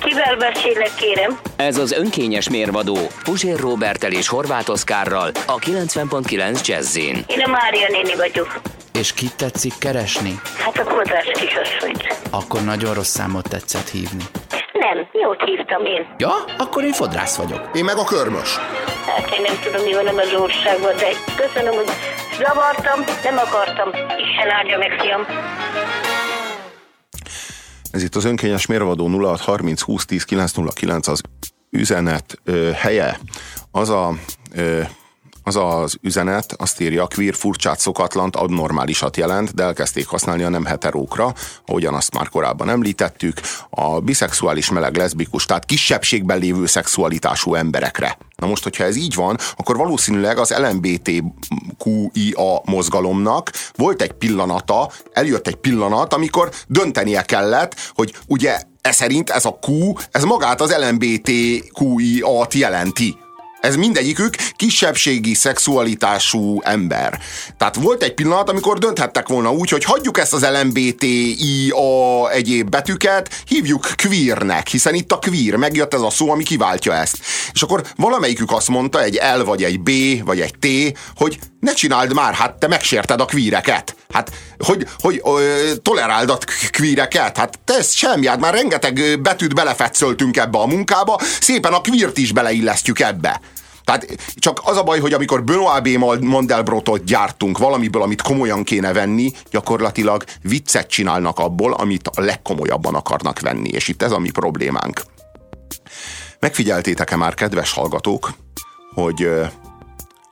kivel 0.00 0.36
beszélek, 0.36 0.94
kérem? 0.94 1.38
Ez 1.56 1.76
az 1.78 1.92
önkényes 1.92 2.48
mérvadó 2.48 2.96
Puzsér 3.24 3.58
Robertel 3.58 4.12
és 4.12 4.28
Horváth 4.28 4.70
Oszkárral 4.70 5.30
a 5.46 5.54
90.9 5.54 6.66
Jazzin. 6.66 7.24
Én 7.26 7.40
a 7.40 7.48
Mária 7.48 7.88
néni 7.90 8.16
vagyok. 8.16 8.60
És 8.92 9.12
kit 9.12 9.36
tetszik 9.36 9.72
keresni? 9.78 10.40
Hát 10.58 10.78
a 10.78 10.84
kodrás 10.84 11.26
kisasszonyt. 11.32 12.18
Akkor 12.30 12.64
nagyon 12.64 12.94
rossz 12.94 13.08
számot 13.14 13.48
tetszett 13.48 13.88
hívni. 13.88 14.24
Nem, 14.72 15.08
jót 15.12 15.42
hívtam 15.44 15.84
én. 15.84 16.06
Ja, 16.18 16.32
akkor 16.58 16.84
én 16.84 16.92
fodrász 16.92 17.36
vagyok. 17.36 17.68
Én 17.74 17.84
meg 17.84 17.96
a 17.96 18.04
körmös. 18.04 18.56
Hát 19.06 19.30
én 19.34 19.42
nem 19.42 19.58
tudom, 19.62 19.82
mi 19.82 19.92
van 19.92 20.18
az 20.18 20.32
országban, 20.40 20.96
de 20.96 21.08
köszönöm, 21.36 21.74
hogy 21.74 21.90
zavartam, 22.38 23.04
nem 23.24 23.38
akartam. 23.38 23.88
Isten 24.18 24.50
áldja 24.50 24.78
meg, 24.78 24.90
fiam. 25.00 25.26
Ez 27.90 28.02
itt 28.02 28.14
az 28.14 28.24
önkényes 28.24 28.66
mérvadó 28.66 29.08
0630 29.08 29.80
20 29.80 30.04
10 30.04 30.24
909 30.24 31.08
az 31.08 31.20
üzenet 31.70 32.38
ö, 32.44 32.70
helye. 32.74 33.20
Az 33.70 33.88
a 33.88 34.14
ö, 34.52 34.80
az 35.42 35.56
az 35.56 35.96
üzenet, 36.02 36.54
azt 36.58 36.80
írja, 36.80 37.08
queer 37.14 37.34
furcsát, 37.34 37.78
szokatlant, 37.78 38.36
abnormálisat 38.36 39.16
jelent, 39.16 39.54
de 39.54 39.62
elkezdték 39.62 40.06
használni 40.06 40.42
a 40.42 40.48
nem 40.48 40.64
heterókra, 40.64 41.34
ahogyan 41.66 41.94
azt 41.94 42.14
már 42.14 42.28
korábban 42.28 42.68
említettük, 42.68 43.40
a 43.70 44.00
biszexuális, 44.00 44.70
meleg, 44.70 44.96
leszbikus, 44.96 45.44
tehát 45.44 45.64
kisebbségben 45.64 46.38
lévő 46.38 46.66
szexualitású 46.66 47.54
emberekre. 47.54 48.18
Na 48.36 48.46
most, 48.46 48.62
hogyha 48.62 48.84
ez 48.84 48.96
így 48.96 49.14
van, 49.14 49.38
akkor 49.56 49.76
valószínűleg 49.76 50.38
az 50.38 50.54
LMBTQIA 50.58 51.02
mozgalomnak 52.64 53.50
volt 53.76 54.02
egy 54.02 54.12
pillanata, 54.12 54.90
eljött 55.12 55.46
egy 55.46 55.56
pillanat, 55.56 56.14
amikor 56.14 56.50
döntenie 56.66 57.22
kellett, 57.22 57.74
hogy 57.94 58.14
ugye 58.26 58.62
ez 58.80 58.96
szerint 58.96 59.30
ez 59.30 59.44
a 59.44 59.58
Q, 59.66 59.92
ez 60.10 60.24
magát 60.24 60.60
az 60.60 60.76
LMBTQIA-t 60.76 62.54
jelenti. 62.54 63.16
Ez 63.60 63.76
mindegyikük 63.76 64.34
kisebbségi 64.56 65.34
szexualitású 65.34 66.60
ember. 66.62 67.20
Tehát 67.56 67.76
volt 67.76 68.02
egy 68.02 68.14
pillanat, 68.14 68.50
amikor 68.50 68.78
dönthettek 68.78 69.28
volna 69.28 69.52
úgy, 69.52 69.70
hogy 69.70 69.84
hagyjuk 69.84 70.18
ezt 70.18 70.32
az 70.32 70.46
LMBTI 70.62 71.70
a 71.70 72.30
egyéb 72.30 72.68
betűket, 72.68 73.42
hívjuk 73.46 73.88
queernek, 74.02 74.68
hiszen 74.68 74.94
itt 74.94 75.12
a 75.12 75.18
queer, 75.18 75.56
megjött 75.56 75.94
ez 75.94 76.00
a 76.00 76.10
szó, 76.10 76.30
ami 76.30 76.42
kiváltja 76.42 76.94
ezt. 76.94 77.18
És 77.52 77.62
akkor 77.62 77.84
valamelyikük 77.96 78.52
azt 78.52 78.68
mondta, 78.68 79.02
egy 79.02 79.20
L 79.38 79.42
vagy 79.44 79.62
egy 79.62 79.80
B 79.80 79.90
vagy 80.24 80.40
egy 80.40 80.54
T, 80.58 80.98
hogy 81.16 81.38
ne 81.60 81.72
csináld 81.72 82.14
már, 82.14 82.34
hát 82.34 82.54
te 82.54 82.68
megsérted 82.68 83.20
a 83.20 83.24
queereket. 83.24 83.96
Hát, 84.12 84.32
hogy, 84.58 84.86
hogy 84.98 85.20
ö, 85.24 85.72
toleráld 85.82 86.30
a 86.30 86.38
queereket? 86.70 87.36
Hát 87.36 87.58
te 87.64 87.74
ezt 87.74 87.94
semmi, 87.94 88.26
hát 88.26 88.40
már 88.40 88.54
rengeteg 88.54 89.20
betűt 89.22 89.54
belefetszöltünk 89.54 90.36
ebbe 90.36 90.58
a 90.58 90.66
munkába, 90.66 91.20
szépen 91.40 91.72
a 91.72 91.80
queert 91.80 92.18
is 92.18 92.32
beleillesztjük 92.32 93.00
ebbe. 93.00 93.40
Tehát 93.84 94.06
csak 94.34 94.60
az 94.64 94.76
a 94.76 94.82
baj, 94.82 95.00
hogy 95.00 95.12
amikor 95.12 95.44
Benoit 95.44 95.82
B. 95.82 95.88
Mandelbrotot 96.24 97.04
gyártunk 97.04 97.58
valamiből, 97.58 98.02
amit 98.02 98.22
komolyan 98.22 98.64
kéne 98.64 98.92
venni, 98.92 99.32
gyakorlatilag 99.50 100.24
viccet 100.42 100.88
csinálnak 100.88 101.38
abból, 101.38 101.72
amit 101.72 102.08
a 102.08 102.20
legkomolyabban 102.20 102.94
akarnak 102.94 103.40
venni. 103.40 103.68
És 103.68 103.88
itt 103.88 104.02
ez 104.02 104.12
a 104.12 104.18
mi 104.18 104.30
problémánk. 104.30 105.02
Megfigyeltétek-e 106.38 107.16
már, 107.16 107.34
kedves 107.34 107.72
hallgatók, 107.72 108.32
hogy 108.94 109.28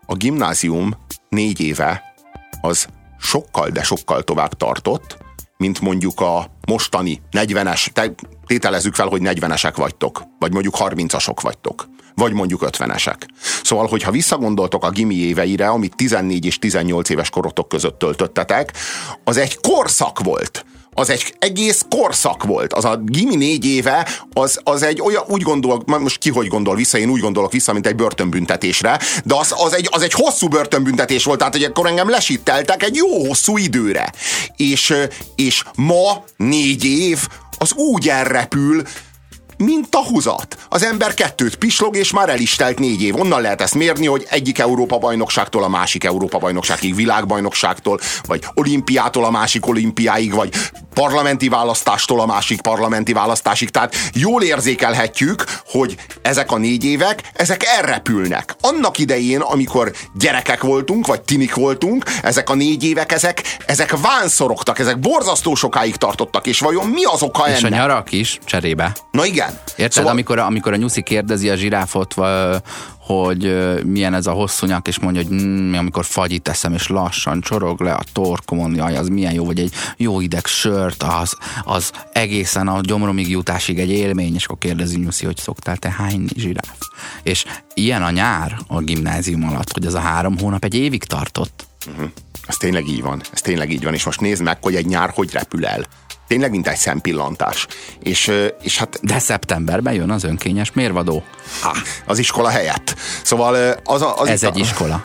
a 0.07 0.14
gimnázium 0.14 0.97
négy 1.29 1.61
éve 1.61 2.14
az 2.61 2.87
sokkal, 3.18 3.68
de 3.68 3.83
sokkal 3.83 4.22
tovább 4.22 4.55
tartott, 4.55 5.16
mint 5.57 5.81
mondjuk 5.81 6.20
a 6.20 6.51
mostani 6.66 7.22
40-es, 7.33 7.87
te, 7.93 8.14
tételezzük 8.47 8.95
fel, 8.95 9.07
hogy 9.07 9.20
40-esek 9.24 9.72
vagytok, 9.76 10.22
vagy 10.39 10.53
mondjuk 10.53 10.74
30-asok 10.79 11.37
vagytok, 11.43 11.89
vagy 12.14 12.33
mondjuk 12.33 12.62
50-esek. 12.66 13.16
Szóval, 13.62 13.87
hogyha 13.87 14.11
visszagondoltok 14.11 14.85
a 14.85 14.91
gimi 14.91 15.14
éveire, 15.14 15.68
amit 15.68 15.97
14 15.97 16.45
és 16.45 16.59
18 16.59 17.09
éves 17.09 17.31
korotok 17.31 17.68
között 17.68 17.99
töltöttetek, 17.99 18.72
az 19.24 19.37
egy 19.37 19.61
korszak 19.61 20.20
volt 20.20 20.64
az 20.99 21.11
egy 21.11 21.34
egész 21.38 21.84
korszak 21.88 22.44
volt. 22.44 22.72
Az 22.72 22.84
a 22.84 23.01
gimi 23.05 23.36
négy 23.36 23.64
éve, 23.64 24.09
az, 24.32 24.61
az 24.64 24.82
egy 24.82 25.01
olyan, 25.01 25.22
úgy 25.28 25.42
gondol, 25.42 25.82
most 25.86 26.18
ki 26.18 26.30
hogy 26.30 26.46
gondol 26.46 26.74
vissza, 26.74 26.99
én 26.99 27.11
úgy 27.11 27.20
gondolok 27.20 27.53
vissza, 27.53 27.72
mint 27.72 27.86
egy 27.86 27.94
börtönbüntetésre, 27.94 28.99
de 29.24 29.34
az, 29.34 29.55
az, 29.57 29.74
egy, 29.74 29.88
az 29.90 30.03
egy 30.03 30.12
hosszú 30.12 30.49
börtönbüntetés 30.49 31.24
volt, 31.24 31.38
tehát 31.38 31.55
hogy 31.55 31.64
akkor 31.64 31.86
engem 31.86 32.11
lesitteltek 32.11 32.82
egy 32.82 32.96
jó 32.96 33.26
hosszú 33.26 33.57
időre. 33.57 34.12
És, 34.57 34.94
és 35.34 35.62
ma 35.74 36.24
négy 36.36 36.84
év, 36.84 37.26
az 37.59 37.72
úgy 37.72 38.09
elrepül, 38.09 38.82
mint 39.59 39.94
a 39.94 40.05
húzat. 40.05 40.59
Az 40.68 40.82
ember 40.82 41.14
kettőt 41.14 41.57
pislog, 41.57 41.96
és 41.96 42.12
már 42.12 42.28
el 42.28 42.38
is 42.38 42.55
telt 42.55 42.78
négy 42.78 43.03
év. 43.03 43.16
Onnan 43.20 43.40
lehet 43.40 43.61
ezt 43.61 43.74
mérni, 43.74 44.07
hogy 44.07 44.26
egyik 44.30 44.59
Európa 44.59 44.99
bajnokságtól 44.99 45.62
a 45.62 45.68
másik 45.68 46.05
Európa 46.05 46.38
bajnokságig, 46.38 46.94
világbajnokságtól, 46.94 48.01
vagy 48.26 48.44
olimpiától 48.55 49.24
a 49.24 49.30
másik 49.30 49.66
olimpiáig, 49.66 50.34
vagy 50.34 50.55
parlamenti 50.99 51.49
választástól 51.49 52.20
a 52.20 52.26
másik 52.26 52.61
parlamenti 52.61 53.12
választásig. 53.12 53.70
Tehát 53.70 53.94
jól 54.12 54.42
érzékelhetjük, 54.42 55.44
hogy 55.66 55.96
ezek 56.22 56.53
a 56.53 56.57
négy 56.57 56.84
évek, 56.84 57.30
ezek 57.32 57.62
elrepülnek. 57.64 58.57
Annak 58.61 58.99
idején, 58.99 59.40
amikor 59.40 59.92
gyerekek 60.14 60.62
voltunk, 60.62 61.07
vagy 61.07 61.20
tinik 61.20 61.55
voltunk, 61.55 62.05
ezek 62.22 62.51
a 62.51 62.55
négy 62.55 62.84
évek, 62.84 63.12
ezek, 63.12 63.42
ezek 63.66 63.96
vánszorogtak, 64.01 64.78
ezek 64.78 64.99
borzasztó 64.99 65.55
sokáig 65.55 65.96
tartottak, 65.96 66.46
és 66.46 66.61
vajon 66.61 66.86
mi 66.86 67.05
az 67.05 67.22
oka 67.22 67.42
és 67.42 67.49
ennek? 67.49 67.70
És 67.70 67.76
a 67.76 67.80
nyarak 67.80 68.12
is 68.12 68.38
cserébe. 68.44 68.96
Na 69.11 69.24
igen, 69.24 69.61
Érted, 69.68 69.92
szóval... 69.92 70.11
amikor, 70.11 70.38
amikor 70.38 70.72
a 70.72 70.76
nyuszi 70.76 71.03
kérdezi 71.03 71.49
a 71.51 71.55
zsiráfot, 71.55 72.14
hogy 73.09 73.54
milyen 73.84 74.14
ez 74.14 74.26
a 74.26 74.32
hosszú 74.32 74.66
nyak, 74.66 74.88
és 74.88 74.98
mondja, 74.98 75.22
hogy 75.22 75.32
mm, 75.32 75.74
amikor 75.74 76.04
fagyit 76.04 76.42
teszem, 76.42 76.72
és 76.72 76.88
lassan 76.88 77.40
csorog 77.40 77.80
le 77.80 77.92
a 77.92 78.02
torkomon, 78.12 78.74
jaj, 78.74 78.96
az 78.96 79.09
milyen 79.09 79.32
jó, 79.32 79.44
vagy 79.44 79.59
egy 79.59 79.72
jó 79.96 80.20
ideg 80.20 80.46
sört, 80.46 81.02
az, 81.02 81.36
az 81.64 81.90
egészen 82.12 82.68
a 82.68 82.80
gyomromig 82.80 83.28
jutásig 83.28 83.78
egy 83.78 83.90
élmény, 83.90 84.34
és 84.34 84.44
akkor 84.44 84.59
kérdezi 84.59 84.98
Nyuszi, 84.98 85.24
hogy 85.24 85.36
szoktál 85.36 85.76
te 85.76 85.90
hányni 85.90 86.28
zsiráf? 86.36 86.76
És 87.22 87.44
ilyen 87.74 88.02
a 88.02 88.11
nyár 88.11 88.59
a 88.66 88.80
gimnázium 88.80 89.44
alatt, 89.44 89.72
hogy 89.72 89.86
ez 89.86 89.94
a 89.94 90.00
három 90.00 90.38
hónap 90.38 90.64
egy 90.64 90.74
évig 90.74 91.04
tartott. 91.04 91.66
Uh-huh. 91.90 92.11
Ez 92.46 92.56
tényleg 92.56 92.88
így 92.88 93.02
van, 93.02 93.22
ez 93.32 93.40
tényleg 93.40 93.72
így 93.72 93.84
van, 93.84 93.94
és 93.94 94.04
most 94.04 94.20
nézd 94.20 94.42
meg, 94.42 94.59
hogy 94.61 94.74
egy 94.74 94.86
nyár 94.86 95.11
hogy 95.14 95.32
repül 95.32 95.66
el. 95.66 95.86
Tényleg, 96.29 96.51
mint 96.51 96.68
egy 96.68 96.76
szempillantás. 96.76 97.66
És, 98.03 98.33
és 98.62 98.79
hát... 98.79 98.99
De 99.03 99.18
szeptemberben 99.18 99.95
jön 99.95 100.11
az 100.11 100.24
önkényes 100.24 100.72
mérvadó. 100.72 101.22
Ha, 101.61 101.76
az 102.07 102.18
iskola 102.18 102.49
helyett. 102.49 102.95
Szóval 103.22 103.81
az, 103.85 104.03
a, 104.03 104.20
az 104.20 104.29
Ez 104.29 104.43
egy 104.43 104.57
a... 104.57 104.61
iskola. 104.61 105.05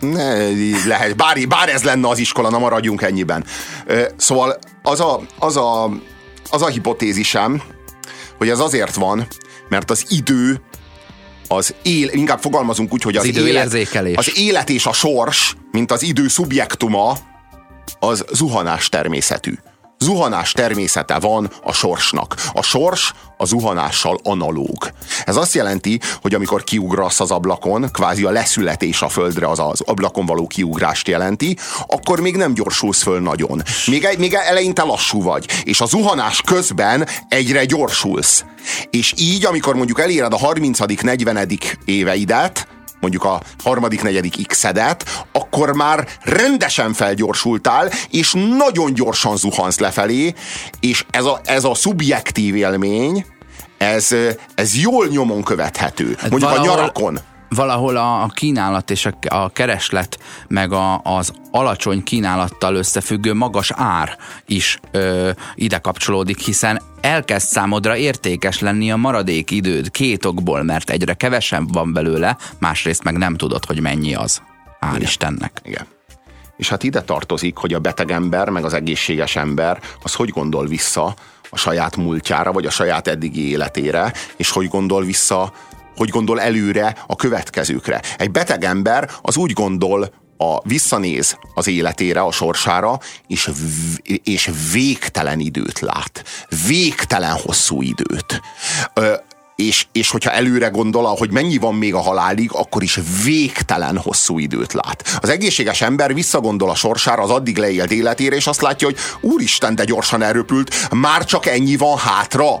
Ne, 0.00 0.48
lehet, 0.86 1.16
bár, 1.16 1.46
bár 1.48 1.68
ez 1.68 1.82
lenne 1.82 2.08
az 2.08 2.18
iskola, 2.18 2.50
na 2.50 2.58
maradjunk 2.58 3.02
ennyiben. 3.02 3.44
Szóval 4.16 4.58
az 4.82 5.00
a, 5.00 5.20
az 5.38 5.56
a, 5.56 5.84
az 6.50 6.62
a 6.62 6.66
hipotézisem, 6.66 7.62
hogy 8.38 8.48
ez 8.48 8.58
azért 8.58 8.94
van, 8.94 9.26
mert 9.68 9.90
az 9.90 10.04
idő 10.08 10.60
az 11.48 11.74
él, 11.82 12.08
inkább 12.08 12.40
fogalmazunk 12.40 12.92
úgy, 12.92 13.02
hogy 13.02 13.16
az, 13.16 13.22
az 13.22 13.28
idő 13.28 13.46
élet, 13.46 13.62
érzékelés. 13.62 14.16
az 14.16 14.38
élet 14.38 14.68
és 14.68 14.86
a 14.86 14.92
sors, 14.92 15.56
mint 15.70 15.92
az 15.92 16.02
idő 16.02 16.28
szubjektuma, 16.28 17.16
az 17.98 18.24
zuhanás 18.32 18.88
természetű 18.88 19.54
zuhanás 20.04 20.52
természete 20.52 21.18
van 21.18 21.50
a 21.62 21.72
sorsnak. 21.72 22.34
A 22.52 22.62
sors 22.62 23.12
a 23.36 23.44
zuhanással 23.44 24.18
analóg. 24.22 24.92
Ez 25.24 25.36
azt 25.36 25.54
jelenti, 25.54 26.00
hogy 26.20 26.34
amikor 26.34 26.64
kiugrasz 26.64 27.20
az 27.20 27.30
ablakon, 27.30 27.88
kvázi 27.92 28.24
a 28.24 28.30
leszületés 28.30 29.02
a 29.02 29.08
földre 29.08 29.48
az 29.48 29.58
az 29.58 29.80
ablakon 29.80 30.26
való 30.26 30.46
kiugrást 30.46 31.08
jelenti, 31.08 31.56
akkor 31.86 32.20
még 32.20 32.36
nem 32.36 32.54
gyorsulsz 32.54 33.02
föl 33.02 33.20
nagyon. 33.20 33.62
Még, 33.86 34.08
még 34.18 34.34
eleinte 34.34 34.82
lassú 34.82 35.22
vagy. 35.22 35.46
És 35.64 35.80
a 35.80 35.86
zuhanás 35.86 36.42
közben 36.42 37.06
egyre 37.28 37.64
gyorsulsz. 37.64 38.44
És 38.90 39.14
így, 39.16 39.46
amikor 39.46 39.74
mondjuk 39.74 40.00
eléred 40.00 40.32
a 40.32 40.38
30.-40. 40.38 41.76
éveidet, 41.84 42.66
mondjuk 43.00 43.24
a 43.24 43.40
harmadik, 43.62 44.02
negyedik 44.02 44.46
x-edet, 44.46 45.24
akkor 45.32 45.74
már 45.74 46.08
rendesen 46.22 46.92
felgyorsultál, 46.92 47.90
és 48.10 48.32
nagyon 48.58 48.94
gyorsan 48.94 49.36
zuhansz 49.36 49.78
lefelé, 49.78 50.34
és 50.80 51.04
ez 51.10 51.24
a, 51.24 51.40
ez 51.44 51.64
a 51.64 51.74
szubjektív 51.74 52.56
élmény, 52.56 53.26
ez, 53.78 54.08
ez 54.54 54.76
jól 54.76 55.06
nyomon 55.06 55.42
követhető. 55.42 56.16
Hát 56.18 56.30
mondjuk 56.30 56.50
valahol, 56.50 56.70
a 56.70 56.74
nyarakon 56.74 57.20
valahol 57.50 57.96
a, 57.96 58.22
a 58.22 58.26
kínálat 58.26 58.90
és 58.90 59.06
a, 59.06 59.14
a 59.28 59.48
kereslet, 59.48 60.18
meg 60.48 60.72
a, 60.72 61.00
az 61.02 61.32
alacsony 61.50 62.02
kínálattal 62.02 62.74
összefüggő 62.74 63.34
magas 63.34 63.70
ár 63.74 64.16
is 64.46 64.80
ö, 64.90 65.30
ide 65.54 65.78
kapcsolódik, 65.78 66.38
hiszen 66.38 66.82
elkezd 67.00 67.46
számodra 67.46 67.96
értékes 67.96 68.60
lenni 68.60 68.90
a 68.90 68.96
maradék 68.96 69.50
időd 69.50 69.90
két 69.90 70.24
okból, 70.24 70.62
mert 70.62 70.90
egyre 70.90 71.14
kevesebb 71.14 71.72
van 71.72 71.92
belőle, 71.92 72.36
másrészt 72.58 73.04
meg 73.04 73.16
nem 73.16 73.36
tudod, 73.36 73.64
hogy 73.64 73.80
mennyi 73.80 74.14
az. 74.14 74.42
Hál' 74.80 74.88
Igen. 74.88 75.00
Istennek. 75.00 75.60
Igen. 75.64 75.86
És 76.56 76.68
hát 76.68 76.82
ide 76.82 77.02
tartozik, 77.02 77.56
hogy 77.56 77.74
a 77.74 77.78
beteg 77.78 78.10
ember, 78.10 78.48
meg 78.48 78.64
az 78.64 78.74
egészséges 78.74 79.36
ember, 79.36 79.80
az 80.02 80.14
hogy 80.14 80.28
gondol 80.28 80.66
vissza 80.66 81.14
a 81.50 81.56
saját 81.56 81.96
múltjára, 81.96 82.52
vagy 82.52 82.66
a 82.66 82.70
saját 82.70 83.08
eddigi 83.08 83.50
életére, 83.50 84.12
és 84.36 84.50
hogy 84.50 84.68
gondol 84.68 85.04
vissza 85.04 85.52
hogy 86.00 86.08
gondol 86.08 86.40
előre 86.40 86.96
a 87.06 87.16
következőkre. 87.16 88.02
Egy 88.18 88.30
beteg 88.30 88.64
ember 88.64 89.10
az 89.22 89.36
úgy 89.36 89.52
gondol, 89.52 90.12
a, 90.36 90.60
visszanéz 90.62 91.38
az 91.54 91.66
életére, 91.66 92.20
a 92.20 92.32
sorsára, 92.32 93.00
és, 93.26 93.50
és 94.24 94.50
végtelen 94.72 95.40
időt 95.40 95.78
lát. 95.80 96.24
Végtelen 96.66 97.32
hosszú 97.32 97.82
időt. 97.82 98.40
Ö, 98.94 99.14
és, 99.60 99.86
és 99.92 100.10
hogyha 100.10 100.30
előre 100.30 100.68
gondol, 100.68 101.04
hogy 101.04 101.30
mennyi 101.30 101.58
van 101.58 101.74
még 101.74 101.94
a 101.94 102.00
halálig, 102.00 102.50
akkor 102.52 102.82
is 102.82 102.98
végtelen 103.24 103.98
hosszú 103.98 104.38
időt 104.38 104.72
lát. 104.72 105.18
Az 105.20 105.28
egészséges 105.28 105.80
ember 105.80 106.14
visszagondol 106.14 106.70
a 106.70 106.74
sorsára, 106.74 107.22
az 107.22 107.30
addig 107.30 107.58
leélt 107.58 107.90
életére, 107.90 108.36
és 108.36 108.46
azt 108.46 108.60
látja, 108.60 108.86
hogy 108.86 108.96
úristen, 109.20 109.74
de 109.74 109.84
gyorsan 109.84 110.22
elröpült, 110.22 110.88
már 110.90 111.24
csak 111.24 111.46
ennyi 111.46 111.76
van 111.76 111.98
hátra. 111.98 112.60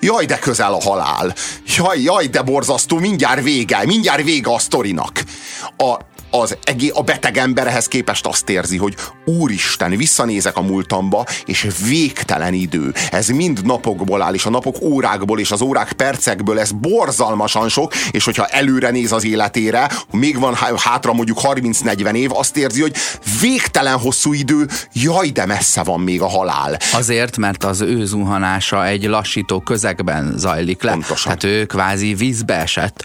Jaj, 0.00 0.24
de 0.24 0.38
közel 0.38 0.72
a 0.72 0.80
halál. 0.80 1.34
Jaj, 1.76 2.00
jaj, 2.00 2.26
de 2.26 2.42
borzasztó, 2.42 2.98
mindjárt 2.98 3.42
vége, 3.42 3.84
mindjárt 3.84 4.22
vége 4.22 4.52
a 4.52 4.58
sztorinak. 4.58 5.22
A, 5.76 5.96
az 6.30 6.56
egé, 6.64 6.88
a 6.88 7.02
beteg 7.02 7.36
emberhez 7.36 7.88
képest 7.88 8.26
azt 8.26 8.48
érzi, 8.48 8.76
hogy 8.76 8.94
úristen, 9.24 9.96
visszanézek 9.96 10.56
a 10.56 10.60
múltamba, 10.60 11.26
és 11.44 11.68
végtelen 11.88 12.52
idő. 12.52 12.92
Ez 13.10 13.28
mind 13.28 13.64
napokból 13.64 14.22
áll, 14.22 14.34
és 14.34 14.44
a 14.44 14.50
napok 14.50 14.80
órákból, 14.80 15.40
és 15.40 15.50
az 15.50 15.60
órák 15.60 15.92
percekből, 15.92 16.58
ez 16.58 16.72
borzalmasan 16.72 17.68
sok, 17.68 17.92
és 18.10 18.24
hogyha 18.24 18.46
előre 18.46 18.90
néz 18.90 19.12
az 19.12 19.24
életére, 19.24 19.90
még 20.10 20.38
van 20.38 20.54
hátra 20.76 21.12
mondjuk 21.12 21.38
30-40 21.42 22.14
év, 22.14 22.30
azt 22.32 22.56
érzi, 22.56 22.80
hogy 22.80 22.94
végtelen 23.40 23.98
hosszú 23.98 24.32
idő, 24.32 24.68
jaj, 24.92 25.28
de 25.28 25.46
messze 25.46 25.82
van 25.82 26.00
még 26.00 26.22
a 26.22 26.28
halál. 26.28 26.78
Azért, 26.92 27.36
mert 27.36 27.64
az 27.64 27.80
ő 27.80 28.04
zuhanása 28.04 28.86
egy 28.86 29.04
lassító 29.04 29.60
közegben 29.60 30.34
zajlik 30.36 30.82
le. 30.82 30.90
Pontosan. 30.90 31.38
Tehát 31.38 31.56
ő 31.56 31.64
kvázi 31.64 32.14
vízbe 32.14 32.54
esett. 32.54 33.04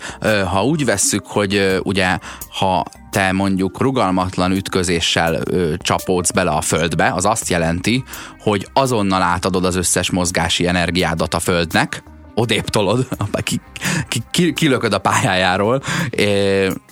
Ha 0.51 0.65
úgy 0.65 0.85
vesszük, 0.85 1.25
hogy 1.27 1.79
ugye, 1.83 2.17
ha 2.59 2.85
te 3.13 3.31
mondjuk 3.31 3.81
rugalmatlan 3.81 4.51
ütközéssel 4.51 5.39
ö, 5.45 5.73
csapódsz 5.77 6.31
bele 6.31 6.51
a 6.51 6.61
földbe, 6.61 7.11
az 7.13 7.25
azt 7.25 7.49
jelenti, 7.49 8.03
hogy 8.39 8.67
azonnal 8.73 9.21
átadod 9.21 9.65
az 9.65 9.75
összes 9.75 10.11
mozgási 10.11 10.67
energiádat 10.67 11.33
a 11.33 11.39
földnek, 11.39 12.03
odébb 12.35 12.69
tolod, 12.69 13.07
ki, 13.43 13.61
ki, 14.07 14.23
ki, 14.31 14.53
kilököd 14.53 14.93
a 14.93 14.97
pályájáról, 14.97 15.81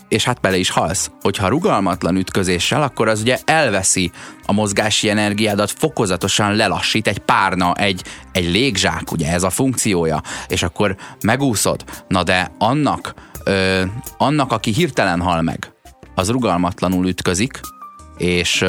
és 0.07 0.23
hát 0.23 0.41
bele 0.41 0.57
is 0.57 0.69
halsz. 0.69 1.11
Hogyha 1.21 1.47
rugalmatlan 1.47 2.15
ütközéssel, 2.15 2.81
akkor 2.81 3.07
az 3.07 3.21
ugye 3.21 3.37
elveszi 3.45 4.11
a 4.45 4.53
mozgási 4.53 5.09
energiádat, 5.09 5.71
fokozatosan 5.71 6.55
lelassít 6.55 7.07
egy 7.07 7.19
párna, 7.19 7.73
egy, 7.73 8.03
egy 8.31 8.51
légzsák, 8.51 9.11
ugye 9.11 9.31
ez 9.31 9.43
a 9.43 9.49
funkciója, 9.49 10.21
és 10.47 10.63
akkor 10.63 10.95
megúszod. 11.21 11.83
Na 12.07 12.23
de 12.23 12.51
annak, 12.57 13.13
ö, 13.43 13.83
annak, 14.17 14.51
aki 14.51 14.71
hirtelen 14.71 15.21
hal 15.21 15.41
meg, 15.41 15.71
az 16.15 16.29
rugalmatlanul 16.29 17.07
ütközik, 17.07 17.59
és 18.17 18.65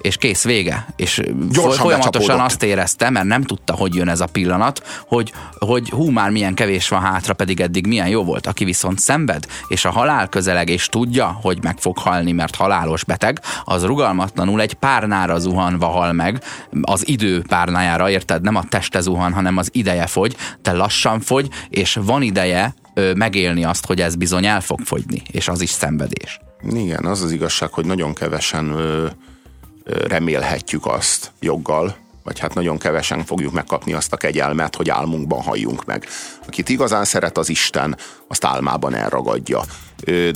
és 0.00 0.16
kész, 0.16 0.44
vége. 0.44 0.86
És 0.96 1.20
Gyorsan 1.50 1.84
folyamatosan 1.84 2.40
azt 2.40 2.62
érezte, 2.62 3.10
mert 3.10 3.26
nem 3.26 3.42
tudta, 3.42 3.74
hogy 3.74 3.94
jön 3.94 4.08
ez 4.08 4.20
a 4.20 4.26
pillanat, 4.26 4.82
hogy, 5.06 5.32
hogy 5.58 5.90
hú, 5.90 6.10
már 6.10 6.30
milyen 6.30 6.54
kevés 6.54 6.88
van 6.88 7.00
hátra, 7.00 7.34
pedig 7.34 7.60
eddig 7.60 7.86
milyen 7.86 8.08
jó 8.08 8.24
volt. 8.24 8.46
Aki 8.46 8.64
viszont 8.64 8.98
szenved, 8.98 9.46
és 9.68 9.84
a 9.84 9.90
halál 9.90 10.28
közeleg, 10.28 10.68
és 10.68 10.86
tudja, 10.86 11.38
hogy 11.42 11.62
meg 11.62 11.78
fog 11.78 11.98
halni, 11.98 12.32
mert 12.32 12.54
halálos 12.54 13.04
beteg, 13.04 13.40
az 13.64 13.84
rugalmatlanul 13.84 14.60
egy 14.60 14.74
párnára 14.74 15.38
zuhanva 15.38 15.86
hal 15.86 16.12
meg, 16.12 16.42
az 16.82 17.08
idő 17.08 17.42
párnájára, 17.48 18.10
érted? 18.10 18.42
Nem 18.42 18.56
a 18.56 18.64
teste 18.68 19.00
zuhan, 19.00 19.32
hanem 19.32 19.56
az 19.56 19.68
ideje 19.72 20.06
fogy, 20.06 20.36
te 20.62 20.72
lassan 20.72 21.20
fogy, 21.20 21.48
és 21.68 21.98
van 22.02 22.22
ideje 22.22 22.74
megélni 23.14 23.64
azt, 23.64 23.86
hogy 23.86 24.00
ez 24.00 24.14
bizony 24.14 24.46
el 24.46 24.60
fog 24.60 24.80
fogyni, 24.80 25.22
és 25.30 25.48
az 25.48 25.60
is 25.60 25.70
szenvedés. 25.70 26.40
Igen, 26.62 27.04
az 27.04 27.22
az 27.22 27.32
igazság, 27.32 27.72
hogy 27.72 27.84
nagyon 27.84 28.14
kevesen 28.14 28.70
ö, 28.70 29.06
remélhetjük 29.84 30.86
azt 30.86 31.32
joggal, 31.40 31.96
vagy 32.22 32.38
hát 32.38 32.54
nagyon 32.54 32.78
kevesen 32.78 33.24
fogjuk 33.24 33.52
megkapni 33.52 33.92
azt 33.92 34.12
a 34.12 34.16
kegyelmet, 34.16 34.76
hogy 34.76 34.90
álmunkban 34.90 35.42
halljunk 35.42 35.84
meg. 35.84 36.06
Akit 36.46 36.68
igazán 36.68 37.04
szeret 37.04 37.38
az 37.38 37.48
Isten, 37.48 37.96
azt 38.26 38.44
álmában 38.44 38.94
elragadja. 38.94 39.62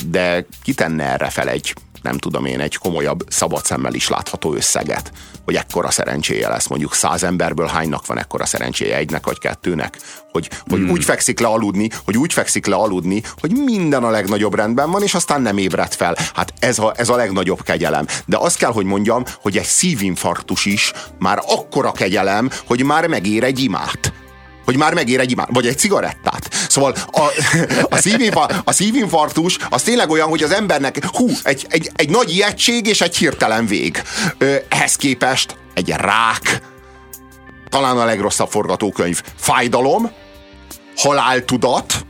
De 0.06 0.46
kitenne 0.62 1.04
erre 1.04 1.30
fel 1.30 1.48
egy 1.48 1.74
nem 2.02 2.18
tudom 2.18 2.44
én, 2.44 2.60
egy 2.60 2.76
komolyabb 2.76 3.24
szabad 3.28 3.64
szemmel 3.64 3.94
is 3.94 4.08
látható 4.08 4.54
összeget, 4.54 5.12
hogy 5.44 5.54
ekkora 5.54 5.90
szerencséje 5.90 6.48
lesz. 6.48 6.66
Mondjuk 6.66 6.94
száz 6.94 7.22
emberből 7.22 7.66
hánynak 7.66 8.06
van 8.06 8.18
ekkora 8.18 8.46
szerencséje, 8.46 8.96
egynek 8.96 9.26
vagy 9.26 9.38
kettőnek? 9.38 9.98
Hogy, 10.32 10.50
hogy 10.68 10.78
hmm. 10.78 10.90
úgy 10.90 11.04
fekszik 11.04 11.40
le 11.40 11.46
aludni, 11.46 11.90
hogy 12.04 12.16
úgy 12.16 12.32
fekszik 12.32 12.66
le 12.66 12.74
aludni, 12.74 13.22
hogy 13.40 13.50
minden 13.50 14.04
a 14.04 14.10
legnagyobb 14.10 14.54
rendben 14.54 14.90
van, 14.90 15.02
és 15.02 15.14
aztán 15.14 15.42
nem 15.42 15.58
ébred 15.58 15.94
fel. 15.94 16.16
Hát 16.34 16.52
ez 16.58 16.78
a, 16.78 16.92
ez 16.96 17.08
a 17.08 17.16
legnagyobb 17.16 17.62
kegyelem. 17.62 18.06
De 18.26 18.36
azt 18.36 18.56
kell, 18.56 18.72
hogy 18.72 18.84
mondjam, 18.84 19.24
hogy 19.42 19.56
egy 19.56 19.64
szívinfarktus 19.64 20.64
is 20.64 20.92
már 21.18 21.38
akkora 21.46 21.92
kegyelem, 21.92 22.50
hogy 22.66 22.84
már 22.84 23.06
megér 23.06 23.44
egy 23.44 23.58
imát 23.58 24.12
hogy 24.64 24.76
már 24.76 24.94
megér 24.94 25.20
egy 25.20 25.30
imán, 25.30 25.48
vagy 25.50 25.66
egy 25.66 25.78
cigarettát. 25.78 26.54
Szóval 26.68 26.94
a, 27.10 27.20
a, 27.88 27.96
szívinfa, 27.96 28.48
a 28.64 28.72
szívinfarktus 28.72 29.58
az 29.70 29.82
tényleg 29.82 30.10
olyan, 30.10 30.28
hogy 30.28 30.42
az 30.42 30.52
embernek 30.52 31.04
hú, 31.04 31.28
egy, 31.42 31.66
egy, 31.68 31.90
egy 31.94 32.10
nagy 32.10 32.30
ijegység 32.30 32.86
és 32.86 33.00
egy 33.00 33.16
hirtelen 33.16 33.66
vég. 33.66 34.02
Ö, 34.38 34.56
ehhez 34.68 34.96
képest 34.96 35.56
egy 35.74 35.88
rák, 35.88 36.60
talán 37.68 37.98
a 37.98 38.04
legrosszabb 38.04 38.50
forgatókönyv, 38.50 39.22
fájdalom, 39.36 40.10
haláltudat, 40.96 42.06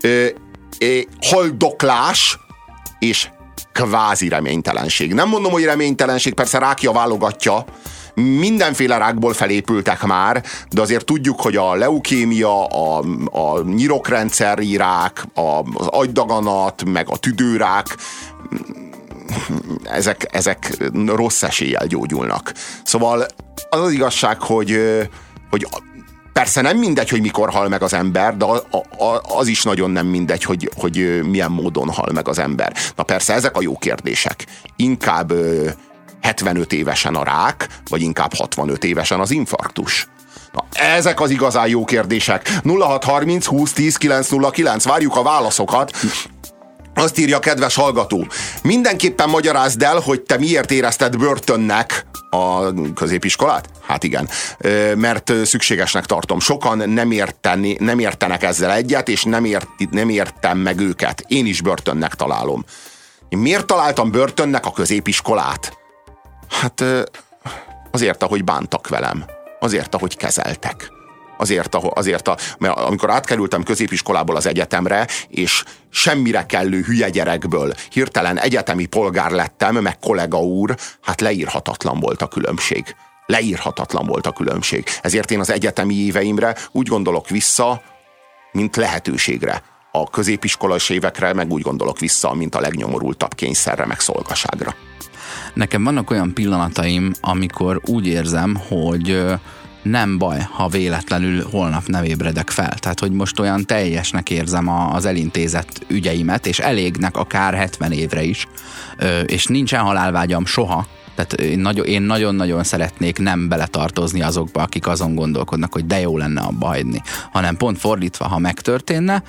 ö, 0.00 0.26
ö, 0.78 0.98
haldoklás 1.20 2.38
és 2.98 3.28
kvázi 3.72 4.28
reménytelenség. 4.28 5.14
Nem 5.14 5.28
mondom, 5.28 5.52
hogy 5.52 5.64
reménytelenség, 5.64 6.34
persze 6.34 6.58
rákja 6.58 6.92
válogatja, 6.92 7.64
mindenféle 8.18 8.98
rákból 8.98 9.32
felépültek 9.32 10.02
már, 10.02 10.44
de 10.70 10.80
azért 10.80 11.04
tudjuk, 11.04 11.40
hogy 11.40 11.56
a 11.56 11.74
leukémia, 11.74 12.66
a, 12.66 13.04
a 13.30 13.62
nyirokrendszeri 13.62 14.76
rák, 14.76 15.24
a, 15.34 15.62
az 15.74 15.86
agydaganat, 15.86 16.84
meg 16.84 17.08
a 17.08 17.16
tüdőrák, 17.16 17.96
ezek, 19.82 20.28
ezek 20.30 20.76
rossz 21.06 21.42
eséllyel 21.42 21.86
gyógyulnak. 21.86 22.52
Szóval 22.84 23.26
az 23.70 23.80
az 23.80 23.92
igazság, 23.92 24.40
hogy, 24.40 24.80
hogy 25.50 25.66
Persze 26.38 26.60
nem 26.60 26.78
mindegy, 26.78 27.08
hogy 27.08 27.20
mikor 27.20 27.50
hal 27.50 27.68
meg 27.68 27.82
az 27.82 27.92
ember, 27.92 28.36
de 28.36 28.44
az 29.22 29.46
is 29.46 29.62
nagyon 29.62 29.90
nem 29.90 30.06
mindegy, 30.06 30.42
hogy, 30.42 30.70
hogy 30.76 31.20
milyen 31.22 31.50
módon 31.50 31.90
hal 31.90 32.10
meg 32.12 32.28
az 32.28 32.38
ember. 32.38 32.72
Na 32.96 33.02
persze, 33.02 33.34
ezek 33.34 33.56
a 33.56 33.62
jó 33.62 33.78
kérdések. 33.78 34.46
Inkább 34.76 35.32
75 36.20 36.72
évesen 36.72 37.14
a 37.14 37.24
rák, 37.24 37.66
vagy 37.88 38.02
inkább 38.02 38.34
65 38.34 38.84
évesen 38.84 39.20
az 39.20 39.30
infarktus? 39.30 40.08
Na, 40.52 40.64
ezek 40.72 41.20
az 41.20 41.30
igazán 41.30 41.68
jó 41.68 41.84
kérdések. 41.84 42.60
0630 42.64 43.46
20 43.46 43.72
10 43.72 43.96
909. 43.96 44.84
Várjuk 44.84 45.16
a 45.16 45.22
válaszokat. 45.22 45.92
Azt 46.94 47.18
írja 47.18 47.36
a 47.36 47.40
kedves 47.40 47.74
hallgató. 47.74 48.26
Mindenképpen 48.62 49.28
magyarázd 49.28 49.82
el, 49.82 49.98
hogy 49.98 50.20
te 50.20 50.38
miért 50.38 50.70
érezted 50.70 51.16
börtönnek 51.16 52.06
a 52.30 52.72
középiskolát? 52.94 53.68
Hát 53.86 54.04
igen, 54.04 54.28
mert 54.94 55.32
szükségesnek 55.44 56.06
tartom. 56.06 56.40
Sokan 56.40 56.90
nem, 56.90 57.10
érteni, 57.10 57.76
nem 57.80 57.98
értenek 57.98 58.42
ezzel 58.42 58.72
egyet, 58.72 59.08
és 59.08 59.22
nem, 59.22 59.44
ért, 59.44 59.68
nem 59.90 60.08
értem 60.08 60.58
meg 60.58 60.80
őket. 60.80 61.24
Én 61.26 61.46
is 61.46 61.60
börtönnek 61.60 62.14
találom. 62.14 62.64
Miért 63.28 63.66
találtam 63.66 64.10
börtönnek 64.10 64.66
a 64.66 64.72
középiskolát? 64.72 65.78
Hát 66.50 66.84
azért, 67.90 68.22
ahogy 68.22 68.44
bántak 68.44 68.88
velem. 68.88 69.24
Azért, 69.60 69.94
ahogy 69.94 70.16
kezeltek. 70.16 70.90
Azért, 71.38 71.74
azért 71.74 72.28
a, 72.28 72.36
mert 72.58 72.76
amikor 72.76 73.10
átkerültem 73.10 73.62
középiskolából 73.62 74.36
az 74.36 74.46
egyetemre, 74.46 75.06
és 75.28 75.64
semmire 75.90 76.46
kellő 76.46 76.80
hülye 76.82 77.08
gyerekből 77.08 77.72
hirtelen 77.90 78.38
egyetemi 78.38 78.86
polgár 78.86 79.30
lettem, 79.30 79.76
meg 79.76 79.98
kollega 79.98 80.38
úr, 80.38 80.76
hát 81.02 81.20
leírhatatlan 81.20 82.00
volt 82.00 82.22
a 82.22 82.26
különbség. 82.26 82.96
Leírhatatlan 83.26 84.06
volt 84.06 84.26
a 84.26 84.32
különbség. 84.32 84.84
Ezért 85.02 85.30
én 85.30 85.40
az 85.40 85.50
egyetemi 85.50 85.94
éveimre 85.94 86.56
úgy 86.72 86.86
gondolok 86.86 87.28
vissza, 87.28 87.82
mint 88.52 88.76
lehetőségre. 88.76 89.62
A 89.92 90.10
középiskolás 90.10 90.88
évekre 90.88 91.32
meg 91.32 91.52
úgy 91.52 91.62
gondolok 91.62 91.98
vissza, 91.98 92.34
mint 92.34 92.54
a 92.54 92.60
legnyomorultabb 92.60 93.34
kényszerre, 93.34 93.86
meg 93.86 94.00
szolgaságra. 94.00 94.74
Nekem 95.58 95.84
vannak 95.84 96.10
olyan 96.10 96.34
pillanataim, 96.34 97.12
amikor 97.20 97.80
úgy 97.84 98.06
érzem, 98.06 98.56
hogy 98.68 99.24
nem 99.82 100.18
baj, 100.18 100.46
ha 100.50 100.68
véletlenül 100.68 101.44
holnap 101.50 101.86
nem 101.86 102.04
ébredek 102.04 102.50
fel. 102.50 102.74
Tehát, 102.74 103.00
hogy 103.00 103.12
most 103.12 103.38
olyan 103.38 103.64
teljesnek 103.66 104.30
érzem 104.30 104.68
az 104.68 105.04
elintézett 105.04 105.84
ügyeimet, 105.88 106.46
és 106.46 106.58
elégnek 106.58 107.16
akár 107.16 107.54
70 107.54 107.92
évre 107.92 108.22
is, 108.22 108.48
és 109.26 109.46
nincsen 109.46 109.80
halálvágyam 109.80 110.46
soha, 110.46 110.86
tehát 111.14 111.32
én 111.86 112.00
nagyon-nagyon 112.00 112.64
szeretnék 112.64 113.18
nem 113.18 113.48
beletartozni 113.48 114.22
azokba, 114.22 114.62
akik 114.62 114.86
azon 114.86 115.14
gondolkodnak, 115.14 115.72
hogy 115.72 115.86
de 115.86 116.00
jó 116.00 116.16
lenne 116.16 116.40
abba 116.40 116.66
hagyni, 116.66 117.02
hanem 117.32 117.56
pont 117.56 117.78
fordítva, 117.78 118.28
ha 118.28 118.38
megtörténne, 118.38 119.22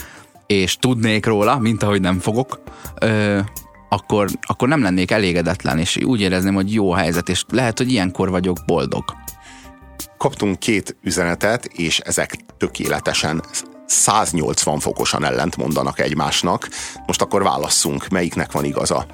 és 0.48 0.78
tudnék 0.78 1.26
róla, 1.26 1.58
mint 1.58 1.84
ahogy 1.84 2.02
nem 2.02 2.20
fogok, 2.20 2.62
akkor, 3.90 4.30
akkor 4.42 4.68
nem 4.68 4.82
lennék 4.82 5.12
elégedetlen, 5.12 5.80
és 5.80 5.98
úgy 6.04 6.22
érezném, 6.22 6.54
hogy 6.54 6.74
jó 6.74 6.92
a 6.92 6.98
helyzet, 6.98 7.30
és 7.30 7.44
lehet, 7.50 7.78
hogy 7.78 7.92
ilyenkor 7.92 8.30
vagyok 8.30 8.58
boldog 8.66 9.04
kaptunk 10.18 10.60
két 10.60 10.98
üzenetet, 11.04 11.66
és 11.66 12.00
ezek 12.00 12.36
tökéletesen 12.58 13.44
180 13.86 14.80
fokosan 14.80 15.26
ellent 15.26 15.58
mondanak 15.58 16.00
egymásnak. 16.00 16.70
Most 17.06 17.22
akkor 17.22 17.44
válasszunk, 17.44 18.08
melyiknek 18.08 18.52
van 18.52 18.64
igaza. 18.64 19.06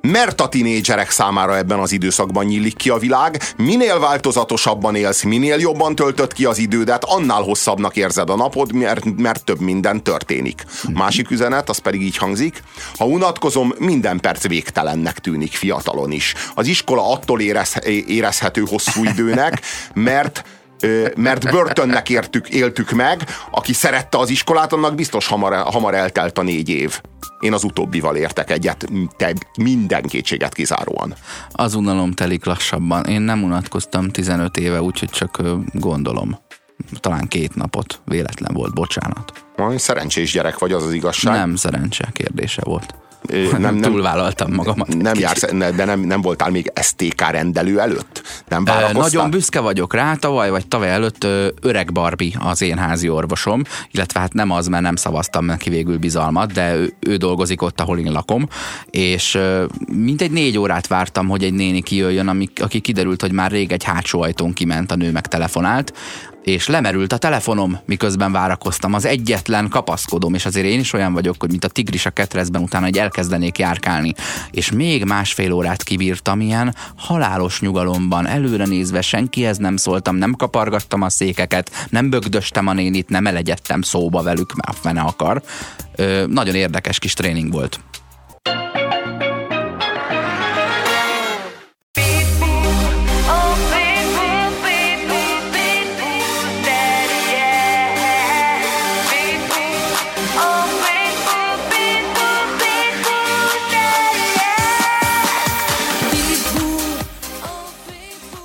Mert 0.00 0.40
a 0.40 0.48
tinédzserek 0.48 1.10
számára 1.10 1.56
ebben 1.56 1.78
az 1.78 1.92
időszakban 1.92 2.44
nyílik 2.44 2.76
ki 2.76 2.90
a 2.90 2.98
világ, 2.98 3.42
minél 3.56 3.98
változatosabban 3.98 4.94
élsz, 4.94 5.22
minél 5.22 5.58
jobban 5.58 5.94
töltött 5.94 6.32
ki 6.32 6.44
az 6.44 6.58
idődet, 6.58 7.04
annál 7.04 7.42
hosszabbnak 7.42 7.96
érzed 7.96 8.30
a 8.30 8.36
napod, 8.36 8.72
mert, 8.72 9.04
mert 9.16 9.44
több 9.44 9.60
minden 9.60 10.02
történik. 10.02 10.64
Másik 10.92 11.30
üzenet, 11.30 11.68
az 11.68 11.78
pedig 11.78 12.02
így 12.02 12.16
hangzik, 12.16 12.62
ha 12.96 13.06
unatkozom, 13.06 13.74
minden 13.78 14.20
perc 14.20 14.48
végtelennek 14.48 15.18
tűnik 15.18 15.52
fiatalon 15.52 16.12
is. 16.12 16.34
Az 16.54 16.66
iskola 16.66 17.12
attól 17.12 17.40
érez, 17.40 17.74
érezhető 18.06 18.62
hosszú 18.66 19.04
időnek, 19.04 19.60
mert 19.94 20.44
mert 21.16 21.50
börtönnek 21.50 22.08
értük, 22.08 22.48
éltük 22.48 22.90
meg, 22.90 23.24
aki 23.50 23.72
szerette 23.72 24.18
az 24.18 24.30
iskolát, 24.30 24.72
annak 24.72 24.94
biztos 24.94 25.26
hamar, 25.26 25.54
hamar 25.54 25.94
eltelt 25.94 26.38
a 26.38 26.42
négy 26.42 26.68
év. 26.68 27.00
Én 27.40 27.52
az 27.52 27.64
utóbbival 27.64 28.16
értek 28.16 28.50
egyet, 28.50 28.86
te 29.16 29.32
minden 29.56 30.02
kétséget 30.02 30.54
kizáróan. 30.54 31.14
Az 31.50 31.74
unalom 31.74 32.12
telik 32.12 32.44
lassabban. 32.44 33.04
Én 33.04 33.20
nem 33.20 33.42
unatkoztam 33.42 34.08
15 34.08 34.56
éve, 34.56 34.82
úgyhogy 34.82 35.10
csak 35.10 35.42
gondolom. 35.72 36.38
Talán 37.00 37.28
két 37.28 37.54
napot. 37.54 38.00
Véletlen 38.04 38.54
volt, 38.54 38.74
bocsánat. 38.74 39.32
Szerencsés 39.76 40.32
gyerek 40.32 40.58
vagy, 40.58 40.72
az 40.72 40.84
az 40.84 40.92
igazság. 40.92 41.34
Nem 41.34 41.56
szerencse 41.56 42.08
kérdése 42.12 42.62
volt 42.64 42.97
nem, 43.58 43.60
nem, 43.60 43.80
túlvállaltam 43.80 44.52
magamat. 44.52 44.96
Nem 44.96 45.18
jársz, 45.18 45.54
de 45.54 45.84
nem, 45.84 46.00
nem 46.00 46.20
voltál 46.20 46.50
még 46.50 46.72
STK 46.80 47.30
rendelő 47.30 47.80
előtt? 47.80 48.22
Nem 48.48 48.62
Nagyon 48.92 49.30
büszke 49.30 49.60
vagyok 49.60 49.94
rá, 49.94 50.14
tavaly 50.14 50.50
vagy 50.50 50.66
tavaly 50.66 50.90
előtt 50.90 51.26
öreg 51.62 51.92
Barbie 51.92 52.32
az 52.38 52.62
én 52.62 52.78
házi 52.78 53.08
orvosom, 53.08 53.62
illetve 53.90 54.20
hát 54.20 54.32
nem 54.32 54.50
az, 54.50 54.66
mert 54.66 54.82
nem 54.82 54.96
szavaztam 54.96 55.44
neki 55.44 55.70
végül 55.70 55.98
bizalmat, 55.98 56.52
de 56.52 56.74
ő, 56.74 56.94
ő 57.00 57.16
dolgozik 57.16 57.62
ott, 57.62 57.80
ahol 57.80 57.98
én 57.98 58.12
lakom, 58.12 58.48
és 58.90 59.38
mintegy 59.92 60.30
négy 60.30 60.58
órát 60.58 60.86
vártam, 60.86 61.28
hogy 61.28 61.44
egy 61.44 61.54
néni 61.54 61.82
kijöjjön, 61.82 62.28
ami, 62.28 62.48
aki 62.56 62.80
kiderült, 62.80 63.20
hogy 63.20 63.32
már 63.32 63.50
rég 63.50 63.72
egy 63.72 63.84
hátsó 63.84 64.22
ajtón 64.22 64.52
kiment, 64.52 64.92
a 64.92 64.96
nő 64.96 65.10
meg 65.10 65.26
telefonált, 65.26 65.92
és 66.48 66.66
lemerült 66.66 67.12
a 67.12 67.16
telefonom, 67.16 67.78
miközben 67.86 68.32
várakoztam. 68.32 68.94
Az 68.94 69.04
egyetlen 69.04 69.68
kapaszkodom, 69.68 70.34
és 70.34 70.46
azért 70.46 70.66
én 70.66 70.78
is 70.78 70.92
olyan 70.92 71.12
vagyok, 71.12 71.34
hogy 71.38 71.50
mint 71.50 71.64
a 71.64 71.68
tigris 71.68 72.06
a 72.06 72.10
ketrezben 72.10 72.62
utána, 72.62 72.84
hogy 72.84 72.98
elkezdenék 72.98 73.58
járkálni. 73.58 74.14
És 74.50 74.70
még 74.70 75.04
másfél 75.04 75.52
órát 75.52 75.82
kibírtam 75.82 76.40
ilyen 76.40 76.74
halálos 76.96 77.60
nyugalomban, 77.60 78.26
előre 78.26 78.64
nézve 78.64 79.00
senkihez 79.00 79.56
nem 79.56 79.76
szóltam, 79.76 80.16
nem 80.16 80.32
kapargattam 80.32 81.02
a 81.02 81.08
székeket, 81.08 81.86
nem 81.90 82.10
bögdöstem 82.10 82.66
a 82.66 82.72
nénit, 82.72 83.08
nem 83.08 83.26
elegyedtem 83.26 83.82
szóba 83.82 84.22
velük, 84.22 84.54
mert 84.54 84.78
a 84.78 84.80
fene 84.80 85.00
akar. 85.00 85.42
Ö, 85.96 86.26
nagyon 86.26 86.54
érdekes 86.54 86.98
kis 86.98 87.14
tréning 87.14 87.52
volt. 87.52 87.80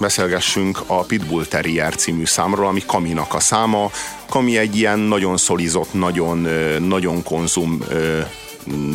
Beszélgessünk 0.04 0.84
a 0.88 1.04
Pitbull 1.04 1.45
Terrier 1.45 1.95
című 1.95 2.26
számról, 2.26 2.68
ami 2.68 2.84
Kaminak 2.86 3.34
a 3.34 3.39
száma. 3.39 3.91
Kami 4.30 4.58
egy 4.58 4.76
ilyen 4.76 4.99
nagyon 4.99 5.38
szolizott, 5.38 5.93
nagyon, 5.93 6.38
nagyon 6.82 7.24
konzum 7.24 7.84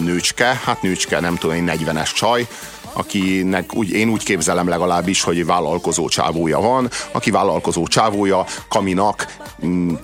nőcske, 0.04 0.60
hát 0.64 0.82
nőcske, 0.82 1.20
nem 1.20 1.36
tudom, 1.36 1.68
egy 1.68 1.80
40-es 1.84 2.14
csaj, 2.14 2.46
akinek 2.92 3.74
úgy, 3.74 3.90
én 3.90 4.08
úgy 4.08 4.22
képzelem 4.22 4.68
legalábbis, 4.68 5.22
hogy 5.22 5.46
vállalkozó 5.46 6.08
csávója 6.08 6.60
van, 6.60 6.90
aki 7.12 7.30
vállalkozó 7.30 7.86
csávója 7.86 8.44
Kaminak 8.68 9.36
mm, 9.66 9.94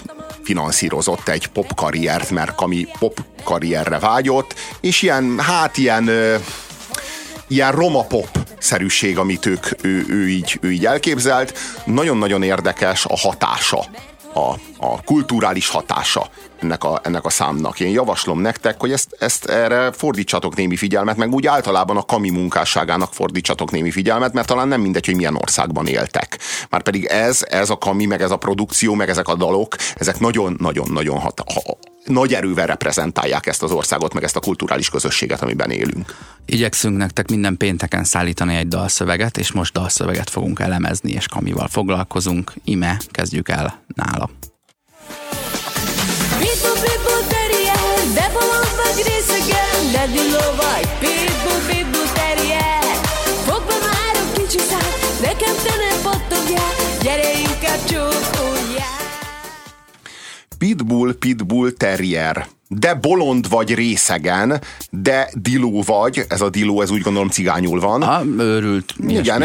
finanszírozott 0.43 1.29
egy 1.29 1.47
pop 1.47 1.75
karriert, 1.75 2.31
mert 2.31 2.55
Kami 2.55 2.87
pop 2.99 3.21
karrierre 3.43 3.99
vágyott, 3.99 4.55
és 4.81 5.03
ilyen, 5.03 5.39
hát 5.39 5.77
ilyen, 5.77 6.11
ilyen 7.49 7.73
roma 7.73 8.03
pop 8.03 8.44
szerűség, 8.65 9.19
amit 9.19 9.47
ők, 9.47 9.67
ő, 9.81 10.05
ő, 10.09 10.29
így, 10.29 10.59
ő 10.61 10.73
így 10.73 10.87
elképzelt. 10.87 11.59
Nagyon-nagyon 11.85 12.43
érdekes 12.43 13.05
a 13.05 13.17
hatása, 13.17 13.85
a, 14.35 14.55
a 14.79 15.03
kulturális 15.05 15.69
hatása 15.69 16.29
ennek 16.61 16.85
a, 16.85 17.01
ennek 17.03 17.25
a 17.25 17.31
számnak. 17.31 17.81
Én 17.81 17.91
javaslom 17.91 18.41
nektek, 18.41 18.81
hogy 18.81 18.93
ezt, 18.93 19.17
ezt 19.19 19.45
erre 19.45 19.93
fordítsatok 19.93 20.57
némi 20.57 20.77
figyelmet, 20.77 21.17
meg 21.17 21.33
úgy 21.33 21.47
általában 21.47 21.97
a 21.97 22.03
kami 22.03 22.31
munkásságának 22.31 23.13
fordítsatok 23.13 23.71
némi 23.71 23.91
figyelmet, 23.91 24.33
mert 24.33 24.47
talán 24.47 24.69
nem 24.69 24.81
mindegy, 24.81 25.07
hogy 25.07 25.17
milyen 25.17 25.37
országban 25.37 25.87
éltek. 25.87 26.39
Már 26.71 26.83
pedig 26.83 27.05
ez, 27.05 27.45
ez 27.49 27.71
a 27.71 27.77
kami, 27.77 28.05
meg 28.05 28.23
ez 28.23 28.31
a 28.31 28.37
produkció, 28.37 28.95
meg 28.95 29.09
ezek 29.09 29.29
a 29.29 29.35
dalok, 29.35 29.77
ezek 29.97 30.19
nagyon-nagyon-nagyon 30.19 31.19
hat, 31.19 31.43
ha, 31.55 31.77
nagy 32.05 32.35
erővel 32.35 32.67
reprezentálják 32.67 33.47
ezt 33.47 33.63
az 33.63 33.71
országot, 33.71 34.15
meg 34.15 34.23
ezt 34.23 34.37
a 34.37 34.41
kulturális 34.41 34.91
közösséget, 34.91 35.43
amiben 35.43 35.71
élünk. 35.71 36.17
Igyekszünk 36.47 36.97
nektek 36.97 37.29
minden 37.29 37.57
pénteken 37.57 38.05
szállítani 38.05 38.57
egy 38.57 38.69
dalszöveget, 38.69 39.39
és 39.39 39.53
most 39.53 39.73
dalszöveget 39.73 40.31
fogunk 40.31 40.61
elemezni, 40.61 41.13
és 41.13 41.27
kamival 41.27 41.69
foglalkozunk. 41.69 42.53
Ime, 42.65 42.97
kezdjük 43.11 43.49
el 43.49 43.85
nála. 43.95 44.31
Terrier, 49.95 50.25
terrier. 52.15 52.83
Már 53.47 54.17
a 54.17 54.41
nekem 55.21 55.55
te 55.65 55.75
nem 55.77 56.13
gyere 57.03 57.44
Pitbull, 60.65 61.15
Pitbull 61.19 61.73
Terrier 61.77 62.47
de 62.69 62.95
bolond 62.95 63.49
vagy 63.49 63.75
részegen, 63.75 64.61
de 64.91 65.31
diló 65.33 65.83
vagy, 65.87 66.25
ez 66.29 66.41
a 66.41 66.51
diló, 66.51 66.81
ez 66.81 66.91
úgy 66.91 67.01
gondolom 67.01 67.29
cigányul 67.29 67.81
van. 67.81 68.03
Ha, 68.03 68.23
őrült. 68.39 68.95
Igen, 69.09 69.43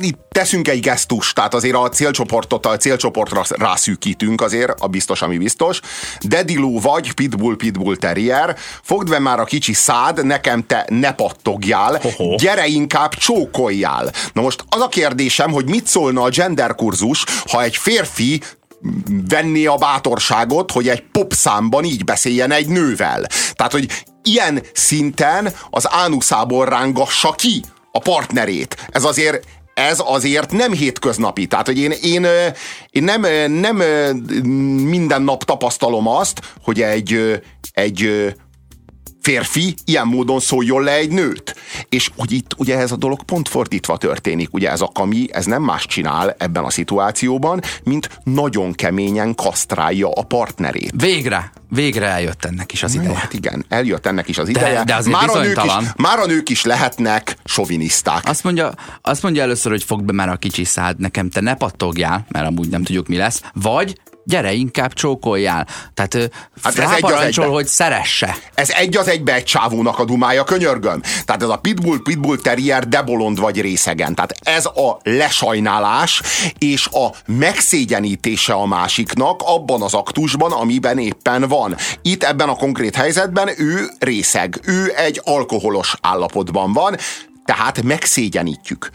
itt 0.00 0.18
teszünk 0.30 0.68
egy 0.68 0.80
gesztust, 0.80 1.34
tehát 1.34 1.54
azért 1.54 1.74
a 1.74 1.88
célcsoportot, 1.88 2.66
a 2.66 2.76
célcsoportra 2.76 3.42
rászűkítünk 3.48 4.40
azért, 4.40 4.80
a 4.80 4.86
biztos, 4.86 5.22
ami 5.22 5.38
biztos. 5.38 5.80
De 6.20 6.42
diló 6.42 6.80
vagy, 6.80 7.12
pitbull, 7.12 7.56
pitbull 7.56 7.96
terrier, 7.96 8.56
fogd 8.82 9.08
be 9.08 9.18
már 9.18 9.40
a 9.40 9.44
kicsi 9.44 9.72
szád, 9.72 10.24
nekem 10.24 10.66
te 10.66 10.86
ne 10.88 11.12
pattogjál, 11.12 12.00
Hoho. 12.02 12.36
gyere 12.36 12.66
inkább 12.66 13.14
csókoljál. 13.14 14.12
Na 14.32 14.42
most 14.42 14.64
az 14.68 14.80
a 14.80 14.88
kérdésem, 14.88 15.50
hogy 15.50 15.68
mit 15.68 15.86
szólna 15.86 16.22
a 16.22 16.28
gender 16.28 16.74
kurzus, 16.74 17.24
ha 17.46 17.62
egy 17.62 17.76
férfi 17.76 18.40
venni 19.28 19.66
a 19.66 19.76
bátorságot, 19.76 20.70
hogy 20.70 20.88
egy 20.88 21.02
popszámban 21.12 21.84
így 21.84 22.04
beszéljen 22.04 22.50
egy 22.50 22.68
nővel. 22.68 23.26
Tehát, 23.52 23.72
hogy 23.72 24.04
ilyen 24.22 24.62
szinten 24.72 25.52
az 25.70 25.86
ánuszából 25.90 26.64
rángassa 26.64 27.32
ki 27.32 27.64
a 27.92 27.98
partnerét. 27.98 28.86
Ez 28.88 29.04
azért 29.04 29.44
ez 29.74 30.02
azért 30.04 30.52
nem 30.52 30.72
hétköznapi. 30.72 31.46
Tehát, 31.46 31.66
hogy 31.66 31.78
én, 31.78 31.90
én, 32.02 32.26
én 32.90 33.04
nem, 33.04 33.20
nem 33.52 33.76
minden 34.86 35.22
nap 35.22 35.44
tapasztalom 35.44 36.08
azt, 36.08 36.40
hogy 36.64 36.82
egy, 36.82 37.40
egy 37.72 38.32
férfi 39.22 39.74
ilyen 39.84 40.06
módon 40.06 40.40
szóljon 40.40 40.82
le 40.82 40.92
egy 40.92 41.10
nőt. 41.10 41.54
És 41.88 42.10
hogy 42.16 42.32
itt 42.32 42.54
ugye 42.56 42.78
ez 42.78 42.92
a 42.92 42.96
dolog 42.96 43.22
pont 43.22 43.48
fordítva 43.48 43.96
történik. 43.96 44.48
Ugye 44.52 44.70
ez 44.70 44.80
a 44.80 44.90
kami, 44.94 45.26
ez 45.32 45.44
nem 45.44 45.62
más 45.62 45.86
csinál 45.86 46.34
ebben 46.38 46.64
a 46.64 46.70
szituációban, 46.70 47.60
mint 47.84 48.20
nagyon 48.24 48.72
keményen 48.72 49.34
kasztrálja 49.34 50.10
a 50.10 50.22
partnerét. 50.22 50.92
Végre, 50.96 51.52
végre 51.74 52.06
eljött 52.06 52.44
ennek 52.44 52.72
is 52.72 52.82
az 52.82 52.94
ideje. 52.94 53.16
hát 53.16 53.32
igen, 53.32 53.64
eljött 53.68 54.06
ennek 54.06 54.28
is 54.28 54.38
az 54.38 54.48
ideje. 54.48 54.84
de 54.84 54.94
azért 54.94 55.16
már, 55.16 55.28
a 55.28 55.40
nők 55.40 55.64
is, 55.64 55.72
már 55.96 56.18
a 56.18 56.26
nők 56.26 56.48
is 56.48 56.62
lehetnek 56.64 57.36
soviniszták. 57.44 58.28
Azt 58.28 58.44
mondja, 58.44 58.72
azt 59.02 59.22
mondja 59.22 59.42
először, 59.42 59.70
hogy 59.70 59.84
fogd 59.84 60.04
be 60.04 60.12
már 60.12 60.28
a 60.28 60.36
kicsi 60.36 60.64
szád, 60.64 60.98
nekem 60.98 61.30
te 61.30 61.40
ne 61.40 61.54
pattogjál, 61.54 62.26
mert 62.28 62.46
amúgy 62.46 62.68
nem 62.68 62.82
tudjuk 62.82 63.08
mi 63.08 63.16
lesz, 63.16 63.42
vagy 63.52 64.00
gyere 64.24 64.52
inkább 64.52 64.92
csókoljál. 64.92 65.66
Tehát 65.94 66.30
Hát 66.62 66.78
ez 66.78 66.90
egy 66.90 67.04
az 67.04 67.20
egybe. 67.20 67.46
hogy 67.46 67.66
szeresse. 67.66 68.36
Ez 68.54 68.70
egy 68.70 68.96
az 68.96 69.08
egybe 69.08 69.34
egy 69.34 69.44
csávónak 69.44 69.98
a 69.98 70.04
dumája, 70.04 70.44
könyörgöm. 70.44 71.00
Tehát 71.24 71.42
ez 71.42 71.48
a 71.48 71.56
pitbull, 71.56 72.02
pitbull 72.02 72.36
terrier, 72.36 72.88
de 72.88 73.02
bolond 73.02 73.40
vagy 73.40 73.60
részegen. 73.60 74.14
Tehát 74.14 74.34
ez 74.40 74.66
a 74.66 74.98
lesajnálás 75.02 76.22
és 76.58 76.86
a 76.86 77.12
megszégyenítése 77.26 78.52
a 78.52 78.66
másiknak 78.66 79.42
abban 79.44 79.82
az 79.82 79.94
aktusban, 79.94 80.52
amiben 80.52 80.98
éppen 80.98 81.48
van. 81.48 81.61
Itt 82.02 82.22
ebben 82.22 82.48
a 82.48 82.54
konkrét 82.54 82.96
helyzetben 82.96 83.50
ő 83.58 83.90
részeg, 83.98 84.60
ő 84.64 84.92
egy 84.96 85.20
alkoholos 85.24 85.94
állapotban 86.00 86.72
van, 86.72 86.96
tehát 87.44 87.82
megszégyenítjük. 87.82 88.90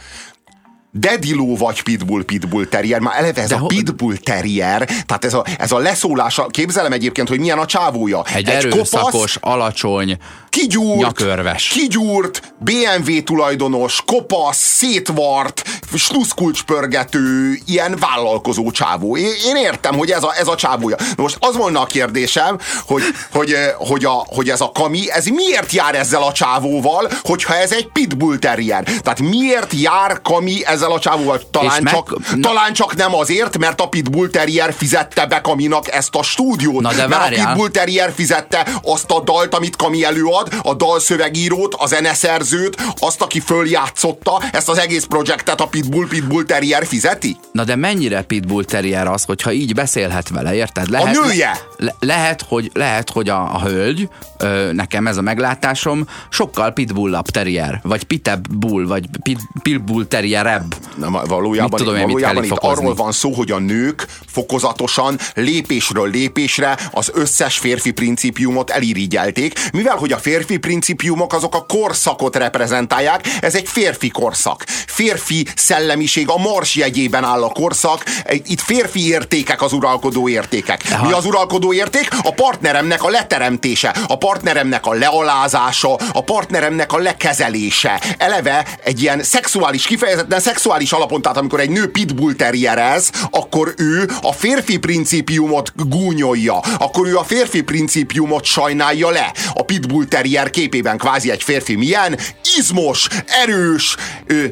Dediló 0.99 1.55
vagy 1.57 1.83
pitbull, 1.83 2.23
pitbull 2.23 2.65
terrier, 2.65 2.99
már 2.99 3.15
eleve 3.17 3.41
ez 3.41 3.49
De 3.49 3.55
a 3.55 3.59
ho- 3.59 3.67
pitbull 3.67 4.15
terrier, 4.23 4.85
tehát 5.05 5.25
ez 5.25 5.33
a, 5.33 5.45
ez 5.57 5.71
a 5.71 5.77
leszólása, 5.77 6.45
képzelem 6.47 6.91
egyébként, 6.91 7.27
hogy 7.27 7.39
milyen 7.39 7.57
a 7.57 7.65
csávója. 7.65 8.23
Egy, 8.33 8.49
egy 8.49 8.65
erőszakos, 8.65 9.37
alacsony, 9.41 10.17
kigyúrt, 10.49 10.99
Nyakörves. 10.99 11.67
kigyúrt, 11.67 12.53
BMW 12.59 13.23
tulajdonos, 13.23 14.03
kopasz, 14.05 14.57
szétvart, 14.57 15.63
sluszkulcspörgető, 15.95 17.57
ilyen 17.65 17.97
vállalkozó 17.99 18.71
csávó. 18.71 19.17
Én, 19.17 19.31
én 19.45 19.55
értem, 19.55 19.95
hogy 19.95 20.09
ez 20.11 20.23
a, 20.23 20.33
ez 20.39 20.47
a 20.47 20.55
csávója. 20.55 20.95
Na 21.15 21.23
most 21.23 21.37
az 21.39 21.55
volna 21.55 21.81
a 21.81 21.85
kérdésem, 21.85 22.57
hogy, 22.85 23.01
hogy, 23.31 23.51
eh, 23.51 23.73
hogy, 23.77 24.05
a, 24.05 24.25
hogy 24.27 24.49
ez 24.49 24.61
a 24.61 24.71
kami, 24.73 25.11
ez 25.11 25.25
miért 25.25 25.71
jár 25.71 25.95
ezzel 25.95 26.23
a 26.23 26.31
csávóval, 26.31 27.09
hogyha 27.21 27.55
ez 27.55 27.71
egy 27.71 27.87
pitbull 27.87 28.37
terrier? 28.37 28.83
Tehát 28.83 29.19
miért 29.19 29.73
jár 29.73 30.21
kami 30.21 30.65
ezzel 30.65 30.86
a 30.91 30.99
csávóval? 30.99 31.41
Talán, 31.51 31.83
meg- 31.83 31.93
csak, 31.93 32.09
na- 32.35 32.39
talán 32.47 32.73
csak 32.73 32.95
nem 32.95 33.15
azért, 33.15 33.57
mert 33.57 33.81
a 33.81 33.87
pitbull 33.87 34.29
terrier 34.29 34.73
fizette 34.77 35.25
be 35.25 35.41
kaminak 35.41 35.91
ezt 35.93 36.15
a 36.15 36.23
stúdiót. 36.23 36.81
Na 36.81 36.89
de 36.93 37.07
mert 37.07 37.13
a 37.13 37.17
várjál. 37.17 37.47
pitbull 37.47 37.69
Terrier 37.69 38.11
fizette 38.15 38.67
azt 38.83 39.11
a 39.11 39.19
dalt, 39.21 39.53
amit 39.55 39.75
Kami 39.75 40.03
előad, 40.03 40.53
a 40.63 40.73
dalszövegírót, 40.73 41.73
a 41.73 41.87
zeneszerzőt, 41.87 42.81
azt, 42.99 43.21
aki 43.21 43.39
följátszotta, 43.39 44.41
ezt 44.51 44.69
az 44.69 44.77
egész 44.77 45.03
projektet 45.03 45.61
a 45.61 45.67
Pitbull 45.67 46.07
Pitbull 46.07 46.43
Terrier 46.43 46.85
fizeti? 46.85 47.37
Na 47.51 47.63
de 47.63 47.75
mennyire 47.75 48.21
pitbull 48.21 48.63
terrier 48.63 49.07
az, 49.07 49.23
hogyha 49.23 49.51
így 49.51 49.73
beszélhet 49.73 50.29
vele, 50.29 50.55
érted? 50.55 50.93
A 50.93 51.09
nője! 51.09 51.59
Le, 51.77 51.95
lehet, 51.99 52.45
hogy, 52.47 52.69
lehet, 52.73 53.09
hogy 53.09 53.29
a, 53.29 53.55
a 53.55 53.61
hölgy, 53.61 54.09
ö, 54.37 54.71
nekem 54.73 55.07
ez 55.07 55.17
a 55.17 55.21
meglátásom, 55.21 56.07
sokkal 56.29 56.71
pitbullabb 56.71 57.25
terrier, 57.25 57.79
vagy 57.83 58.03
pitebb 58.03 58.47
bull, 58.55 58.85
vagy 58.85 59.05
pit, 59.23 59.39
pitbull 59.61 60.05
terrierebb. 60.05 60.75
Nem, 60.95 61.17
valójában, 61.27 61.69
Mit 61.69 61.79
tudom 61.79 61.95
én, 61.95 62.05
mit 62.05 62.11
valójában 62.11 62.35
kell 62.35 62.43
itt 62.43 62.49
fokozni? 62.49 62.83
arról 62.83 62.95
van 62.95 63.11
szó, 63.11 63.31
hogy 63.33 63.51
a 63.51 63.59
nők 63.59 64.05
fokozatosan, 64.31 65.19
lépésről 65.33 66.09
lépésre 66.09 66.77
az 66.91 67.11
összes 67.13 67.57
férfi 67.57 67.91
principiumot 67.91 68.69
elirigyelték, 68.69 69.59
mivel 69.73 69.95
hogy 69.95 70.11
a 70.11 70.17
férfi 70.17 70.57
principiumok 70.57 71.33
azok 71.33 71.55
a 71.55 71.65
korszakot 71.65 72.35
reprezentálják, 72.35 73.27
ez 73.41 73.55
egy 73.55 73.67
férfi 73.67 74.09
korszak. 74.09 74.63
Férfi 74.87 75.47
szellemiség, 75.55 76.29
a 76.29 76.37
mars 76.37 76.75
jegyében 76.75 77.23
áll 77.23 77.43
a 77.43 77.49
korszak, 77.49 78.03
itt 78.29 78.61
férfi 78.61 79.07
értékek 79.07 79.61
az 79.61 79.73
uralkodó 79.73 80.29
értékek. 80.29 80.83
Mi 81.01 81.11
az 81.11 81.25
uralkodó 81.25 81.73
érték? 81.73 82.07
A 82.23 82.33
partneremnek 82.33 83.03
a 83.03 83.09
leteremtése, 83.09 83.95
a 84.07 84.17
partneremnek 84.17 84.85
a 84.85 84.93
lealázása, 84.93 85.93
a 86.13 86.23
partneremnek 86.23 86.93
a 86.93 86.97
lekezelése. 86.97 88.01
Eleve 88.17 88.65
egy 88.83 89.01
ilyen 89.01 89.23
szexuális, 89.23 89.85
kifejezetten 89.85 90.39
szexuális 90.39 90.56
alapon, 90.65 91.21
tehát 91.21 91.37
amikor 91.37 91.59
egy 91.59 91.69
nő 91.69 91.91
pitbull 91.91 92.33
terrierez, 92.33 93.11
akkor 93.31 93.73
ő 93.77 94.09
a 94.21 94.33
férfi 94.33 94.77
principiumot 94.77 95.71
gúnyolja, 95.75 96.59
akkor 96.77 97.07
ő 97.07 97.17
a 97.17 97.23
férfi 97.23 97.61
principiumot 97.61 98.43
sajnálja 98.43 99.09
le. 99.09 99.33
A 99.53 99.63
pitbull 99.63 100.05
terrier 100.05 100.49
képében 100.49 100.97
kvázi 100.97 101.31
egy 101.31 101.43
férfi 101.43 101.75
milyen? 101.75 102.17
Izmos, 102.57 103.07
erős, 103.25 103.95
ö, 104.25 104.45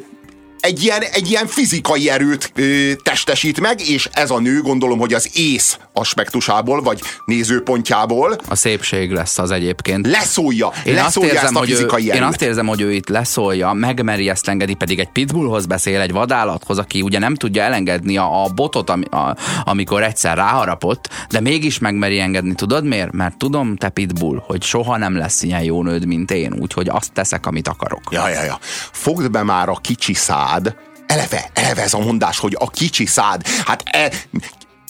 egy 0.66 0.84
ilyen, 0.84 1.01
egy 1.01 1.30
ilyen 1.30 1.47
fizikai 1.47 2.09
erőt 2.09 2.51
ö, 2.55 2.91
testesít 3.03 3.59
meg, 3.59 3.88
és 3.89 4.09
ez 4.13 4.30
a 4.32 4.39
nő 4.39 4.61
gondolom, 4.61 4.99
hogy 4.99 5.13
az 5.13 5.30
ész 5.34 5.78
aspektusából, 5.93 6.82
vagy 6.82 7.01
nézőpontjából 7.26 8.38
A 8.47 8.55
szépség 8.55 9.11
lesz 9.11 9.38
az 9.38 9.51
egyébként. 9.51 10.07
leszólja, 10.07 10.72
Én 10.86 10.93
azt, 10.93 11.03
leszólja 11.03 11.30
érzem, 11.32 11.45
ezt 11.45 11.55
a 11.55 11.59
hogy 11.59 11.70
ő, 11.70 11.74
fizikai 11.74 12.05
én 12.05 12.11
erőt. 12.11 12.24
azt 12.28 12.41
érzem, 12.41 12.68
hogy 12.68 12.82
ő 12.82 12.93
itt 12.93 13.09
leszólja, 13.09 13.74
megmeri 13.74 14.30
ezt 14.30 14.47
engedi, 14.47 14.74
pedig 14.74 14.99
egy 14.99 15.09
pitbullhoz 15.09 15.66
beszél, 15.66 16.01
egy 16.01 16.11
vadállathoz, 16.11 16.78
aki 16.78 17.01
ugye 17.01 17.20
nem 17.20 17.36
tudja 17.36 17.63
elengedni 17.63 18.18
a, 18.18 18.43
a 18.43 18.47
botot, 18.49 18.89
ami, 18.89 19.05
a, 19.05 19.36
amikor 19.63 20.03
egyszer 20.03 20.38
ráharapott, 20.38 21.09
de 21.30 21.39
mégis 21.39 21.80
megmeri 21.80 22.20
engedni. 22.20 22.53
Tudod 22.53 22.86
miért? 22.86 23.11
Mert 23.11 23.38
tudom, 23.38 23.76
te 23.76 23.89
pitbull, 23.89 24.43
hogy 24.45 24.63
soha 24.63 24.97
nem 24.97 25.18
lesz 25.18 25.41
ilyen 25.43 25.63
jó 25.63 25.84
nőd, 25.84 26.05
mint 26.05 26.32
én, 26.32 26.53
úgyhogy 26.59 26.89
azt 26.89 27.11
teszek, 27.13 27.45
amit 27.45 27.68
akarok. 27.68 28.01
Ja, 28.11 28.30
ja, 28.30 28.43
ja. 28.43 28.59
Fogd 28.91 29.32
be 29.32 29.43
már 29.43 29.70
a 29.70 29.78
kicsi 29.82 30.13
szád. 30.56 30.76
Eleve, 31.08 31.49
eleve 31.53 31.82
ez 31.82 31.93
a 31.93 31.99
mondás, 31.99 32.39
hogy 32.39 32.56
a 32.60 32.70
kicsi 32.70 33.06
szád. 33.06 33.47
Hát 33.47 33.84
e, 33.86 34.12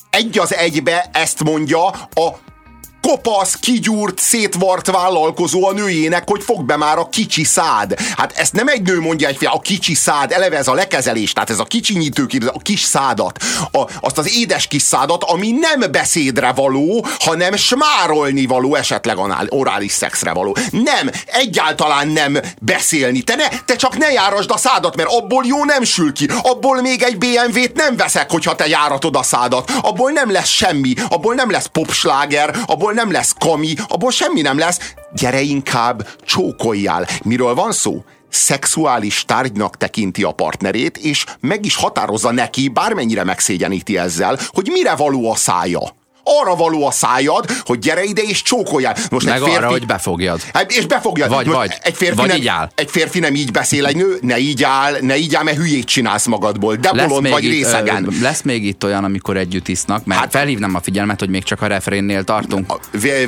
egy 0.10 0.40
az 0.40 0.54
egybe 0.54 1.10
ezt 1.14 1.44
mondja 1.44 1.88
a 2.14 2.36
kopasz, 3.06 3.56
kigyúrt, 3.60 4.20
szétvart 4.20 4.92
vállalkozó 4.92 5.68
a 5.68 5.72
nőjének, 5.72 6.30
hogy 6.30 6.44
fog 6.44 6.66
be 6.66 6.78
már 6.78 6.98
a 6.98 7.10
kicsi 7.10 7.44
szád. 7.44 8.00
Hát 8.18 8.38
ezt 8.38 8.54
nem 8.54 8.68
egy 8.68 8.82
nő 8.82 9.00
mondja 9.00 9.28
egy 9.28 9.38
a 9.42 9.60
kicsi 9.60 9.94
szád, 9.94 10.32
eleve 10.32 10.58
ez 10.58 10.68
a 10.68 10.74
lekezelés, 10.74 11.34
tehát 11.34 11.50
ez 11.50 11.60
a 11.60 11.64
kicsinyítő, 11.64 12.28
a 12.54 12.60
kis 12.60 12.82
szádat, 12.82 13.44
a, 13.72 13.90
azt 14.02 14.18
az 14.18 14.38
édes 14.38 14.68
kis 14.68 14.82
szádat, 14.82 15.24
ami 15.24 15.52
nem 15.52 15.92
beszédre 15.92 16.52
való, 16.52 17.06
hanem 17.20 17.56
smárolni 17.56 18.46
való, 18.46 18.76
esetleg 18.76 19.18
anál, 19.18 19.48
orális 19.50 19.92
szexre 19.92 20.34
való. 20.34 20.56
Nem, 20.72 21.10
egyáltalán 21.26 22.08
nem 22.08 22.38
beszélni. 22.62 23.22
Te, 23.22 23.36
ne, 23.36 23.48
te 23.66 23.76
csak 23.76 23.98
ne 23.98 24.12
járasd 24.12 24.52
a 24.52 24.58
szádat, 24.58 24.96
mert 24.96 25.10
abból 25.10 25.44
jó 25.46 25.64
nem 25.64 25.84
sül 25.84 26.14
ki. 26.14 26.30
Abból 26.42 26.82
még 26.82 27.02
egy 27.02 27.18
BMW-t 27.18 27.76
nem 27.76 27.96
veszek, 27.96 28.32
hogyha 28.32 28.56
te 28.56 28.68
járatod 28.68 29.16
a 29.16 29.24
szádat. 29.24 29.72
Abból 29.82 30.12
nem 30.12 30.32
lesz 30.32 30.50
semmi, 30.50 30.94
abból 31.10 31.34
nem 31.34 31.52
lesz 31.52 31.66
popsláger, 31.66 32.56
abból 32.66 32.94
nem 32.96 33.12
lesz 33.12 33.34
kami, 33.40 33.74
abból 33.88 34.12
semmi 34.12 34.42
nem 34.42 34.58
lesz. 34.58 34.94
Gyere 35.14 35.42
inkább, 35.42 36.08
csókoljál. 36.26 37.08
Miről 37.24 37.54
van 37.54 37.72
szó? 37.72 38.04
szexuális 38.30 39.26
tárgynak 39.26 39.78
tekinti 39.78 40.24
a 40.24 40.32
partnerét, 40.32 40.98
és 40.98 41.26
meg 41.40 41.66
is 41.66 41.76
határozza 41.76 42.32
neki, 42.32 42.68
bármennyire 42.68 43.24
megszégyeníti 43.24 43.98
ezzel, 43.98 44.40
hogy 44.48 44.70
mire 44.72 44.96
való 44.96 45.32
a 45.32 45.36
szája. 45.36 45.82
Arra 46.26 46.56
való 46.56 46.86
a 46.86 46.92
szájad, 46.92 47.46
hogy 47.66 47.80
gyere 47.80 48.04
ide 48.04 48.22
és 48.22 48.42
csókoljál. 48.42 48.96
Most 49.10 49.26
Meg 49.26 49.36
egy 49.36 49.42
férfi, 49.42 49.56
arra, 49.56 49.70
hogy 49.70 49.86
befogjad. 49.86 50.42
Hát, 50.54 50.72
és 50.72 50.86
befogjad. 50.86 51.30
Vagy, 51.30 51.46
Most 51.46 51.58
vagy. 51.58 51.72
Egy 51.82 51.96
férfi, 51.96 52.16
vagy 52.16 52.28
nem, 52.28 52.38
így 52.38 52.48
áll. 52.48 52.72
egy 52.76 52.90
férfi 52.90 53.20
nem 53.20 53.36
így 53.36 53.52
beszél 53.52 53.86
egy 53.86 53.96
nő, 53.96 54.18
ne 54.22 54.38
így 54.38 54.64
áll, 54.64 54.98
ne 55.02 55.18
így 55.18 55.36
áll, 55.36 55.44
mert 55.44 55.58
hülyét 55.58 55.86
csinálsz 55.86 56.26
magadból. 56.26 56.76
De 56.76 56.90
lesz 56.94 57.08
bolond 57.08 57.30
vagy 57.30 57.44
itt, 57.44 57.52
részegen. 57.52 58.06
Ö, 58.06 58.22
lesz 58.22 58.42
még 58.42 58.66
itt 58.66 58.84
olyan, 58.84 59.04
amikor 59.04 59.38
együtt 59.38 59.68
isznak, 59.68 60.06
mert 60.06 60.20
hát, 60.20 60.32
felhívnám 60.32 60.76
a 60.76 60.82
figyelmet, 60.82 61.20
hogy 61.20 61.30
még 61.30 61.44
csak 61.44 61.62
a 61.62 61.68
refrénnél 61.68 62.24
tartunk. 62.24 62.72
A 62.72 62.80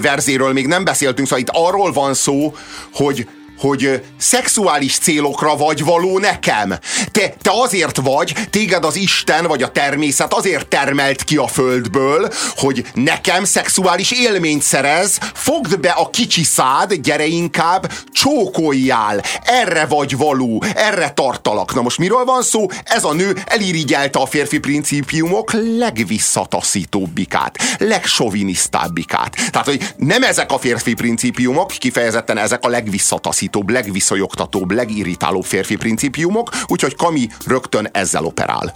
verzéről 0.01 0.53
még 0.53 0.67
nem 0.67 0.83
beszéltünk, 0.83 1.27
szóval 1.27 1.43
itt 1.43 1.51
arról 1.53 1.91
van 1.91 2.13
szó, 2.13 2.55
hogy 2.93 3.27
hogy 3.57 4.03
szexuális 4.17 4.97
célokra 4.97 5.55
vagy 5.55 5.83
való 5.83 6.19
nekem. 6.19 6.77
Te, 7.11 7.33
te 7.41 7.51
azért 7.53 7.97
vagy, 7.97 8.33
téged 8.49 8.85
az 8.85 8.95
Isten 8.95 9.47
vagy 9.47 9.63
a 9.63 9.71
természet 9.71 10.33
azért 10.33 10.67
termelt 10.67 11.23
ki 11.23 11.37
a 11.37 11.47
földből, 11.47 12.29
hogy 12.55 12.85
nekem 12.93 13.43
szexuális 13.43 14.11
élményt 14.11 14.61
szerez, 14.61 15.17
fogd 15.33 15.79
be 15.79 15.89
a 15.89 16.09
kicsi 16.09 16.43
szád, 16.43 16.93
gyere 16.93 17.25
inkább, 17.25 17.91
csókoljál. 18.11 19.21
Erre 19.43 19.85
vagy 19.85 20.17
való, 20.17 20.63
erre 20.75 21.09
tartalak. 21.09 21.73
Na 21.73 21.81
most 21.81 21.97
miről 21.97 22.25
van 22.25 22.41
szó? 22.41 22.65
Ez 22.83 23.03
a 23.03 23.13
nő 23.13 23.35
elirigyelte 23.45 24.19
a 24.19 24.25
férfi 24.25 24.59
principiumok 24.59 25.51
legvisszataszítóbbikát, 25.77 27.57
legsovinisztábbikát. 27.77 29.35
Tehát, 29.51 29.67
hogy 29.67 29.93
nem 29.97 30.23
ezek 30.23 30.51
a 30.51 30.59
férfi 30.59 30.93
principiumok, 30.93 31.67
kifejezetten 31.67 32.37
ezek 32.37 32.63
a 32.63 32.67
legvisszataszítóbbikát 32.67 33.46
legtaszítóbb, 33.47 33.69
legviszonyogtatóbb, 33.69 34.71
legirritálóbb 34.71 35.43
férfi 35.43 35.75
principiumok, 35.75 36.49
úgyhogy 36.67 36.95
Kami 36.95 37.27
rögtön 37.45 37.87
ezzel 37.91 38.25
operál. 38.25 38.75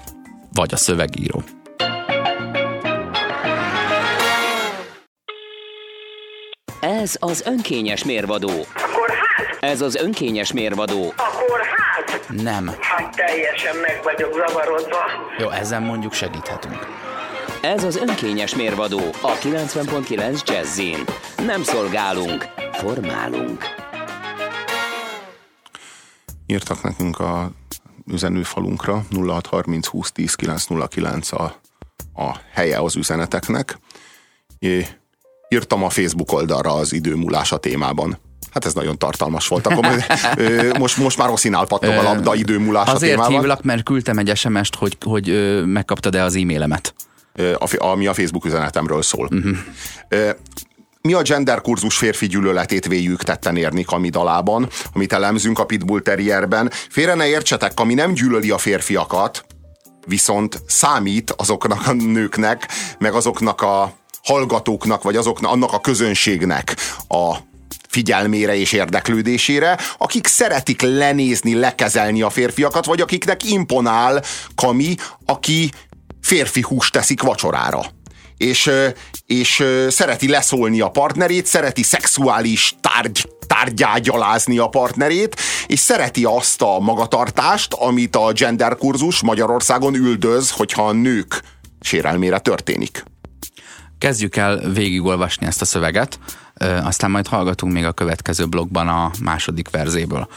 Vagy 0.53 0.73
a 0.73 0.77
szövegíró. 0.77 1.43
Ez 6.79 7.15
az 7.19 7.41
önkényes 7.45 8.03
mérvadó. 8.03 8.49
Akkor 8.49 9.09
hát? 9.09 9.57
Ez 9.59 9.81
az 9.81 9.95
önkényes 9.95 10.53
mérvadó. 10.53 11.13
Akkor 11.17 11.59
hát? 11.59 12.29
Nem. 12.43 12.71
Hát 12.79 13.15
teljesen 13.15 13.75
meg 13.75 13.99
vagyok 14.03 14.33
zavarodva. 14.33 14.97
Jó, 15.37 15.49
ezen 15.49 15.83
mondjuk 15.83 16.13
segíthetünk. 16.13 16.87
Ez 17.61 17.83
az 17.83 17.95
önkényes 17.95 18.55
mérvadó 18.55 19.01
a 19.21 19.31
90.9 19.31 20.45
Jazzin. 20.45 21.03
Nem 21.45 21.63
szolgálunk, 21.63 22.45
formálunk 22.71 23.80
írtak 26.51 26.83
nekünk 26.83 27.19
a 27.19 27.51
üzenőfalunkra 28.11 29.03
0630 29.11 29.87
20 29.87 30.11
10 30.11 30.35
909 30.35 31.31
a, 31.31 31.55
a 32.15 32.35
helye 32.53 32.79
az 32.79 32.95
üzeneteknek. 32.95 33.79
É, 34.59 34.87
írtam 35.49 35.83
a 35.83 35.89
Facebook 35.89 36.31
oldalra 36.31 36.73
az 36.73 36.93
időmúlás 36.93 37.51
a 37.51 37.57
témában. 37.57 38.17
Hát 38.51 38.65
ez 38.65 38.73
nagyon 38.73 38.97
tartalmas 38.97 39.47
volt. 39.47 39.67
Akkor 39.67 39.85
most, 40.79 40.97
most 40.97 41.17
már 41.17 41.27
rosszinál 41.27 41.65
pattog 41.65 41.93
a 41.93 42.01
labda 42.01 42.35
időmúlás 42.35 42.87
Azért 42.87 43.11
a 43.11 43.15
témában. 43.15 43.39
hívlak, 43.39 43.63
mert 43.63 43.83
küldtem 43.83 44.17
egy 44.17 44.37
SMS-t, 44.37 44.75
hogy, 44.75 44.97
hogy 45.03 45.61
megkaptad-e 45.65 46.23
az 46.23 46.35
e-mailemet. 46.35 46.93
Ami 47.77 48.07
a 48.07 48.13
Facebook 48.13 48.45
üzenetemről 48.45 49.01
szól. 49.01 49.29
Uh-huh 49.31 49.57
mi 51.01 51.13
a 51.13 51.21
gender 51.21 51.61
kurzus 51.61 51.97
férfi 51.97 52.27
gyűlöletét 52.27 52.87
véljük 52.87 53.23
tetten 53.23 53.57
érni 53.57 53.83
Kami 53.83 54.09
dalában, 54.09 54.69
amit 54.93 55.13
elemzünk 55.13 55.59
a 55.59 55.65
Pitbull 55.65 56.01
Terrierben. 56.01 56.71
Félre 56.89 57.13
ne 57.13 57.27
értsetek, 57.27 57.73
Kami 57.73 57.93
nem 57.93 58.13
gyűlöli 58.13 58.49
a 58.49 58.57
férfiakat, 58.57 59.45
viszont 60.05 60.61
számít 60.67 61.31
azoknak 61.31 61.87
a 61.87 61.93
nőknek, 61.93 62.67
meg 62.99 63.13
azoknak 63.13 63.61
a 63.61 63.93
hallgatóknak, 64.23 65.03
vagy 65.03 65.15
azoknak, 65.15 65.51
annak 65.51 65.73
a 65.73 65.79
közönségnek 65.79 66.75
a 67.07 67.35
figyelmére 67.87 68.55
és 68.55 68.71
érdeklődésére, 68.71 69.77
akik 69.97 70.27
szeretik 70.27 70.81
lenézni, 70.81 71.53
lekezelni 71.53 72.21
a 72.21 72.29
férfiakat, 72.29 72.85
vagy 72.85 73.01
akiknek 73.01 73.43
imponál 73.43 74.23
Kami, 74.55 74.95
aki 75.25 75.71
férfi 76.21 76.61
húst 76.61 76.93
teszik 76.93 77.21
vacsorára 77.21 77.85
és, 78.41 78.71
és 79.25 79.63
szereti 79.89 80.27
leszólni 80.27 80.81
a 80.81 80.89
partnerét, 80.89 81.45
szereti 81.45 81.83
szexuális 81.83 82.75
tárgy, 82.81 83.29
tárgyágyalázni 83.47 84.57
a 84.57 84.67
partnerét, 84.67 85.35
és 85.67 85.79
szereti 85.79 86.23
azt 86.23 86.61
a 86.61 86.79
magatartást, 86.79 87.73
amit 87.73 88.15
a 88.15 88.31
gender 88.31 88.75
kurzus 88.75 89.21
Magyarországon 89.21 89.95
üldöz, 89.95 90.51
hogyha 90.51 90.87
a 90.87 90.91
nők 90.91 91.41
sérelmére 91.79 92.39
történik. 92.39 93.03
Kezdjük 94.01 94.35
el 94.35 94.69
végigolvasni 94.69 95.45
ezt 95.45 95.61
a 95.61 95.65
szöveget, 95.65 96.19
aztán 96.83 97.11
majd 97.11 97.27
hallgatunk 97.27 97.73
még 97.73 97.85
a 97.85 97.91
következő 97.91 98.45
blogban 98.45 98.87
a 98.87 99.11
második 99.23 99.69
verzéből. 99.69 100.27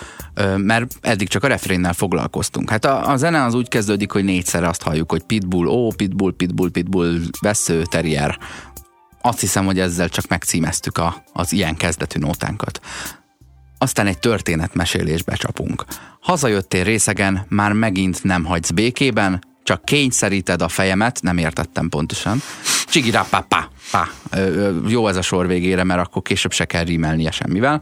Mert 0.57 0.97
eddig 1.01 1.29
csak 1.29 1.45
a 1.45 1.47
refrénnel 1.47 1.93
foglalkoztunk. 1.93 2.71
Hát 2.71 2.85
a, 2.85 3.11
a 3.11 3.17
zene 3.17 3.45
az 3.45 3.55
úgy 3.55 3.69
kezdődik, 3.69 4.13
hogy 4.13 4.25
négyszer 4.25 4.65
azt 4.65 4.83
halljuk, 4.83 5.11
hogy 5.11 5.23
pitbull, 5.23 5.67
ó, 5.67 5.93
pitbull, 5.93 6.35
pitbull, 6.37 6.71
pitbull, 6.71 7.19
vesző, 7.41 7.83
terrier. 7.83 8.39
Azt 9.21 9.41
hiszem, 9.41 9.65
hogy 9.65 9.79
ezzel 9.79 10.09
csak 10.09 10.29
megcímeztük 10.29 10.99
a, 10.99 11.25
az 11.33 11.53
ilyen 11.53 11.77
kezdetű 11.77 12.19
nótánkat. 12.19 12.81
Aztán 13.79 14.07
egy 14.07 14.19
történetmesélésbe 14.19 15.35
csapunk. 15.35 15.85
Hazajöttél 16.21 16.85
részegen, 16.85 17.47
már 17.49 17.73
megint 17.73 18.23
nem 18.23 18.45
hagysz 18.45 18.71
békében, 18.71 19.53
csak 19.65 19.85
kényszeríted 19.85 20.63
a 20.63 20.69
fejemet, 20.69 21.19
nem 21.23 21.39
értettem 21.39 21.89
pontosan. 21.89 22.43
Csigirá, 22.87 23.27
pá, 23.31 23.45
pá, 23.49 23.69
pá. 23.91 24.09
Jó 24.87 25.09
ez 25.09 25.17
a 25.17 25.23
sor 25.23 25.47
végére, 25.47 25.85
mert 25.85 26.01
akkor 26.01 26.23
később 26.23 26.53
se 26.53 26.65
kell 26.65 26.85
rímelnie 26.85 27.31
semmivel. 27.31 27.81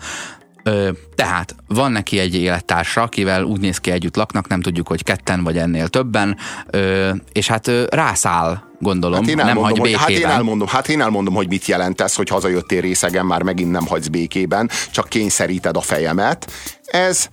Ö, 0.65 0.91
tehát 1.15 1.55
van 1.67 1.93
neki 1.93 2.19
egy 2.19 2.35
élettársa, 2.35 3.03
akivel 3.03 3.43
úgy 3.43 3.61
néz 3.61 3.79
ki 3.79 3.91
együtt 3.91 4.17
laknak, 4.17 4.49
nem 4.49 4.61
tudjuk, 4.61 4.89
hogy 4.89 5.05
ketten 5.05 5.45
vagy 5.45 5.59
ennél 5.59 5.89
többen, 5.89 6.37
ö, 6.71 7.11
és 7.33 7.47
hát 7.47 7.67
ö, 7.67 7.85
rászáll, 7.91 8.63
gondolom, 8.81 9.21
hát 9.21 9.29
én 9.29 9.37
nem 9.37 9.57
hagy 9.57 9.81
békében. 9.81 9.99
Hát 9.99 10.11
én, 10.11 10.27
elmondom, 10.27 10.69
hát 10.69 10.89
én 10.89 11.01
elmondom, 11.01 11.35
hogy 11.35 11.49
mit 11.49 11.67
jelent 11.67 12.01
ez, 12.01 12.15
hogy 12.15 12.29
hazajöttél 12.29 12.81
részegen, 12.81 13.27
már 13.27 13.43
megint 13.43 13.71
nem 13.71 13.87
hagysz 13.87 14.07
békében, 14.07 14.71
csak 14.91 15.09
kényszeríted 15.09 15.77
a 15.77 15.81
fejemet. 15.81 16.53
Ez 16.85 17.29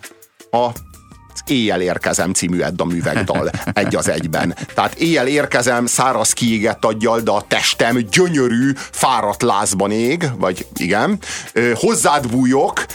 a 0.52 0.70
Éjjel 1.48 1.82
érkezem 1.82 2.34
című 2.34 2.60
Edda 2.60 2.86
művegdal 2.86 3.52
egy 3.74 3.96
az 3.96 4.10
egyben. 4.10 4.58
Tehát 4.74 4.94
éjjel 4.94 5.28
érkezem 5.28 5.86
száraz 5.86 6.34
kiégett 6.34 6.86
aggyal, 6.86 7.20
de 7.20 7.32
a 7.32 7.46
testem 7.48 7.98
gyönyörű, 7.98 8.72
fáradt 8.92 9.42
lázban 9.42 9.92
ég, 9.92 10.30
vagy 10.38 10.68
igen, 10.76 11.20
hozzád 11.74 12.30
bújok, 12.30 12.86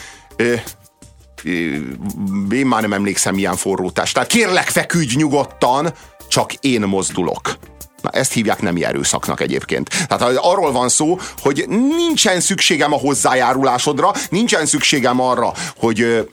én 2.51 2.67
már 2.67 2.81
nem 2.81 2.93
emlékszem 2.93 3.35
milyen 3.35 3.57
forrótás. 3.57 4.13
Tehát 4.13 4.29
kérlek 4.29 4.69
feküdj 4.69 5.17
nyugodtan, 5.17 5.93
csak 6.29 6.55
én 6.55 6.81
mozdulok. 6.81 7.57
Na, 8.03 8.11
ezt 8.11 8.33
hívják 8.33 8.63
nemi 8.63 8.85
erőszaknak 8.85 9.41
egyébként. 9.41 10.07
Tehát 10.07 10.37
arról 10.37 10.73
van 10.73 10.89
szó, 10.89 11.19
hogy 11.39 11.65
nincsen 11.69 12.41
szükségem 12.41 12.93
a 12.93 12.99
hozzájárulásodra, 12.99 14.13
nincsen 14.29 14.67
szükségem 14.67 15.21
arra, 15.21 15.53
hogy 15.77 16.29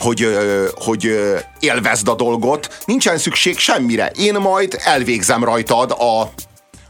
hogy, 0.00 0.38
hogy 0.74 1.18
élvezd 1.60 2.08
a 2.08 2.14
dolgot, 2.14 2.78
nincsen 2.84 3.18
szükség 3.18 3.58
semmire. 3.58 4.10
Én 4.16 4.34
majd 4.34 4.78
elvégzem 4.84 5.44
rajtad 5.44 5.90
a, 5.90 6.32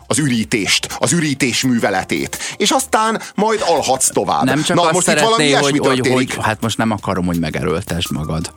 az 0.07 0.19
ürítést, 0.19 0.97
az 0.99 1.13
ürítés 1.13 1.63
műveletét. 1.63 2.39
És 2.57 2.71
aztán 2.71 3.23
majd 3.35 3.63
alhatsz 3.67 4.11
tovább. 4.11 4.45
Nem 4.45 4.63
csak 4.63 4.77
Na, 4.77 4.83
azt 4.83 4.93
most 4.93 5.07
szeretné, 5.07 5.49
itt 5.49 5.55
valami 5.55 5.79
hogy, 5.79 5.99
hogy, 5.99 6.13
hogy, 6.13 6.37
hát 6.41 6.61
most 6.61 6.79
nem 6.79 6.91
akarom, 6.91 7.27
hogy 7.27 7.39
megerőltesd 7.39 8.13
magad. 8.13 8.53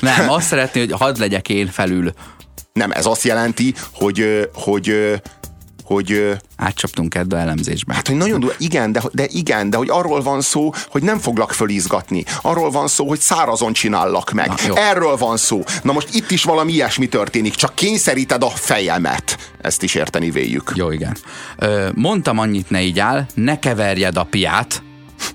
nem, 0.00 0.30
azt 0.30 0.46
szeretné, 0.46 0.80
hogy 0.80 0.92
hadd 0.92 1.18
legyek 1.18 1.48
én 1.48 1.70
felül. 1.70 2.12
Nem, 2.72 2.90
ez 2.90 3.06
azt 3.06 3.22
jelenti, 3.22 3.74
hogy, 3.92 4.48
hogy 4.54 5.20
hogy... 5.84 6.38
Átcsaptunk 6.56 7.14
ebbe 7.14 7.36
elemzésbe. 7.36 7.94
Hát, 7.94 8.06
hogy 8.06 8.16
nagyon 8.16 8.40
durva, 8.40 8.54
igen, 8.58 8.92
de, 8.92 9.02
de 9.12 9.26
igen, 9.30 9.70
de 9.70 9.76
hogy 9.76 9.88
arról 9.90 10.22
van 10.22 10.40
szó, 10.40 10.72
hogy 10.88 11.02
nem 11.02 11.18
foglak 11.18 11.52
fölizgatni. 11.52 12.24
Arról 12.42 12.70
van 12.70 12.88
szó, 12.88 13.08
hogy 13.08 13.20
szárazon 13.20 13.72
csinállak 13.72 14.32
meg. 14.32 14.52
Na, 14.66 14.74
Erről 14.74 15.16
van 15.16 15.36
szó. 15.36 15.62
Na 15.82 15.92
most 15.92 16.14
itt 16.14 16.30
is 16.30 16.44
valami 16.44 16.72
ilyesmi 16.72 17.08
történik, 17.08 17.54
csak 17.54 17.74
kényszeríted 17.74 18.42
a 18.42 18.50
fejemet. 18.50 19.52
Ezt 19.60 19.82
is 19.82 19.94
érteni 19.94 20.30
véljük. 20.30 20.72
Jó, 20.74 20.90
igen. 20.90 21.16
Ö, 21.58 21.88
mondtam 21.94 22.38
annyit, 22.38 22.70
ne 22.70 22.82
így 22.82 22.98
áll, 22.98 23.26
ne 23.34 23.58
keverjed 23.58 24.16
a 24.16 24.24
piát, 24.24 24.82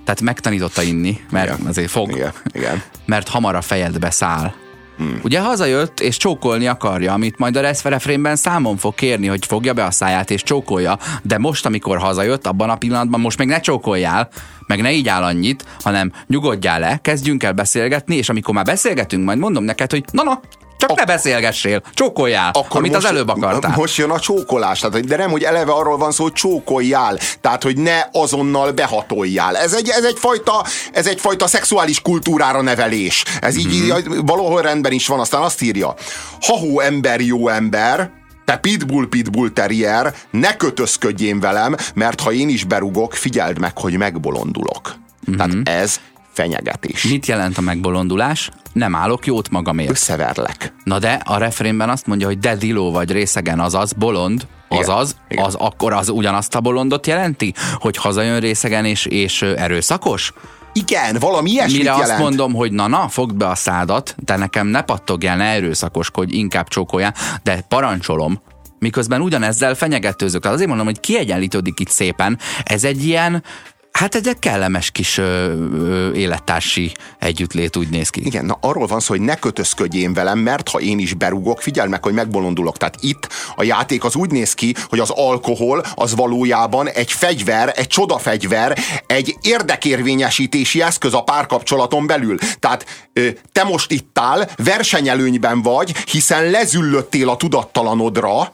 tehát 0.03 0.21
megtanította 0.21 0.81
inni, 0.81 1.19
mert 1.29 1.53
igen. 1.53 1.67
azért 1.67 1.89
fog. 1.89 2.11
Igen, 2.11 2.33
igen. 2.53 2.83
Mert 3.05 3.27
hamar 3.27 3.55
a 3.55 3.61
fejedbe 3.61 4.09
száll. 4.09 4.53
Hmm. 4.99 5.19
Ugye 5.23 5.39
hazajött 5.39 5.99
és 5.99 6.17
csókolni 6.17 6.67
akarja, 6.67 7.13
amit 7.13 7.37
majd 7.37 7.55
a 7.55 7.61
refrénben 7.83 8.35
számon 8.35 8.77
fog 8.77 8.95
kérni, 8.95 9.27
hogy 9.27 9.45
fogja 9.45 9.73
be 9.73 9.83
a 9.83 9.91
száját 9.91 10.31
és 10.31 10.43
csókolja, 10.43 10.97
de 11.21 11.37
most, 11.37 11.65
amikor 11.65 11.97
hazajött, 11.97 12.47
abban 12.47 12.69
a 12.69 12.75
pillanatban 12.75 13.19
most 13.19 13.37
még 13.37 13.47
ne 13.47 13.59
csókoljál, 13.59 14.29
meg 14.67 14.81
ne 14.81 14.91
így 14.91 15.07
áll 15.07 15.23
annyit, 15.23 15.65
hanem 15.79 16.11
nyugodjál 16.27 16.79
le, 16.79 16.99
kezdjünk 17.01 17.43
el 17.43 17.53
beszélgetni, 17.53 18.15
és 18.15 18.29
amikor 18.29 18.53
már 18.53 18.65
beszélgetünk, 18.65 19.25
majd 19.25 19.37
mondom 19.37 19.63
neked, 19.63 19.91
hogy 19.91 20.03
na 20.11 20.23
na, 20.23 20.39
Csak 20.79 20.95
ne 20.95 21.05
beszélgessél, 21.05 21.81
csókoljál, 21.93 22.51
amit 22.69 22.95
az 22.95 23.05
előbb 23.05 23.27
akartál. 23.27 23.73
Most 23.75 23.97
jön 23.97 24.09
a 24.09 24.19
csókolás, 24.19 24.79
tehát, 24.79 25.05
de 25.05 25.17
nem, 25.17 25.29
hogy 25.29 25.43
eleve 25.43 25.71
arról 25.71 25.97
van 25.97 26.11
szó, 26.11 26.23
hogy 26.23 26.33
csókoljál, 26.33 27.19
tehát, 27.41 27.63
hogy 27.63 27.77
ne 27.77 27.99
azonnal 28.11 28.71
behatoljál. 28.71 29.57
Ez 29.57 29.73
egy, 29.73 29.89
ez 29.89 30.03
egyfajta, 30.03 30.65
ez 30.93 31.07
egyfajta 31.07 31.47
szexuális 31.47 32.01
kultúrára 32.01 32.61
nevelés. 32.61 33.23
Ez 33.41 33.57
így, 33.57 33.73
így 33.73 33.93
valahol 34.25 34.61
rendben 34.61 34.91
is 34.91 35.07
van, 35.07 35.19
aztán 35.19 35.41
azt 35.41 35.61
írja, 35.61 35.93
ha 36.41 36.83
ember, 36.83 37.21
jó 37.21 37.47
ember, 37.47 38.11
te 38.45 38.57
pitbull, 38.57 39.07
pitbull 39.07 39.49
terrier, 39.49 40.13
ne 40.31 40.55
kötözködjén 40.55 41.39
velem, 41.39 41.75
mert 41.93 42.21
ha 42.21 42.31
én 42.31 42.49
is 42.49 42.63
berugok, 42.63 43.13
figyeld 43.13 43.59
meg, 43.59 43.77
hogy 43.77 43.97
megbolondulok. 43.97 44.95
Mm-hmm. 45.31 45.37
Tehát 45.37 45.81
ez 45.81 45.99
fenyegetés. 46.33 47.03
Mit 47.03 47.25
jelent 47.25 47.57
a 47.57 47.61
megbolondulás? 47.61 48.49
Nem 48.73 48.95
állok 48.95 49.25
jót 49.25 49.49
magamért. 49.49 49.89
Összeverlek. 49.89 50.73
Na 50.83 50.99
de 50.99 51.21
a 51.25 51.37
refrénben 51.37 51.89
azt 51.89 52.07
mondja, 52.07 52.27
hogy 52.27 52.39
de 52.39 52.55
diló 52.55 52.91
vagy 52.91 53.11
részegen, 53.11 53.59
azaz 53.59 53.93
bolond, 53.93 54.47
azaz, 54.67 55.15
Igen. 55.27 55.43
az 55.43 55.55
akkor 55.55 55.93
az 55.93 56.09
ugyanazt 56.09 56.55
a 56.55 56.59
bolondot 56.59 57.07
jelenti, 57.07 57.53
hogy 57.73 57.97
hazajön 57.97 58.39
részegen 58.39 58.85
és, 58.85 59.05
és 59.05 59.41
erőszakos? 59.41 60.33
Igen, 60.73 61.15
valami 61.19 61.49
ilyesmit 61.49 61.77
Mire 61.77 61.91
jelent. 61.91 62.09
azt 62.09 62.19
mondom, 62.19 62.53
hogy 62.53 62.71
na, 62.71 62.87
na, 62.87 63.07
fogd 63.07 63.35
be 63.35 63.47
a 63.47 63.55
szádat, 63.55 64.15
te 64.25 64.35
nekem 64.35 64.67
ne 64.67 64.81
pattogjál, 64.81 65.37
ne 65.37 65.43
erőszakoskodj, 65.43 66.35
inkább 66.35 66.67
csókoljál, 66.67 67.13
de 67.43 67.65
parancsolom, 67.67 68.41
miközben 68.79 69.21
ugyanezzel 69.21 69.75
fenyegetőzök. 69.75 70.41
Tehát 70.41 70.55
azért 70.55 70.69
mondom, 70.69 70.87
hogy 70.87 70.99
kiegyenlítődik 70.99 71.79
itt 71.79 71.89
szépen. 71.89 72.39
Ez 72.63 72.83
egy 72.83 73.05
ilyen, 73.05 73.43
Hát 73.91 74.15
egy 74.15 74.35
kellemes 74.39 74.91
kis 74.91 75.17
ö, 75.17 75.23
ö, 75.23 76.13
élettársi 76.13 76.91
együttlét 77.19 77.75
úgy 77.75 77.89
néz 77.89 78.09
ki. 78.09 78.25
Igen, 78.25 78.45
na 78.45 78.57
arról 78.61 78.87
van 78.87 78.99
szó, 78.99 79.13
hogy 79.13 79.21
ne 79.21 79.35
kötözködjén 79.35 80.13
velem, 80.13 80.39
mert 80.39 80.69
ha 80.69 80.79
én 80.79 80.99
is 80.99 81.13
berugok, 81.13 81.61
figyelj 81.61 81.89
meg, 81.89 82.03
hogy 82.03 82.13
megbolondulok. 82.13 82.77
Tehát 82.77 82.95
itt 82.99 83.27
a 83.55 83.63
játék 83.63 84.03
az 84.03 84.15
úgy 84.15 84.31
néz 84.31 84.53
ki, 84.53 84.75
hogy 84.89 84.99
az 84.99 85.09
alkohol 85.09 85.83
az 85.95 86.15
valójában 86.15 86.89
egy 86.89 87.11
fegyver, 87.11 87.73
egy 87.75 87.87
csodafegyver, 87.87 88.79
egy 89.07 89.35
érdekérvényesítési 89.41 90.81
eszköz 90.81 91.13
a 91.13 91.21
párkapcsolaton 91.21 92.07
belül. 92.07 92.37
Tehát 92.59 92.85
ö, 93.13 93.29
te 93.51 93.63
most 93.63 93.91
itt 93.91 94.19
áll, 94.19 94.47
versenyelőnyben 94.63 95.61
vagy, 95.61 95.95
hiszen 96.11 96.49
lezüllöttél 96.49 97.29
a 97.29 97.37
tudattalanodra, 97.37 98.51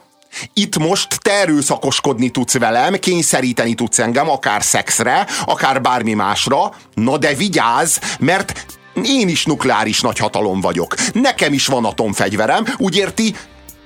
itt 0.53 0.77
most 0.77 1.19
te 1.21 1.31
erőszakoskodni 1.31 2.29
tudsz 2.29 2.57
velem, 2.57 2.93
kényszeríteni 2.93 3.73
tudsz 3.73 3.99
engem, 3.99 4.29
akár 4.29 4.63
szexre, 4.63 5.27
akár 5.45 5.81
bármi 5.81 6.13
másra, 6.13 6.73
na 6.93 7.17
de 7.17 7.33
vigyázz, 7.33 7.97
mert 8.19 8.65
én 9.03 9.29
is 9.29 9.45
nukleáris 9.45 10.01
nagyhatalom 10.01 10.61
vagyok. 10.61 10.95
Nekem 11.13 11.53
is 11.53 11.67
van 11.67 11.85
atomfegyverem, 11.85 12.65
úgy 12.77 12.97
érti, 12.97 13.35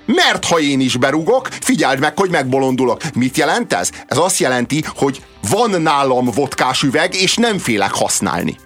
mert 0.05 0.45
ha 0.45 0.59
én 0.59 0.79
is 0.79 0.95
berugok, 0.95 1.47
figyeld 1.61 1.99
meg, 1.99 2.17
hogy 2.17 2.29
megbolondulok. 2.29 3.01
Mit 3.13 3.37
jelent 3.37 3.73
ez? 3.73 3.89
Ez 4.07 4.17
azt 4.17 4.39
jelenti, 4.39 4.83
hogy 4.95 5.23
van 5.49 5.81
nálam 5.81 6.25
vodkás 6.25 6.81
üveg, 6.81 7.15
és 7.15 7.35
nem 7.35 7.57
félek 7.57 7.93
használni. 7.93 8.57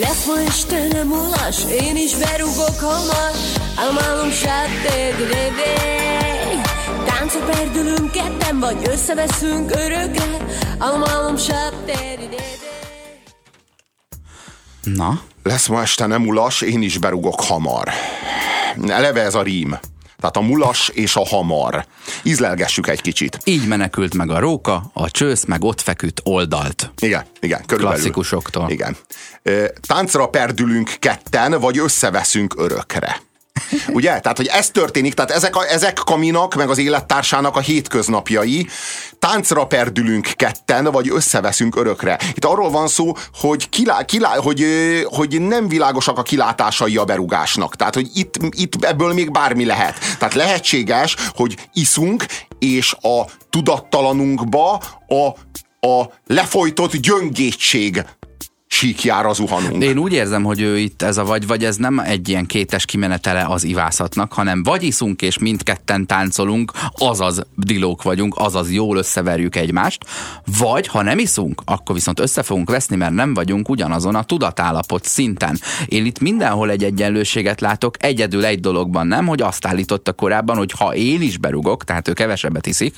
Lesz 0.00 0.26
ma 0.26 0.40
este 0.40 0.86
nem 0.92 1.10
ulas, 1.10 1.64
én 1.64 1.96
is 1.96 2.14
berugok 2.14 2.80
hamar 2.80 3.32
Álmálom 3.76 4.30
sátéd, 4.30 5.16
révé 5.16 5.74
Táncok 7.06 7.50
perdülünk 7.50 8.10
ketten, 8.10 8.58
vagy 8.58 8.76
összeveszünk 8.90 9.70
örökre 9.70 10.46
Álmálom 10.78 11.36
sátéd, 11.36 12.18
Na? 14.82 15.20
Lesz 15.42 15.66
ma 15.66 15.80
este 15.80 16.06
nem 16.06 16.26
ulas, 16.26 16.60
én 16.60 16.82
is 16.82 16.98
berugok 16.98 17.40
hamar. 17.40 17.88
Eleve 18.88 19.20
ez 19.20 19.34
a 19.34 19.42
rím. 19.42 19.78
Tehát 20.20 20.36
a 20.36 20.40
mulas 20.40 20.88
és 20.88 21.16
a 21.16 21.26
hamar. 21.26 21.86
Ízlelgessük 22.22 22.88
egy 22.88 23.00
kicsit. 23.00 23.38
Így 23.44 23.66
menekült 23.66 24.14
meg 24.14 24.30
a 24.30 24.38
róka, 24.38 24.90
a 24.92 25.10
csősz 25.10 25.44
meg 25.44 25.64
ott 25.64 25.80
feküdt 25.80 26.20
oldalt. 26.24 26.92
Igen, 27.00 27.24
igen, 27.40 27.64
körülbelül. 27.66 27.98
Klasszikusoktól. 27.98 28.70
Igen. 28.70 28.96
Táncra 29.86 30.26
perdülünk 30.26 30.96
ketten, 30.98 31.60
vagy 31.60 31.78
összeveszünk 31.78 32.54
örökre. 32.56 33.20
Ugye? 33.88 34.20
Tehát, 34.20 34.36
hogy 34.36 34.46
ez 34.46 34.70
történik, 34.70 35.14
tehát 35.14 35.30
ezek, 35.30 35.56
a, 35.56 35.70
ezek 35.70 36.00
Kaminak, 36.04 36.54
meg 36.54 36.70
az 36.70 36.78
élettársának 36.78 37.56
a 37.56 37.60
hétköznapjai. 37.60 38.66
Táncra 39.18 39.66
perdülünk 39.66 40.26
ketten, 40.36 40.84
vagy 40.84 41.08
összeveszünk 41.08 41.76
örökre. 41.76 42.18
Itt 42.34 42.44
arról 42.44 42.70
van 42.70 42.88
szó, 42.88 43.12
hogy, 43.32 43.68
kilá, 43.68 44.04
kilá, 44.04 44.36
hogy, 44.36 44.64
hogy 45.04 45.40
nem 45.40 45.68
világosak 45.68 46.18
a 46.18 46.22
kilátásai 46.22 46.96
a 46.96 47.04
berugásnak. 47.04 47.76
Tehát, 47.76 47.94
hogy 47.94 48.10
itt, 48.14 48.34
itt 48.50 48.84
ebből 48.84 49.12
még 49.12 49.30
bármi 49.30 49.64
lehet. 49.64 49.98
Tehát 50.18 50.34
lehetséges, 50.34 51.16
hogy 51.34 51.56
iszunk, 51.72 52.24
és 52.58 52.94
a 53.00 53.24
tudattalanunkba 53.50 54.82
a, 55.08 55.26
a 55.86 56.10
lefolytott 56.26 56.96
gyöngétség 56.96 58.04
síkjára 58.72 59.32
zuhanunk. 59.32 59.82
Én 59.82 59.98
úgy 59.98 60.12
érzem, 60.12 60.44
hogy 60.44 60.60
ő 60.60 60.78
itt 60.78 61.02
ez 61.02 61.16
a 61.16 61.24
vagy, 61.24 61.46
vagy 61.46 61.64
ez 61.64 61.76
nem 61.76 61.98
egy 61.98 62.28
ilyen 62.28 62.46
kétes 62.46 62.84
kimenetele 62.84 63.44
az 63.48 63.64
ivászatnak, 63.64 64.32
hanem 64.32 64.62
vagy 64.62 64.82
iszunk 64.82 65.22
és 65.22 65.38
mindketten 65.38 66.06
táncolunk, 66.06 66.72
azaz 66.92 67.46
dilók 67.54 68.02
vagyunk, 68.02 68.34
azaz 68.36 68.72
jól 68.72 68.96
összeverjük 68.96 69.56
egymást, 69.56 70.04
vagy 70.58 70.86
ha 70.86 71.02
nem 71.02 71.18
iszunk, 71.18 71.62
akkor 71.64 71.94
viszont 71.94 72.20
össze 72.20 72.42
fogunk 72.42 72.70
veszni, 72.70 72.96
mert 72.96 73.12
nem 73.12 73.34
vagyunk 73.34 73.68
ugyanazon 73.68 74.14
a 74.14 74.22
tudatállapot 74.22 75.04
szinten. 75.04 75.60
Én 75.86 76.04
itt 76.04 76.18
mindenhol 76.18 76.70
egy 76.70 76.84
egyenlőséget 76.84 77.60
látok, 77.60 78.04
egyedül 78.04 78.44
egy 78.44 78.60
dologban 78.60 79.06
nem, 79.06 79.26
hogy 79.26 79.42
azt 79.42 79.66
állította 79.66 80.12
korábban, 80.12 80.56
hogy 80.56 80.72
ha 80.78 80.94
én 80.94 81.22
is 81.22 81.38
berugok, 81.38 81.84
tehát 81.84 82.08
ő 82.08 82.12
kevesebbet 82.12 82.66
iszik, 82.66 82.94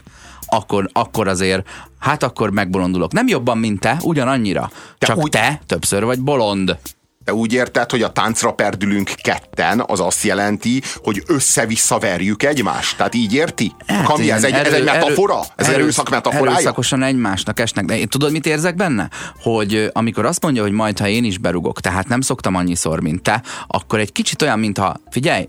akkor, 0.52 0.88
akkor 0.92 1.28
azért, 1.28 1.68
hát 1.98 2.22
akkor 2.22 2.50
megbolondulok. 2.50 3.12
Nem 3.12 3.28
jobban, 3.28 3.58
mint 3.58 3.80
te, 3.80 3.96
ugyanannyira. 4.02 4.70
Te 4.98 5.06
Csak 5.06 5.16
úgy, 5.16 5.30
te 5.30 5.60
többször 5.66 6.04
vagy 6.04 6.20
bolond. 6.20 6.78
Te 7.24 7.34
úgy 7.34 7.52
érted, 7.52 7.90
hogy 7.90 8.02
a 8.02 8.12
táncra 8.12 8.52
perdülünk 8.52 9.10
ketten, 9.22 9.84
az 9.86 10.00
azt 10.00 10.22
jelenti, 10.22 10.82
hogy 11.02 11.22
össze-vissza 11.26 11.98
verjük 11.98 12.42
egymást? 12.42 12.96
Tehát 12.96 13.14
így 13.14 13.34
érti? 13.34 13.72
Hát 13.86 14.04
Kami, 14.04 14.30
ez, 14.30 14.44
egy, 14.44 14.52
erő, 14.52 14.66
ez 14.66 14.72
egy 14.72 14.84
metafora? 14.84 15.34
Erő, 15.34 15.44
ez 15.56 15.66
erősz, 15.66 15.78
erőszak 15.78 16.10
metaforája? 16.10 16.50
Erőszakosan 16.50 17.02
egymásnak 17.02 17.60
esnek. 17.60 17.84
De 17.84 18.06
tudod, 18.06 18.32
mit 18.32 18.46
érzek 18.46 18.74
benne? 18.74 19.08
Hogy 19.42 19.90
amikor 19.92 20.26
azt 20.26 20.42
mondja, 20.42 20.62
hogy 20.62 20.72
majd, 20.72 20.98
ha 20.98 21.08
én 21.08 21.24
is 21.24 21.38
berugok, 21.38 21.80
tehát 21.80 22.08
nem 22.08 22.20
szoktam 22.20 22.54
annyiszor, 22.54 23.00
mint 23.00 23.22
te, 23.22 23.42
akkor 23.66 23.98
egy 23.98 24.12
kicsit 24.12 24.42
olyan, 24.42 24.58
mintha, 24.58 24.96
figyelj, 25.10 25.48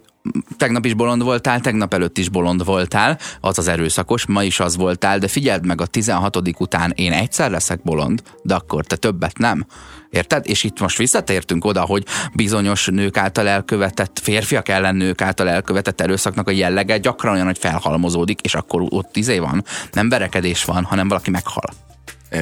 tegnap 0.58 0.86
is 0.86 0.94
bolond 0.94 1.24
voltál, 1.24 1.60
tegnap 1.60 1.94
előtt 1.94 2.18
is 2.18 2.30
bolond 2.30 2.66
voltál, 2.66 3.20
az 3.40 3.58
az 3.58 3.68
erőszakos, 3.68 4.26
ma 4.26 4.44
is 4.44 4.60
az 4.60 4.76
voltál, 4.76 5.20
de 5.20 5.28
figyeld 5.28 5.66
meg, 5.66 5.82
a 5.82 5.86
16. 5.86 6.60
után 6.60 6.92
én 6.96 7.12
egyszer 7.12 7.52
leszek 7.52 7.82
bolond, 7.82 8.24
de 8.44 8.56
akkor 8.56 8.86
te 8.86 8.96
többet 8.96 9.38
nem. 9.38 9.66
Érted? 10.10 10.48
És 10.48 10.64
itt 10.64 10.80
most 10.80 10.98
visszatértünk 10.98 11.66
oda, 11.66 11.82
hogy 11.82 12.06
bizonyos 12.34 12.86
nők 12.86 13.18
által 13.18 13.48
elkövetett, 13.48 14.20
férfiak 14.20 14.70
ellen 14.70 14.96
nők 14.96 15.22
által 15.22 15.50
elkövetett 15.50 16.02
erőszaknak 16.02 16.48
a 16.48 16.52
jellege 16.52 16.98
gyakran 16.98 17.34
olyan, 17.34 17.46
hogy 17.46 17.58
felhalmozódik, 17.58 18.42
és 18.42 18.56
akkor 18.56 18.82
ott 18.90 19.16
izé 19.16 19.40
van. 19.40 19.64
Nem 19.92 20.10
verekedés 20.10 20.64
van, 20.64 20.84
hanem 20.84 21.08
valaki 21.08 21.30
meghal. 21.30 21.70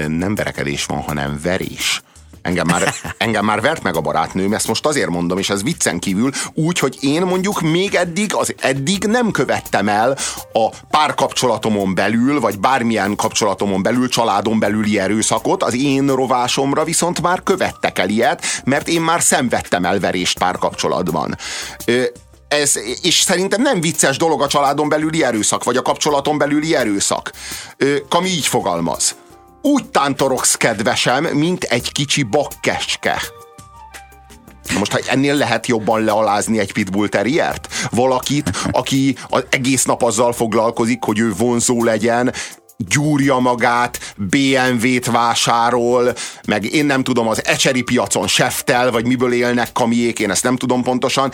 Nem 0.07 0.36
verekedés 0.36 0.86
van, 0.86 0.99
hanem 0.99 1.39
verés. 1.43 2.01
Engem 2.41 2.67
már, 2.67 2.93
engem 3.17 3.45
már 3.45 3.61
vert 3.61 3.83
meg 3.83 3.95
a 3.95 4.01
barátnőm, 4.01 4.53
ezt 4.53 4.67
most 4.67 4.85
azért 4.85 5.09
mondom, 5.09 5.37
és 5.37 5.49
ez 5.49 5.63
viccen 5.63 5.99
kívül, 5.99 6.31
úgy, 6.53 6.79
hogy 6.79 6.97
én 6.99 7.21
mondjuk 7.21 7.61
még 7.61 7.95
eddig, 7.95 8.35
az 8.35 8.53
eddig 8.59 9.03
nem 9.03 9.31
követtem 9.31 9.87
el 9.87 10.17
a 10.53 10.69
párkapcsolatomon 10.89 11.95
belül, 11.95 12.39
vagy 12.39 12.59
bármilyen 12.59 13.15
kapcsolatomon 13.15 13.83
belül, 13.83 14.09
családon 14.09 14.59
belüli 14.59 14.99
erőszakot, 14.99 15.63
az 15.63 15.75
én 15.75 16.07
rovásomra 16.07 16.83
viszont 16.83 17.21
már 17.21 17.43
követtek 17.43 17.99
el 17.99 18.09
ilyet, 18.09 18.45
mert 18.63 18.87
én 18.87 19.01
már 19.01 19.21
szenvedtem 19.21 19.85
el 19.85 19.99
verést 19.99 20.37
párkapcsolatban. 20.37 21.37
ez, 22.47 22.73
és 23.01 23.19
szerintem 23.19 23.61
nem 23.61 23.81
vicces 23.81 24.17
dolog 24.17 24.41
a 24.41 24.47
családon 24.47 24.89
belüli 24.89 25.23
erőszak, 25.23 25.63
vagy 25.63 25.77
a 25.77 25.81
kapcsolaton 25.81 26.37
belüli 26.37 26.75
erőszak. 26.75 27.31
Kami 28.09 28.27
így 28.27 28.47
fogalmaz 28.47 29.15
úgy 29.62 29.86
tántorogsz, 29.86 30.55
kedvesem, 30.55 31.24
mint 31.24 31.64
egy 31.64 31.91
kicsi 31.91 32.24
bakkeske. 32.24 33.22
Most, 34.78 34.91
ha 34.91 34.99
ennél 35.07 35.36
lehet 35.36 35.68
jobban 35.68 36.03
lealázni 36.03 36.59
egy 36.59 36.74
pitbull 36.74 37.07
terriert? 37.07 37.68
Valakit, 37.89 38.51
aki 38.72 39.16
az 39.30 39.45
egész 39.49 39.86
nap 39.86 40.03
azzal 40.03 40.34
foglalkozik, 40.34 41.03
hogy 41.03 41.20
ő 41.20 41.34
vonzó 41.38 41.84
legyen, 41.84 42.34
gyúrja 42.78 43.39
magát, 43.39 44.14
BMW-t 44.18 45.05
vásárol, 45.05 46.14
meg 46.47 46.74
én 46.74 46.86
nem 46.86 47.03
tudom, 47.03 47.28
az 47.28 47.45
ecseri 47.45 47.82
piacon 47.82 48.28
seftel, 48.28 48.91
vagy 48.91 49.05
miből 49.05 49.34
élnek 49.34 49.72
kamiék, 49.72 50.20
én 50.20 50.32
ezt 50.32 50.43
nem 50.43 50.55
tudom 50.55 50.84
pontosan 50.84 51.32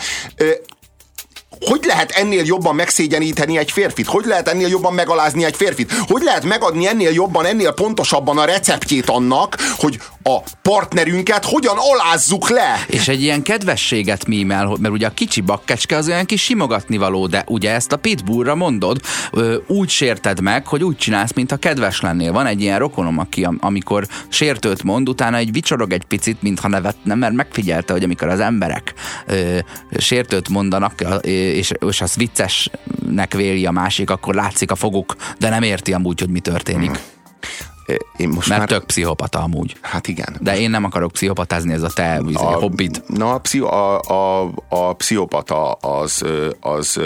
hogy 1.60 1.84
lehet 1.84 2.10
ennél 2.10 2.44
jobban 2.44 2.74
megszégyeníteni 2.74 3.58
egy 3.58 3.70
férfit? 3.70 4.06
Hogy 4.06 4.24
lehet 4.24 4.48
ennél 4.48 4.68
jobban 4.68 4.94
megalázni 4.94 5.44
egy 5.44 5.56
férfit? 5.56 5.92
Hogy 5.92 6.22
lehet 6.22 6.44
megadni 6.44 6.86
ennél 6.86 7.12
jobban, 7.12 7.46
ennél 7.46 7.72
pontosabban 7.72 8.38
a 8.38 8.44
receptjét 8.44 9.08
annak, 9.08 9.56
hogy 9.76 9.98
a 10.28 10.42
partnerünket 10.62 11.44
hogyan 11.44 11.76
alázzuk 11.78 12.48
le. 12.48 12.84
És 12.86 13.08
egy 13.08 13.22
ilyen 13.22 13.42
kedvességet 13.42 14.26
mímel, 14.26 14.76
mert 14.80 14.94
ugye 14.94 15.06
a 15.06 15.10
kicsi 15.10 15.40
bakkecske 15.40 15.96
az 15.96 16.08
olyan 16.08 16.24
kis 16.24 16.42
simogatni 16.42 16.96
való, 16.96 17.26
de 17.26 17.44
ugye 17.46 17.72
ezt 17.72 17.92
a 17.92 17.96
pitbullra 17.96 18.54
mondod, 18.54 19.00
úgy 19.66 19.88
sérted 19.88 20.40
meg, 20.40 20.66
hogy 20.66 20.84
úgy 20.84 20.96
csinálsz, 20.96 21.32
mint 21.32 21.52
a 21.52 21.56
kedves 21.56 22.00
lennél. 22.00 22.32
Van 22.32 22.46
egy 22.46 22.60
ilyen 22.60 22.78
rokonom, 22.78 23.18
aki 23.18 23.48
amikor 23.60 24.06
sértőt 24.28 24.82
mond, 24.82 25.08
utána 25.08 25.36
egy 25.36 25.52
vicsorog 25.52 25.92
egy 25.92 26.04
picit, 26.04 26.42
mintha 26.42 26.68
nevetne, 26.68 27.14
mert 27.14 27.34
megfigyelte, 27.34 27.92
hogy 27.92 28.02
amikor 28.02 28.28
az 28.28 28.40
emberek 28.40 28.94
ö, 29.26 29.58
sértőt 29.98 30.48
mondanak, 30.48 31.00
és, 31.20 31.72
és 31.88 32.00
az 32.00 32.14
viccesnek 32.14 33.34
véli 33.34 33.66
a 33.66 33.70
másik, 33.70 34.10
akkor 34.10 34.34
látszik 34.34 34.70
a 34.70 34.74
foguk, 34.74 35.16
de 35.38 35.48
nem 35.48 35.62
érti 35.62 35.92
amúgy, 35.92 36.20
hogy 36.20 36.30
mi 36.30 36.40
történik. 36.40 36.90
Hmm. 36.90 37.16
Én 38.16 38.28
most 38.28 38.48
Mert 38.48 38.60
már... 38.60 38.68
tök 38.68 38.84
pszichopata 38.84 39.42
amúgy. 39.42 39.76
Hát 39.80 40.08
igen. 40.08 40.36
De 40.40 40.58
én 40.58 40.70
nem 40.70 40.84
akarok 40.84 41.12
pszichopatázni, 41.12 41.72
ez 41.72 41.82
a 41.82 41.88
te 41.88 42.22
a, 42.32 42.42
hobbid. 42.42 43.02
Na, 43.06 43.32
a, 43.32 43.38
pszicho, 43.38 43.66
a, 43.66 44.00
a, 44.00 44.50
a 44.68 44.92
pszichopata 44.92 45.72
az, 45.72 46.24
az, 46.60 47.00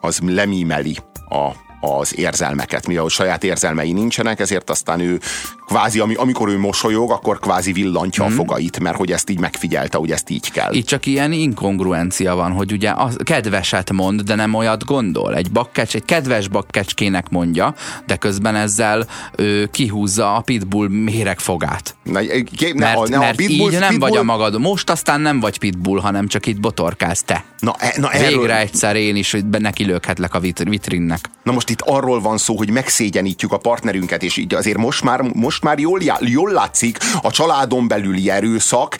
az 0.00 0.18
lemímeli 0.26 0.96
a, 1.28 1.50
az 1.80 2.18
érzelmeket, 2.18 2.86
mivel 2.86 3.08
saját 3.08 3.44
érzelmei 3.44 3.92
nincsenek, 3.92 4.40
ezért 4.40 4.70
aztán 4.70 5.00
ő 5.00 5.20
kvázi, 5.66 6.00
amikor 6.00 6.48
ő 6.48 6.58
mosolyog, 6.58 7.10
akkor 7.10 7.38
kvázi 7.38 7.72
villantja 7.72 8.24
hmm. 8.24 8.32
a 8.32 8.36
mhm. 8.36 8.46
fogait, 8.46 8.78
mert 8.78 8.96
hogy 8.96 9.12
ezt 9.12 9.30
így 9.30 9.38
megfigyelte, 9.38 9.98
hogy 9.98 10.10
ezt 10.10 10.30
így 10.30 10.50
kell. 10.50 10.74
Itt 10.74 10.86
csak 10.86 11.06
ilyen 11.06 11.32
inkongruencia 11.32 12.34
van, 12.34 12.52
hogy 12.52 12.72
ugye 12.72 12.90
a 12.90 13.10
kedveset 13.24 13.92
mond, 13.92 14.20
de 14.20 14.34
nem 14.34 14.54
olyat 14.54 14.84
gondol. 14.84 15.34
Egy 15.34 15.50
bakkecs, 15.50 15.94
egy 15.94 16.04
kedves 16.04 16.48
bakkecskének 16.48 17.28
mondja, 17.28 17.74
de 18.06 18.16
közben 18.16 18.54
ezzel 18.54 19.06
ő 19.36 19.66
kihúzza 19.66 20.34
a 20.34 20.40
pitbull 20.40 20.88
méregfogát. 20.88 21.94
Na, 22.02 22.20
ne, 22.20 22.72
mert, 22.74 23.08
ne, 23.08 23.18
mert 23.18 23.36
pitbull, 23.36 23.72
így 23.72 23.78
nem 23.78 23.88
pitbull... 23.88 24.08
vagy 24.08 24.18
a 24.18 24.22
magad. 24.22 24.60
Most 24.60 24.90
aztán 24.90 25.20
nem 25.20 25.40
vagy 25.40 25.58
pitbull, 25.58 26.00
hanem 26.00 26.26
csak 26.26 26.46
itt 26.46 26.60
botorkálsz 26.60 27.22
te. 27.22 27.44
Na, 27.58 27.74
e, 27.78 27.94
na 27.96 28.08
Végre 28.08 28.26
erről... 28.26 28.50
egyszer 28.50 28.96
én 28.96 29.16
is, 29.16 29.30
hogy 29.30 29.44
neki 29.44 29.84
lökhetlek 29.84 30.34
a 30.34 30.40
vitrinnek. 30.40 31.30
Na 31.42 31.52
most 31.52 31.69
itt 31.70 31.80
arról 31.80 32.20
van 32.20 32.38
szó, 32.38 32.56
hogy 32.56 32.70
megszégyenítjük 32.70 33.52
a 33.52 33.58
partnerünket, 33.58 34.22
és 34.22 34.36
így 34.36 34.54
azért 34.54 34.78
most 34.78 35.02
már, 35.02 35.20
most 35.34 35.60
most 35.60 35.72
már 35.72 35.78
jól, 35.78 36.00
jól 36.20 36.50
látszik 36.50 36.98
a 37.22 37.30
családon 37.30 37.88
belüli 37.88 38.30
erőszak 38.30 38.96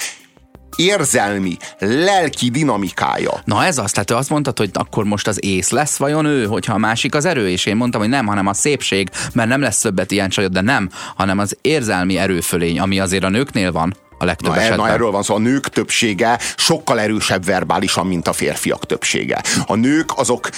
érzelmi, 0.76 1.56
lelki 1.78 2.50
dinamikája. 2.50 3.32
Na 3.44 3.64
ez 3.64 3.78
az, 3.78 3.90
tehát 3.90 4.08
te 4.08 4.16
azt 4.16 4.30
mondtad, 4.30 4.58
hogy 4.58 4.70
akkor 4.72 5.04
most 5.04 5.28
az 5.28 5.44
ész 5.44 5.70
lesz 5.70 5.96
vajon 5.96 6.24
ő, 6.24 6.46
hogyha 6.46 6.74
a 6.74 6.78
másik 6.78 7.14
az 7.14 7.24
erő, 7.24 7.48
és 7.48 7.66
én 7.66 7.76
mondtam, 7.76 8.00
hogy 8.00 8.10
nem, 8.10 8.26
hanem 8.26 8.46
a 8.46 8.54
szépség, 8.54 9.10
mert 9.32 9.48
nem 9.48 9.60
lesz 9.60 9.80
többet 9.80 10.10
ilyen 10.10 10.28
csajod, 10.28 10.52
de 10.52 10.60
nem, 10.60 10.88
hanem 11.16 11.38
az 11.38 11.56
érzelmi 11.60 12.18
erőfölény, 12.18 12.80
ami 12.80 13.00
azért 13.00 13.24
a 13.24 13.28
nőknél 13.28 13.72
van 13.72 13.96
a 14.18 14.24
legtöbb 14.24 14.50
na, 14.50 14.56
e- 14.56 14.60
esetben. 14.60 14.86
Na 14.86 14.92
erről 14.92 15.10
van 15.10 15.22
szó, 15.22 15.34
a 15.34 15.38
nők 15.38 15.68
többsége 15.68 16.38
sokkal 16.56 17.00
erősebb 17.00 17.44
verbálisan, 17.44 18.06
mint 18.06 18.28
a 18.28 18.32
férfiak 18.32 18.86
többsége. 18.86 19.42
A 19.66 19.74
nők 19.74 20.18
azok 20.18 20.50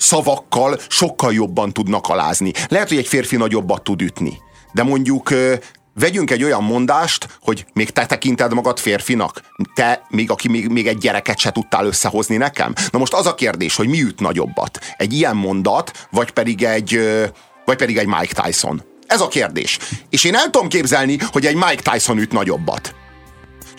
szavakkal 0.00 0.78
sokkal 0.88 1.32
jobban 1.32 1.72
tudnak 1.72 2.08
alázni. 2.08 2.52
Lehet, 2.68 2.88
hogy 2.88 2.98
egy 2.98 3.08
férfi 3.08 3.36
nagyobbat 3.36 3.82
tud 3.82 4.02
ütni 4.02 4.38
de 4.72 4.82
mondjuk 4.82 5.34
vegyünk 5.94 6.30
egy 6.30 6.44
olyan 6.44 6.64
mondást, 6.64 7.38
hogy 7.40 7.66
még 7.72 7.90
te 7.90 8.06
tekinted 8.06 8.54
magad 8.54 8.78
férfinak? 8.78 9.42
Te, 9.74 10.02
még 10.08 10.30
aki 10.30 10.48
még, 10.48 10.68
még 10.68 10.86
egy 10.86 10.98
gyereket 10.98 11.38
se 11.38 11.50
tudtál 11.50 11.86
összehozni 11.86 12.36
nekem? 12.36 12.72
Na 12.90 12.98
most 12.98 13.12
az 13.12 13.26
a 13.26 13.34
kérdés, 13.34 13.76
hogy 13.76 13.88
mi 13.88 14.02
üt 14.02 14.20
nagyobbat? 14.20 14.78
Egy 14.96 15.12
ilyen 15.12 15.36
mondat, 15.36 16.06
vagy 16.10 16.30
pedig 16.30 16.62
egy, 16.62 17.00
vagy 17.64 17.76
pedig 17.76 17.98
egy 17.98 18.06
Mike 18.06 18.42
Tyson? 18.42 18.82
Ez 19.06 19.20
a 19.20 19.28
kérdés. 19.28 19.78
És 20.10 20.24
én 20.24 20.34
el 20.34 20.50
tudom 20.50 20.68
képzelni, 20.68 21.18
hogy 21.32 21.46
egy 21.46 21.54
Mike 21.54 21.90
Tyson 21.90 22.18
üt 22.18 22.32
nagyobbat. 22.32 22.94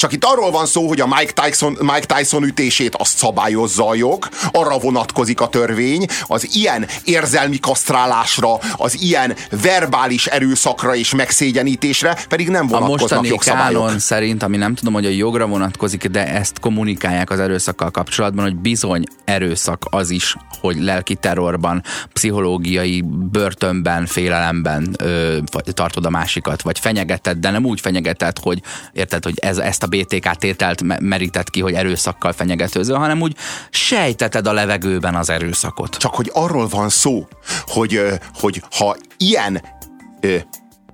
Csak 0.01 0.13
itt 0.13 0.25
arról 0.25 0.51
van 0.51 0.65
szó, 0.65 0.87
hogy 0.87 0.99
a 0.99 1.07
Mike 1.07 1.31
Tyson, 1.31 1.77
Mike 1.79 2.15
Tyson 2.15 2.43
ütését 2.43 2.95
azt 2.95 3.17
szabályozza 3.17 3.87
a 3.87 3.95
jog, 3.95 4.29
arra 4.51 4.77
vonatkozik 4.77 5.41
a 5.41 5.47
törvény, 5.47 6.05
az 6.27 6.55
ilyen 6.55 6.87
érzelmi 7.03 7.59
kasztrálásra, 7.59 8.59
az 8.75 9.01
ilyen 9.01 9.35
verbális 9.61 10.27
erőszakra 10.27 10.95
és 10.95 11.15
megszégyenítésre 11.15 12.17
pedig 12.29 12.49
nem 12.49 12.67
vonatkoznak 12.67 13.23
a 13.23 13.27
jogszabályok. 13.27 13.83
A 13.83 13.99
szerint, 13.99 14.43
ami 14.43 14.57
nem 14.57 14.75
tudom, 14.75 14.93
hogy 14.93 15.05
a 15.05 15.09
jogra 15.09 15.47
vonatkozik, 15.47 16.05
de 16.05 16.27
ezt 16.27 16.59
kommunikálják 16.59 17.29
az 17.29 17.39
erőszakkal 17.39 17.91
kapcsolatban, 17.91 18.43
hogy 18.43 18.55
bizony 18.55 19.03
erőszak 19.25 19.85
az 19.89 20.09
is, 20.09 20.35
hogy 20.61 20.79
lelki 20.79 21.15
terrorban, 21.15 21.83
pszichológiai 22.13 23.03
börtönben, 23.31 24.05
félelemben 24.05 24.95
ö, 24.99 25.37
tartod 25.73 26.05
a 26.05 26.09
másikat, 26.09 26.61
vagy 26.61 26.79
fenyegeted, 26.79 27.37
de 27.37 27.49
nem 27.49 27.65
úgy 27.65 27.81
fenyegeted, 27.81 28.37
hogy 28.39 28.61
érted, 28.93 29.23
hogy 29.23 29.39
ez, 29.39 29.57
ezt 29.57 29.83
a 29.83 29.87
BTK 29.97 30.35
tételt 30.35 30.99
merített 30.99 31.49
ki, 31.49 31.61
hogy 31.61 31.73
erőszakkal 31.73 32.31
fenyegetőző, 32.31 32.93
hanem 32.93 33.21
úgy 33.21 33.35
sejteted 33.69 34.47
a 34.47 34.53
levegőben 34.53 35.15
az 35.15 35.29
erőszakot. 35.29 35.97
Csak 35.97 36.15
hogy 36.15 36.29
arról 36.33 36.67
van 36.67 36.89
szó, 36.89 37.27
hogy, 37.65 38.01
hogy 38.33 38.63
ha 38.71 38.95
ilyen 39.17 39.61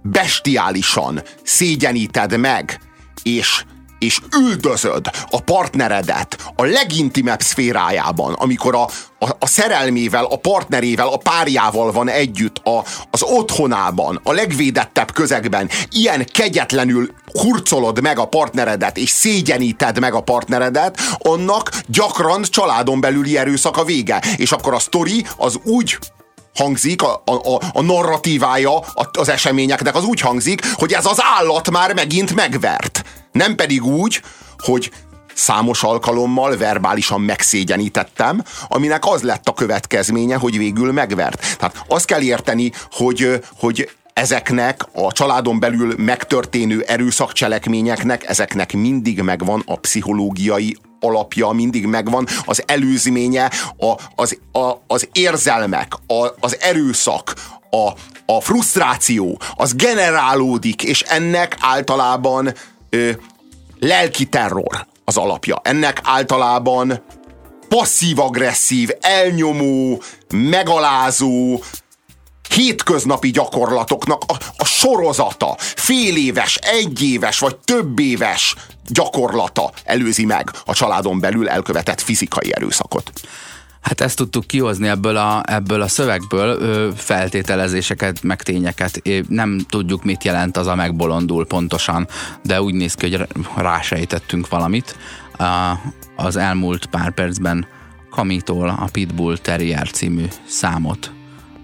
bestiálisan 0.02 1.22
szégyeníted 1.44 2.38
meg, 2.38 2.80
és 3.24 3.64
és 4.00 4.20
üldözöd 4.40 5.10
a 5.30 5.42
partneredet 5.42 6.52
a 6.56 6.64
legintimebb 6.66 7.42
szférájában, 7.42 8.34
amikor 8.34 8.76
a, 8.76 8.90
a, 9.20 9.30
a 9.40 9.48
szerelmével, 9.48 10.26
a 10.26 10.36
partnerével, 10.36 11.08
a 11.08 11.18
párjával 11.18 11.92
van 11.92 12.10
együtt, 12.10 12.58
a, 12.58 12.84
az 13.12 13.24
otthonában, 13.24 14.20
a 14.24 14.32
legvédettebb 14.32 15.12
közegben, 15.12 15.70
ilyen 15.92 16.26
kegyetlenül 16.32 17.14
hurcolod 17.34 18.02
meg 18.02 18.20
a 18.20 18.28
partneredet, 18.28 18.98
és 18.98 19.10
szégyeníted 19.10 20.00
meg 20.00 20.14
a 20.14 20.22
partneredet, 20.22 21.00
annak 21.18 21.72
gyakran 21.88 22.42
családon 22.44 23.00
belüli 23.00 23.38
erőszak 23.38 23.78
a 23.78 23.84
vége. 23.84 24.24
És 24.36 24.52
akkor 24.52 24.74
a 24.74 24.80
sztori 24.80 25.26
az 25.38 25.60
úgy 25.64 25.98
hangzik, 26.56 27.02
a, 27.02 27.22
a, 27.26 27.60
a 27.74 27.82
narratívája 27.82 28.80
az 29.12 29.30
eseményeknek 29.30 29.96
az 29.96 30.04
úgy 30.04 30.20
hangzik, 30.20 30.62
hogy 30.74 30.94
ez 30.94 31.06
az 31.06 31.18
állat 31.38 31.72
már 31.72 31.94
megint 31.94 32.36
megvert. 32.36 33.04
Nem 33.38 33.56
pedig 33.56 33.86
úgy, 33.86 34.22
hogy 34.58 34.92
számos 35.34 35.84
alkalommal 35.84 36.58
verbálisan 36.58 37.22
megszégyenítettem, 37.22 38.44
aminek 38.68 39.06
az 39.06 39.22
lett 39.22 39.48
a 39.48 39.54
következménye, 39.54 40.36
hogy 40.36 40.58
végül 40.58 40.92
megvert. 40.92 41.58
Tehát 41.58 41.84
azt 41.88 42.06
kell 42.06 42.22
érteni, 42.22 42.72
hogy, 42.92 43.44
hogy 43.60 43.90
ezeknek 44.14 44.86
a 44.94 45.12
családon 45.12 45.60
belül 45.60 45.94
megtörténő 45.98 46.82
erőszakcselekményeknek, 46.82 48.30
ezeknek 48.30 48.74
mindig 48.74 49.22
megvan 49.22 49.64
a 49.66 49.76
pszichológiai 49.76 50.78
alapja, 51.00 51.50
mindig 51.50 51.86
megvan 51.86 52.28
az 52.46 52.64
előzménye, 52.66 53.52
a, 53.78 53.94
az, 54.16 54.38
a, 54.52 54.72
az 54.88 55.10
érzelmek, 55.12 55.94
a, 56.08 56.28
az 56.40 56.58
erőszak, 56.60 57.34
a, 57.70 57.92
a 58.26 58.42
frusztráció, 58.42 59.40
az 59.56 59.76
generálódik, 59.76 60.84
és 60.84 61.02
ennek 61.02 61.58
általában 61.60 62.54
ö, 62.90 63.12
lelki 63.80 64.26
terror 64.26 64.88
az 65.06 65.18
alapja. 65.18 65.60
Ennek 65.64 66.02
általában 66.04 67.04
passzív-agresszív, 67.68 68.90
elnyomó, 69.00 70.02
megalázó, 70.34 71.62
hétköznapi 72.50 73.32
gyakorlatoknak 73.32 74.22
a, 74.28 74.34
a 74.58 74.66
sorozata, 74.66 75.56
fél 75.60 76.16
éves, 76.16 76.56
egy 76.56 77.02
éves 77.02 77.40
vagy 77.40 77.56
több 77.56 78.00
éves 78.00 78.56
gyakorlata 78.86 79.72
előzi 79.84 80.26
meg 80.26 80.52
a 80.66 80.74
családon 80.74 81.20
belül 81.20 81.50
elkövetett 81.50 82.02
fizikai 82.02 82.54
erőszakot. 82.54 83.12
Hát 83.88 84.02
ezt 84.02 84.16
tudtuk 84.16 84.48
kihozni 84.48 84.88
ebből 84.88 85.18
a, 85.18 85.44
ebből 85.46 85.82
a 85.82 85.88
szövegből, 85.88 86.94
feltételezéseket, 86.96 88.24
meg 88.24 88.42
tényeket. 88.42 89.02
Nem 89.28 89.60
tudjuk, 89.70 90.04
mit 90.04 90.24
jelent 90.24 90.58
az 90.58 90.68
a 90.68 90.76
megbolondul 90.76 91.46
pontosan, 91.46 92.08
de 92.44 92.62
úgy 92.62 92.74
néz 92.74 92.94
ki, 92.94 93.16
hogy 93.16 93.28
rásejtettünk 93.56 94.48
valamit. 94.50 94.96
Az 96.16 96.36
elmúlt 96.36 96.86
pár 96.86 97.12
percben 97.12 97.68
Kamitól 98.10 98.70
a 98.70 98.88
Pitbull 98.92 99.38
Terrier 99.38 99.92
című 99.92 100.26
számot 100.48 101.12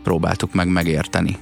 próbáltuk 0.03 0.53
meg 0.53 0.67
megérteni. 0.67 1.37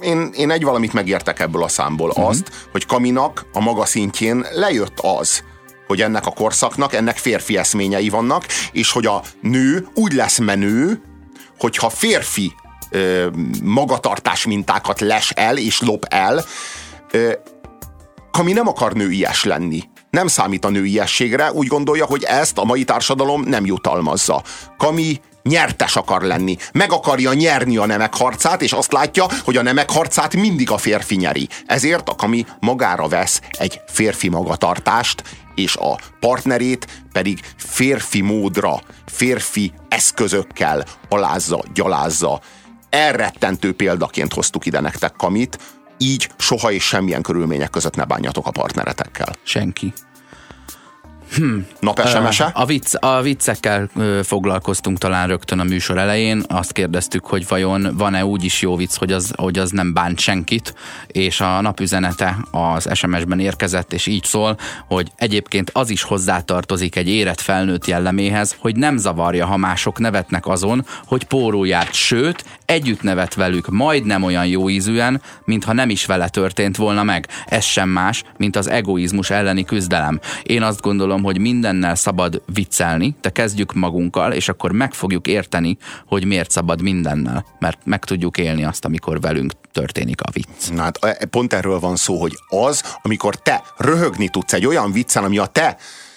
Én, 0.00 0.30
én 0.36 0.50
egy 0.50 0.62
valamit 0.62 0.92
megértek 0.92 1.40
ebből 1.40 1.62
a 1.62 1.68
számból, 1.68 2.08
uh-huh. 2.08 2.28
azt, 2.28 2.68
hogy 2.72 2.86
Kaminak 2.86 3.46
a 3.52 3.60
maga 3.60 3.84
szintjén 3.84 4.46
lejött 4.52 5.00
az, 5.00 5.44
hogy 5.86 6.02
ennek 6.02 6.26
a 6.26 6.30
korszaknak, 6.30 6.94
ennek 6.94 7.16
férfi 7.16 7.56
eszményei 7.56 8.08
vannak, 8.08 8.46
és 8.72 8.92
hogy 8.92 9.06
a 9.06 9.22
nő 9.40 9.88
úgy 9.94 10.12
lesz 10.12 10.38
menő, 10.38 11.02
hogyha 11.58 11.90
férfi 11.90 12.52
ö, 12.90 13.26
magatartás 13.62 14.46
mintákat 14.46 15.00
les 15.00 15.30
el 15.30 15.56
és 15.56 15.80
lop 15.80 16.04
el, 16.08 16.44
ö, 17.10 17.32
Kami 18.30 18.52
nem 18.52 18.68
akar 18.68 18.92
nőies 18.92 19.44
lenni. 19.44 19.82
Nem 20.10 20.26
számít 20.26 20.64
a 20.64 20.68
nőiességre, 20.68 21.52
úgy 21.52 21.66
gondolja, 21.66 22.04
hogy 22.04 22.22
ezt 22.22 22.58
a 22.58 22.64
mai 22.64 22.84
társadalom 22.84 23.42
nem 23.42 23.66
jutalmazza. 23.66 24.42
Kami 24.76 25.20
nyertes 25.42 25.96
akar 25.96 26.22
lenni. 26.22 26.56
Meg 26.72 26.92
akarja 26.92 27.32
nyerni 27.32 27.76
a 27.76 27.86
nemek 27.86 28.14
harcát, 28.14 28.62
és 28.62 28.72
azt 28.72 28.92
látja, 28.92 29.26
hogy 29.44 29.56
a 29.56 29.62
nemek 29.62 29.90
harcát 29.90 30.34
mindig 30.34 30.70
a 30.70 30.76
férfi 30.76 31.16
nyeri. 31.16 31.48
Ezért 31.66 32.08
a 32.08 32.14
Kami 32.14 32.46
magára 32.60 33.08
vesz 33.08 33.40
egy 33.50 33.80
férfi 33.86 34.28
magatartást, 34.28 35.22
és 35.56 35.76
a 35.76 35.98
partnerét 36.20 37.04
pedig 37.12 37.40
férfi 37.56 38.20
módra, 38.20 38.80
férfi 39.06 39.72
eszközökkel 39.88 40.84
alázza, 41.08 41.62
gyalázza. 41.74 42.40
Elrettentő 42.90 43.72
példaként 43.72 44.32
hoztuk 44.32 44.66
ide 44.66 44.80
nektek 44.80 45.12
Kamit, 45.12 45.58
így 45.98 46.30
soha 46.38 46.72
és 46.72 46.84
semmilyen 46.84 47.22
körülmények 47.22 47.70
között 47.70 47.96
ne 47.96 48.04
bánjatok 48.04 48.46
a 48.46 48.50
partneretekkel. 48.50 49.36
Senki. 49.42 49.92
Hm. 51.36 51.58
Nap 51.80 52.06
SMS-e? 52.06 52.50
A, 52.54 52.64
vicc, 52.64 52.94
a 53.00 53.22
viccekkel 53.22 53.88
foglalkoztunk 54.22 54.98
talán 54.98 55.28
rögtön 55.28 55.58
a 55.58 55.64
műsor 55.64 55.98
elején. 55.98 56.42
Azt 56.48 56.72
kérdeztük, 56.72 57.26
hogy 57.26 57.48
vajon 57.48 57.94
van-e 57.96 58.24
úgy 58.24 58.44
is 58.44 58.62
jó 58.62 58.76
vicc, 58.76 58.96
hogy 58.96 59.12
az, 59.12 59.32
hogy 59.36 59.58
az 59.58 59.70
nem 59.70 59.92
bánt 59.92 60.18
senkit, 60.18 60.74
és 61.06 61.40
a 61.40 61.60
napüzenete 61.60 62.36
az 62.50 62.88
SMS-ben 62.94 63.40
érkezett, 63.40 63.92
és 63.92 64.06
így 64.06 64.24
szól, 64.24 64.58
hogy 64.86 65.10
egyébként 65.16 65.70
az 65.72 65.90
is 65.90 66.02
hozzátartozik 66.02 66.96
egy 66.96 67.08
érett 67.08 67.40
felnőtt 67.40 67.86
jelleméhez, 67.86 68.56
hogy 68.58 68.76
nem 68.76 68.96
zavarja, 68.96 69.46
ha 69.46 69.56
mások 69.56 69.98
nevetnek 69.98 70.46
azon, 70.46 70.86
hogy 71.06 71.24
póró 71.24 71.64
járt, 71.64 71.94
sőt, 71.94 72.44
együtt 72.66 73.02
nevet 73.02 73.34
velük 73.34 73.68
majdnem 73.68 74.22
olyan 74.22 74.46
jó 74.46 74.70
ízűen, 74.70 75.22
mintha 75.44 75.72
nem 75.72 75.90
is 75.90 76.06
vele 76.06 76.28
történt 76.28 76.76
volna 76.76 77.02
meg. 77.02 77.28
Ez 77.46 77.64
sem 77.64 77.88
más, 77.88 78.22
mint 78.36 78.56
az 78.56 78.66
egoizmus 78.66 79.30
elleni 79.30 79.64
küzdelem. 79.64 80.20
Én 80.42 80.62
azt 80.62 80.80
gondolom, 80.80 81.22
hogy 81.22 81.38
mindennel 81.38 81.94
szabad 81.94 82.42
viccelni, 82.46 83.14
de 83.20 83.30
kezdjük 83.30 83.74
magunkkal, 83.74 84.32
és 84.32 84.48
akkor 84.48 84.72
meg 84.72 84.94
fogjuk 84.94 85.26
érteni, 85.26 85.76
hogy 86.06 86.24
miért 86.24 86.50
szabad 86.50 86.82
mindennel, 86.82 87.44
mert 87.58 87.78
meg 87.84 88.04
tudjuk 88.04 88.38
élni 88.38 88.64
azt, 88.64 88.84
amikor 88.84 89.20
velünk 89.20 89.52
történik 89.72 90.20
a 90.20 90.30
vicc. 90.32 90.74
Na 90.74 90.82
hát 90.82 91.04
e, 91.04 91.24
pont 91.26 91.52
erről 91.52 91.80
van 91.80 91.96
szó, 91.96 92.20
hogy 92.20 92.32
az, 92.48 92.82
amikor 93.02 93.36
te 93.36 93.62
röhögni 93.76 94.28
tudsz 94.28 94.52
egy 94.52 94.66
olyan 94.66 94.92
viccen, 94.92 95.24
ami 95.24 95.38
a 95.38 95.46
te 95.46 95.76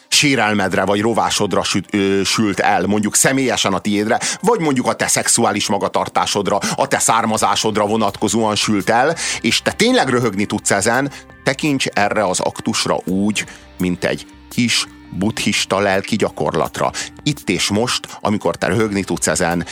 sérelmedre 0.09 0.85
vagy 0.85 1.01
rovásodra 1.01 1.63
sült, 1.63 1.93
ö, 1.93 2.21
sült 2.23 2.59
el, 2.59 2.85
mondjuk 2.85 3.15
személyesen 3.15 3.73
a 3.73 3.79
tiédre, 3.79 4.19
vagy 4.41 4.59
mondjuk 4.59 4.87
a 4.87 4.93
te 4.93 5.07
szexuális 5.07 5.67
magatartásodra, 5.67 6.59
a 6.75 6.87
te 6.87 6.99
származásodra 6.99 7.85
vonatkozóan 7.85 8.55
sült 8.55 8.89
el, 8.89 9.15
és 9.41 9.61
te 9.61 9.71
tényleg 9.71 10.09
röhögni 10.09 10.45
tudsz 10.45 10.71
ezen, 10.71 11.11
tekints 11.43 11.85
erre 11.85 12.25
az 12.25 12.39
aktusra 12.39 12.99
úgy, 13.05 13.45
mint 13.77 14.03
egy 14.03 14.25
kis 14.49 14.87
buddhista 15.11 15.79
lelki 15.79 16.15
gyakorlatra. 16.15 16.91
Itt 17.23 17.49
és 17.49 17.69
most, 17.69 18.07
amikor 18.21 18.55
te 18.55 18.67
röhögni 18.67 19.03
tudsz 19.03 19.27
ezen, 19.27 19.65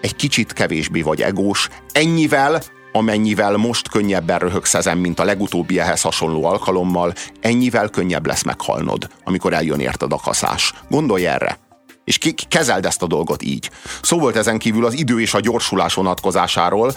egy 0.00 0.16
kicsit 0.16 0.52
kevésbé 0.52 1.00
vagy 1.02 1.22
egós, 1.22 1.68
ennyivel, 1.92 2.62
amennyivel 2.92 3.56
most 3.56 3.88
könnyebben 3.88 4.38
röhögsz 4.38 4.74
ezen, 4.74 4.98
mint 4.98 5.20
a 5.20 5.24
legutóbbi 5.24 5.78
ehhez 5.78 6.00
hasonló 6.00 6.44
alkalommal, 6.44 7.12
ennyivel 7.40 7.88
könnyebb 7.88 8.26
lesz 8.26 8.42
meghalnod, 8.42 9.08
amikor 9.24 9.52
eljön 9.52 9.80
érted 9.80 10.12
a 10.12 10.20
kaszás. 10.22 10.72
Gondolj 10.88 11.26
erre! 11.26 11.58
És 12.04 12.18
ki, 12.18 12.34
kezeld 12.48 12.86
ezt 12.86 13.02
a 13.02 13.06
dolgot 13.06 13.42
így. 13.42 13.70
Szó 14.02 14.18
volt 14.18 14.36
ezen 14.36 14.58
kívül 14.58 14.84
az 14.84 14.98
idő 14.98 15.20
és 15.20 15.34
a 15.34 15.40
gyorsulás 15.40 15.94
vonatkozásáról, 15.94 16.92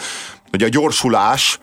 hogy 0.50 0.64
a 0.64 0.70
gyorsulás 0.70 1.60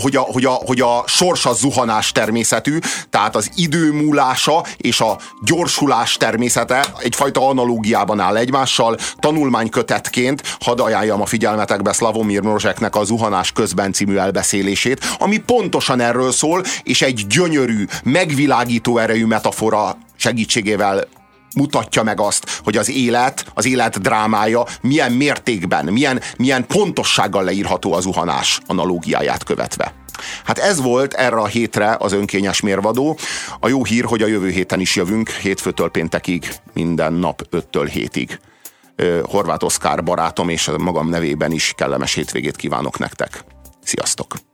hogy 0.00 0.16
a, 0.16 0.20
hogy, 0.20 0.44
a, 0.44 0.50
hogy 0.50 0.80
a 0.80 1.04
sors 1.06 1.46
a 1.46 1.52
zuhanás 1.52 2.12
természetű, 2.12 2.78
tehát 3.10 3.36
az 3.36 3.50
idő 3.56 3.92
múlása 3.92 4.64
és 4.76 5.00
a 5.00 5.18
gyorsulás 5.44 6.16
természete 6.16 6.86
egyfajta 6.98 7.48
analógiában 7.48 8.20
áll 8.20 8.36
egymással. 8.36 8.96
Tanulmánykötetként 9.18 10.56
hadd 10.60 10.80
ajánljam 10.80 11.20
a 11.20 11.26
figyelmetekbe 11.26 11.92
Slavomir 11.92 12.40
Mrozseknek 12.40 12.96
a 12.96 13.04
Zuhanás 13.04 13.52
közben 13.52 13.92
című 13.92 14.16
elbeszélését, 14.16 15.04
ami 15.18 15.38
pontosan 15.38 16.00
erről 16.00 16.32
szól, 16.32 16.62
és 16.82 17.02
egy 17.02 17.26
gyönyörű, 17.26 17.84
megvilágító 18.04 18.98
erejű 18.98 19.24
metafora 19.24 19.96
segítségével 20.16 21.04
mutatja 21.54 22.02
meg 22.02 22.20
azt, 22.20 22.60
hogy 22.64 22.76
az 22.76 22.90
élet, 22.90 23.44
az 23.54 23.66
élet 23.66 24.00
drámája 24.00 24.64
milyen 24.80 25.12
mértékben, 25.12 25.84
milyen, 25.84 26.20
milyen 26.36 26.66
pontossággal 26.66 27.44
leírható 27.44 27.92
az 27.92 28.02
zuhanás 28.02 28.60
analógiáját 28.66 29.44
követve. 29.44 29.94
Hát 30.44 30.58
ez 30.58 30.80
volt 30.80 31.14
erre 31.14 31.36
a 31.36 31.46
hétre 31.46 31.96
az 31.98 32.12
önkényes 32.12 32.60
mérvadó. 32.60 33.18
A 33.60 33.68
jó 33.68 33.84
hír, 33.84 34.04
hogy 34.04 34.22
a 34.22 34.26
jövő 34.26 34.48
héten 34.48 34.80
is 34.80 34.96
jövünk, 34.96 35.28
hétfőtől 35.30 35.90
péntekig, 35.90 36.54
minden 36.72 37.12
nap 37.12 37.42
5-től 37.50 37.90
7-ig. 37.94 38.38
Horváth 39.22 39.64
Oszkár 39.64 40.04
barátom 40.04 40.48
és 40.48 40.70
magam 40.78 41.08
nevében 41.08 41.52
is 41.52 41.72
kellemes 41.76 42.14
hétvégét 42.14 42.56
kívánok 42.56 42.98
nektek. 42.98 43.44
Sziasztok! 43.82 44.53